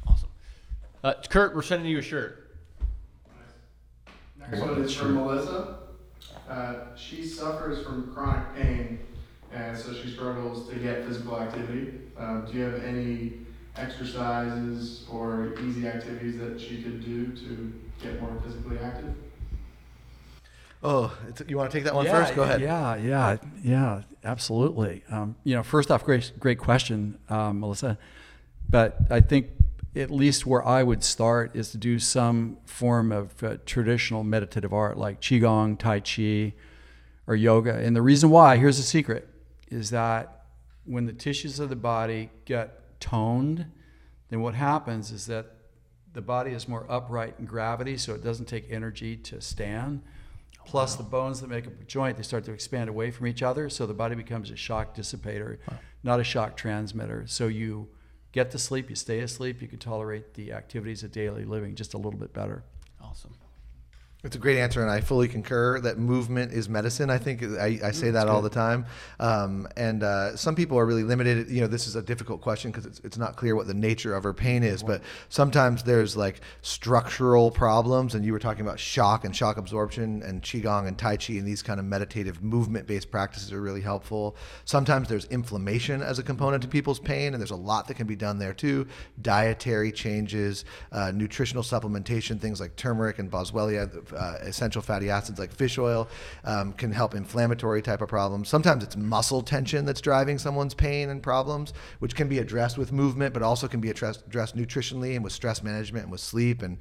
[0.06, 0.28] Awesome.
[1.02, 2.42] Uh, Kurt, we're sending you a shirt.
[4.48, 5.68] Next one is from Melissa.
[6.34, 6.38] Uh,
[6.96, 9.00] she suffers from chronic pain,
[9.50, 11.92] and so she struggles to get physical activity.
[12.16, 13.42] Um, do you have any
[13.76, 19.14] exercises or easy activities that she could do to get more physically active?
[20.82, 22.34] Oh, it's, you want to take that one first?
[22.34, 22.60] Go ahead.
[22.60, 25.02] Yeah, yeah, yeah, absolutely.
[25.10, 27.98] Um, you know, first off, great, great question, um, Melissa.
[28.68, 29.48] But I think
[29.96, 34.72] at least where I would start is to do some form of uh, traditional meditative
[34.72, 36.54] art like qigong, tai chi,
[37.26, 37.74] or yoga.
[37.74, 39.26] And the reason why, here's the secret,
[39.68, 40.44] is that
[40.84, 43.66] when the tissues of the body get toned,
[44.28, 45.46] then what happens is that
[46.12, 50.02] the body is more upright in gravity, so it doesn't take energy to stand.
[50.64, 53.42] Plus, the bones that make up a joint, they start to expand away from each
[53.42, 55.58] other, so the body becomes a shock dissipator,
[56.02, 57.24] not a shock transmitter.
[57.26, 57.88] So you
[58.36, 61.94] get to sleep, you stay asleep, you can tolerate the activities of daily living just
[61.94, 62.62] a little bit better.
[63.00, 63.34] Awesome.
[64.26, 67.10] It's a great answer, and I fully concur that movement is medicine.
[67.10, 68.84] I think I, I say that all the time.
[69.20, 71.48] Um, and uh, some people are really limited.
[71.48, 74.16] You know, this is a difficult question because it's, it's not clear what the nature
[74.16, 74.82] of her pain is.
[74.82, 80.22] But sometimes there's like structural problems, and you were talking about shock and shock absorption,
[80.24, 84.36] and qigong and tai chi, and these kind of meditative movement-based practices are really helpful.
[84.64, 88.08] Sometimes there's inflammation as a component to people's pain, and there's a lot that can
[88.08, 88.88] be done there too.
[89.22, 95.52] Dietary changes, uh, nutritional supplementation, things like turmeric and boswellia uh, essential fatty acids like
[95.52, 96.08] fish oil
[96.44, 98.48] um, can help inflammatory type of problems.
[98.48, 102.92] Sometimes it's muscle tension that's driving someone's pain and problems, which can be addressed with
[102.92, 106.62] movement, but also can be addressed, addressed nutritionally and with stress management and with sleep.
[106.62, 106.78] And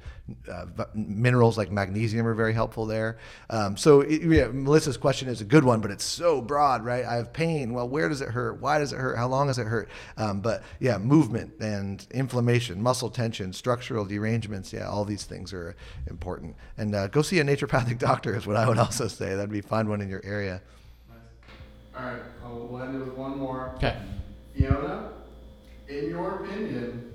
[0.50, 3.18] uh, minerals like magnesium are very helpful there.
[3.50, 7.04] Um, so it, yeah, Melissa's question is a good one, but it's so broad, right?
[7.04, 7.72] I have pain.
[7.72, 8.60] Well, where does it hurt?
[8.60, 9.16] Why does it hurt?
[9.16, 9.88] How long does it hurt?
[10.16, 14.72] Um, but yeah, movement and inflammation, muscle tension, structural derangements.
[14.72, 15.76] Yeah, all these things are
[16.08, 16.56] important.
[16.78, 19.34] And uh, go see a naturopathic doctor is what I would also say.
[19.34, 20.60] That'd be find one in your area.
[21.96, 23.72] All right, I'll we'll end it with one more.
[23.76, 23.96] Okay.
[24.54, 25.12] Fiona,
[25.88, 27.14] in your opinion,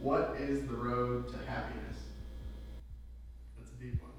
[0.00, 1.96] what is the road to happiness?
[3.56, 4.10] That's a deep one.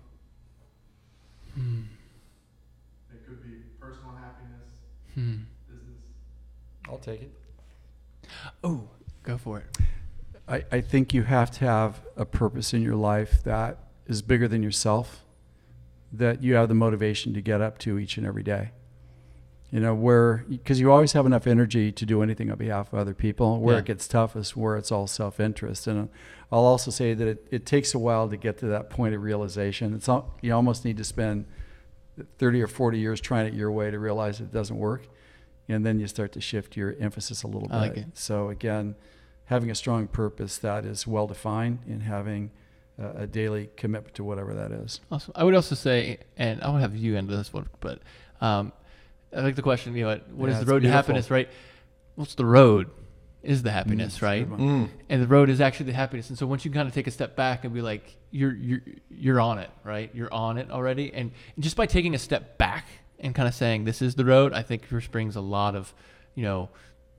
[1.55, 1.81] Hmm.
[3.13, 4.69] It could be personal happiness,
[5.13, 5.43] Hmm.
[5.67, 6.05] business.
[6.87, 7.33] I'll take it.
[8.63, 8.87] Oh,
[9.23, 9.77] go for it.
[10.47, 14.47] I, I think you have to have a purpose in your life that is bigger
[14.47, 15.23] than yourself,
[16.11, 18.71] that you have the motivation to get up to each and every day.
[19.71, 22.99] You know, where, because you always have enough energy to do anything on behalf of
[22.99, 23.61] other people.
[23.61, 23.79] Where Yeah.
[23.79, 25.87] it gets tough is where it's all self interest.
[25.87, 26.05] And uh,
[26.51, 29.23] I'll also say that it, it takes a while to get to that point of
[29.23, 29.93] realization.
[29.93, 31.45] It's all, you almost need to spend
[32.37, 35.07] 30 or 40 years trying it your way to realize it doesn't work.
[35.69, 37.77] And then you start to shift your emphasis a little bit.
[37.77, 38.05] Like.
[38.13, 38.95] So, again,
[39.45, 42.51] having a strong purpose that is well defined and having
[42.99, 45.01] a, a daily commitment to whatever that is.
[45.11, 45.33] Awesome.
[45.35, 47.99] I would also say, and I would have you end this one, but
[48.39, 48.71] um,
[49.35, 49.95] I like the question.
[49.95, 51.29] You know, what is Yeah, the it's road to happiness?
[51.29, 51.49] Right.
[52.15, 52.89] What's the road?
[53.43, 54.47] Is the happiness it's a right?
[54.47, 54.89] Mm.
[55.09, 56.29] and the road is actually the happiness.
[56.29, 58.81] And so once you kind of take a step back and be like, you're you're
[59.09, 60.11] you're on it, right?
[60.13, 62.85] You're on it already, and just by taking a step back
[63.19, 65.91] and kind of saying this is the road, I think yours brings a lot of,
[66.35, 66.69] you know,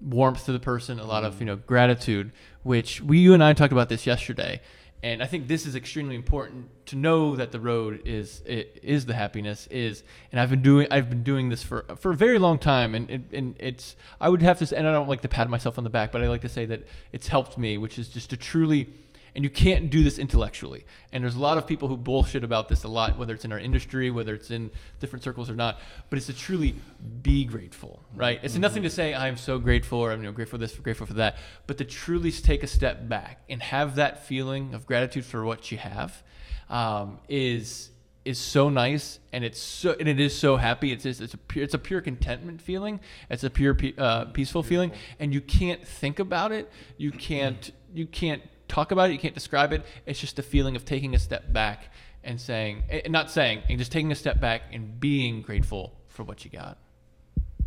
[0.01, 2.31] warmth to the person, a lot of you know gratitude.
[2.63, 4.61] Which we you and I talked about this yesterday,
[5.03, 9.15] and I think this is extremely important to know that the road is is the
[9.15, 10.05] happiness is.
[10.31, 13.11] And I've been doing I've been doing this for for a very long time, and
[13.11, 15.85] and, and it's I would have to and I don't like to pat myself on
[15.85, 18.37] the back, but I like to say that it's helped me, which is just to
[18.37, 18.89] truly
[19.35, 20.85] and you can't do this intellectually.
[21.13, 23.53] And there's a lot of people who bullshit about this a lot, whether it's in
[23.53, 25.81] our industry, whether it's in different circles or not.
[26.11, 26.75] But it's to truly
[27.23, 28.41] be grateful, right?
[28.43, 31.07] It's nothing to say I'm so grateful or I'm you know, grateful for this, grateful
[31.07, 31.37] for that,
[31.67, 35.73] but to truly take a step back and have that feeling of gratitude for what
[35.73, 36.23] you have
[36.69, 37.91] um, is
[38.25, 39.19] is so nice.
[39.33, 40.93] And it's so and it is so happy.
[40.93, 43.01] It's just, it's a pure it's a pure contentment feeling.
[43.31, 44.93] It's a pure uh, peaceful feeling.
[45.19, 46.71] And you can't think about it.
[46.99, 48.43] You can't you can't
[48.73, 51.53] talk about it you can't describe it it's just a feeling of taking a step
[51.53, 51.93] back
[52.25, 56.25] and saying and not saying and just taking a step back and being grateful for
[56.25, 56.79] what you got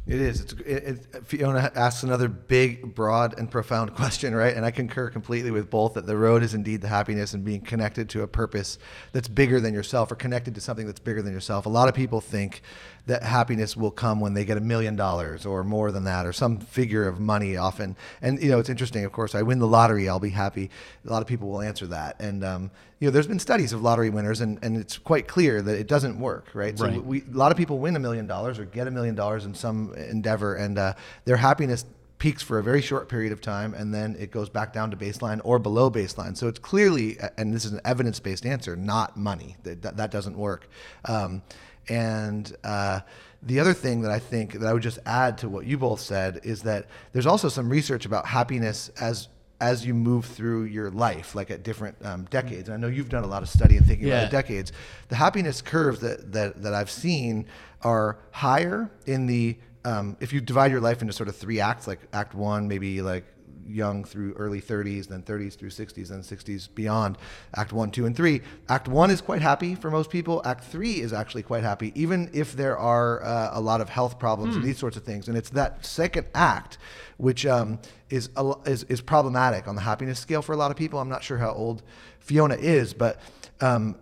[0.08, 0.42] It is.
[0.42, 0.84] It's, it,
[1.16, 4.56] it, Fiona asks another big, broad, and profound question, right?
[4.56, 7.62] And I concur completely with both that the road is indeed the happiness and being
[7.62, 8.78] connected to a purpose
[9.14, 11.66] that's bigger than yourself or connected to something that's bigger than yourself.
[11.66, 12.62] A lot of people think
[13.08, 16.34] that happiness will come when they get a million dollars or more than that or
[16.34, 17.96] some figure of money often.
[18.22, 20.70] And, you know, it's interesting, of course, I win the lottery, I'll be happy.
[21.08, 22.16] A lot of people will answer that.
[22.20, 25.62] And, um, you know, there's been studies of lottery winners, and, and it's quite clear
[25.62, 26.78] that it doesn't work, right?
[26.78, 27.06] So Right.
[27.06, 29.54] we, a lot of people win a million dollars or get a million dollars in
[29.54, 30.94] some endeavor, and uh,
[31.26, 31.86] their happiness
[32.18, 34.98] peaks for a very short period of time, and then it goes back down to
[34.98, 36.36] baseline or below baseline.
[36.36, 39.58] So it's clearly, and this is an evidence-based answer, not money.
[39.64, 40.68] That that, that doesn't work.
[41.04, 41.44] Um,
[41.90, 43.00] and uh,
[43.44, 46.00] the other thing that I think that I would just add to what you both
[46.00, 49.28] said is that there's also some research about happiness as
[49.62, 52.68] as you move through your life, like at different um, decades.
[52.68, 54.20] And I know you've done a lot of study and thinking Yeah.
[54.20, 54.74] about the decades.
[55.08, 57.46] The happiness curves that, that, that I've seen
[57.82, 61.88] are higher in the, um, if you divide your life into sort of three acts,
[61.88, 63.24] like act one, maybe like
[63.68, 67.18] young through early 30s, then 30s through 60s, then 60s beyond.
[67.56, 68.42] Act one, two, and three.
[68.70, 70.42] Act one is quite happy for most people.
[70.46, 74.20] Act three is actually quite happy, even if there are uh, a lot of health
[74.20, 75.28] problems and these sorts of things.
[75.28, 76.78] And it's that second act
[77.18, 77.80] which um,
[78.10, 81.00] is, a is is problematic on the happiness scale for a lot of people.
[81.00, 81.82] I'm not sure how old
[82.20, 83.20] Fiona is, but
[83.62, 83.96] um,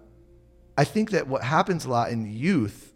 [0.77, 2.92] I think that what happens a lot in youth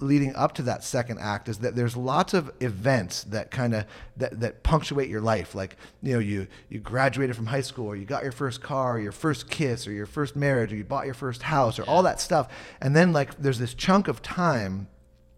[0.00, 3.84] leading up to that second act is that there's lots of events that kind of
[4.16, 5.54] that, that punctuate your life.
[5.54, 8.96] Like you know you you graduated from high school or you got your first car
[8.96, 11.84] or your first kiss or your first marriage or you bought your first house or
[11.84, 12.48] all that stuff.
[12.80, 14.88] And then like there's this chunk of time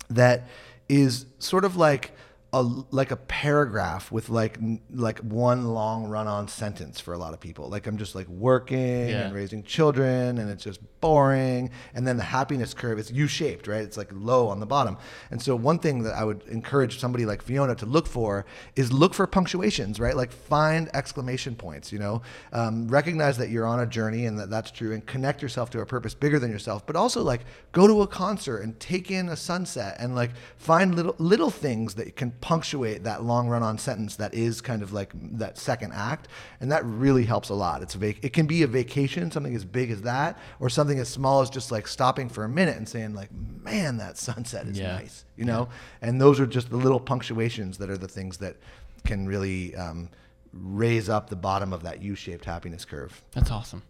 [0.09, 0.49] that
[0.89, 2.13] is sort of like
[2.53, 4.59] a like a paragraph with like
[4.91, 7.69] like one long run-on sentence for a lot of people.
[7.69, 9.27] Like I'm just like working Yeah.
[9.27, 11.71] and raising children, and it's just boring.
[11.95, 13.83] And then the happiness curve is U-shaped, right?
[13.83, 14.99] It's like low on the bottom.
[15.31, 18.45] And so one thing that I would encourage somebody like Fiona to look for
[18.77, 20.17] is look for punctuations, right?
[20.17, 21.93] Like find exclamation points.
[21.93, 22.23] You know,
[22.53, 25.81] um, recognize that you're on a journey and that that's true, and connect yourself to
[25.81, 26.85] a purpose bigger than yourself.
[26.85, 30.95] But also like go to a concert and take in a sunset and like find
[30.97, 34.93] little little things that can punctuate that long run on sentence that is kind of
[34.93, 36.29] like that second act
[36.61, 39.55] and that really helps a lot it's a vac- it can be a vacation something
[39.55, 42.77] as big as that or something as small as just like stopping for a minute
[42.77, 43.29] and saying like
[43.63, 44.93] man that sunset is Yeah.
[44.97, 45.69] nice you know
[46.01, 48.57] and those are just the little punctuations that are the things that
[49.05, 50.09] can really um,
[50.53, 53.83] raise up the bottom of that u-shaped happiness curve That's awesome.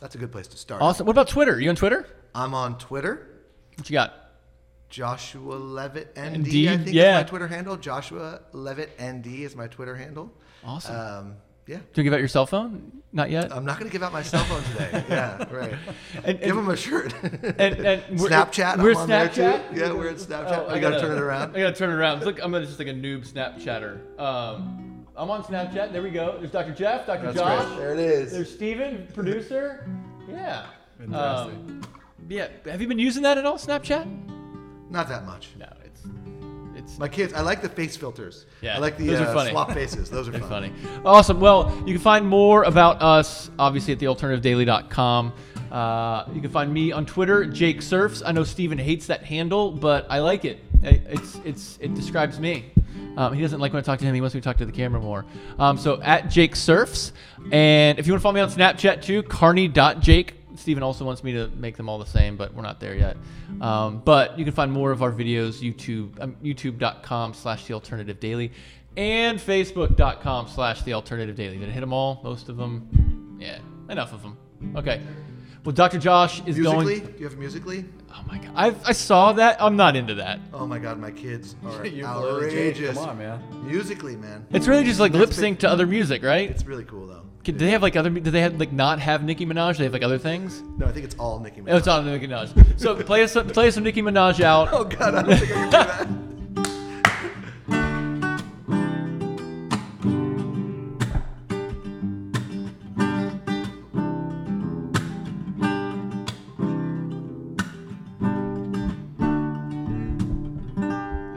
[0.00, 0.80] That's a good place to start.
[0.80, 1.06] Awesome.
[1.06, 1.60] What about Twitter?
[1.60, 2.06] you on Twitter?
[2.34, 3.26] I'm on Twitter,
[3.76, 4.14] What you got?
[4.88, 7.18] Joshua Levitt ND, ND, I think yeah.
[7.18, 7.76] is my Twitter handle.
[7.76, 10.32] Joshua Levitt ND is my Twitter handle.
[10.64, 10.96] Awesome.
[10.96, 11.36] Um,
[11.70, 11.78] yeah.
[11.92, 13.00] Do you give out your cell phone?
[13.12, 13.52] Not yet.
[13.52, 15.04] I'm not going to give out my cell phone today.
[15.08, 15.74] yeah, right.
[16.24, 17.14] And- give and- them a shirt.
[17.22, 18.82] and, and we're- Snapchat.
[18.82, 19.74] We're I'm on there, Snapchat.
[19.74, 19.80] too.
[19.80, 20.66] Yeah, we're at Snapchat.
[20.66, 21.56] Oh, I, got to turn it around.
[21.56, 22.18] I gotta turn it around.
[22.18, 24.00] It's like I'm just like a noob Snapchatter.
[24.20, 25.92] Um, I'm on Snapchat.
[25.92, 26.38] There we go.
[26.38, 26.72] There's Dr.
[26.72, 27.26] Jeff, Dr.
[27.26, 27.66] That's Josh.
[27.66, 27.78] great.
[27.78, 28.32] There it is.
[28.32, 29.88] There's Steven, producer.
[30.28, 30.66] Yeah.
[30.98, 31.54] Fantastic.
[31.54, 31.82] Um,
[32.28, 32.48] yeah.
[32.66, 34.06] Have you been using that at all, Snapchat?
[34.90, 35.50] Not that much.
[35.58, 35.66] No,
[36.82, 38.46] it's My kids, I like the face filters.
[38.60, 39.50] Yeah, I like the those are uh, funny.
[39.50, 40.10] swap faces.
[40.10, 40.48] Those are They're fun.
[40.48, 40.72] funny.
[41.04, 41.40] Awesome.
[41.40, 45.32] Well, you can find more about us, obviously, at thealternativedaily.com.
[45.70, 48.22] Uh, you can find me on Twitter, Jake Surfs.
[48.24, 50.58] I know Steven hates that handle, but I like it.
[50.82, 52.72] It's it's it describes me.
[53.16, 54.14] Um, he doesn't like when I talk to him.
[54.14, 55.26] He wants me to talk to the camera more.
[55.58, 57.12] Um, so at Jake Surfs,
[57.52, 60.34] and if you want to follow me on Snapchat too, Carney.Jake.
[60.60, 63.16] Steven also wants me to make them all the same, but we're not there yet.
[63.60, 68.20] Um, but you can find more of our videos YouTube um, YouTube.com slash The Alternative
[68.20, 68.52] Daily
[68.96, 71.56] and Facebook.com slash The Alternative Daily.
[71.58, 72.20] Did I hit them all?
[72.22, 73.38] Most of them?
[73.40, 73.58] Yeah,
[73.88, 74.36] enough of them.
[74.76, 75.00] Okay.
[75.64, 75.98] Well, Dr.
[75.98, 77.06] Josh is Musical.ly, going.
[77.12, 77.84] do you have musical.ly?
[78.12, 79.60] Oh my god, I, I saw that.
[79.60, 80.40] I'm not into that.
[80.54, 82.74] Oh my God, my kids are You blow it, Jake.
[82.74, 82.98] outrageous.
[82.98, 83.66] Come on, man.
[83.66, 84.46] Musical.ly, man.
[84.52, 86.50] It's really just like lip sync to other music, right?
[86.50, 87.22] It's really cool though.
[87.42, 88.10] Do they have like other?
[88.10, 89.78] Do they have like not have Nicki Minaj?
[89.78, 90.62] They have like other things.
[90.76, 91.72] No, I think it's all Nicki Minaj.
[91.72, 92.78] Oh, it's on Nicki Minaj.
[92.78, 94.68] So play us some, play us some Nicki Minaj out.
[94.72, 96.30] Oh God, I don't think I can do that.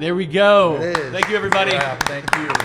[0.02, 0.76] There we go.
[0.82, 1.12] It is.
[1.14, 1.72] Thank you, everybody.
[1.72, 2.63] Yeah, thank you.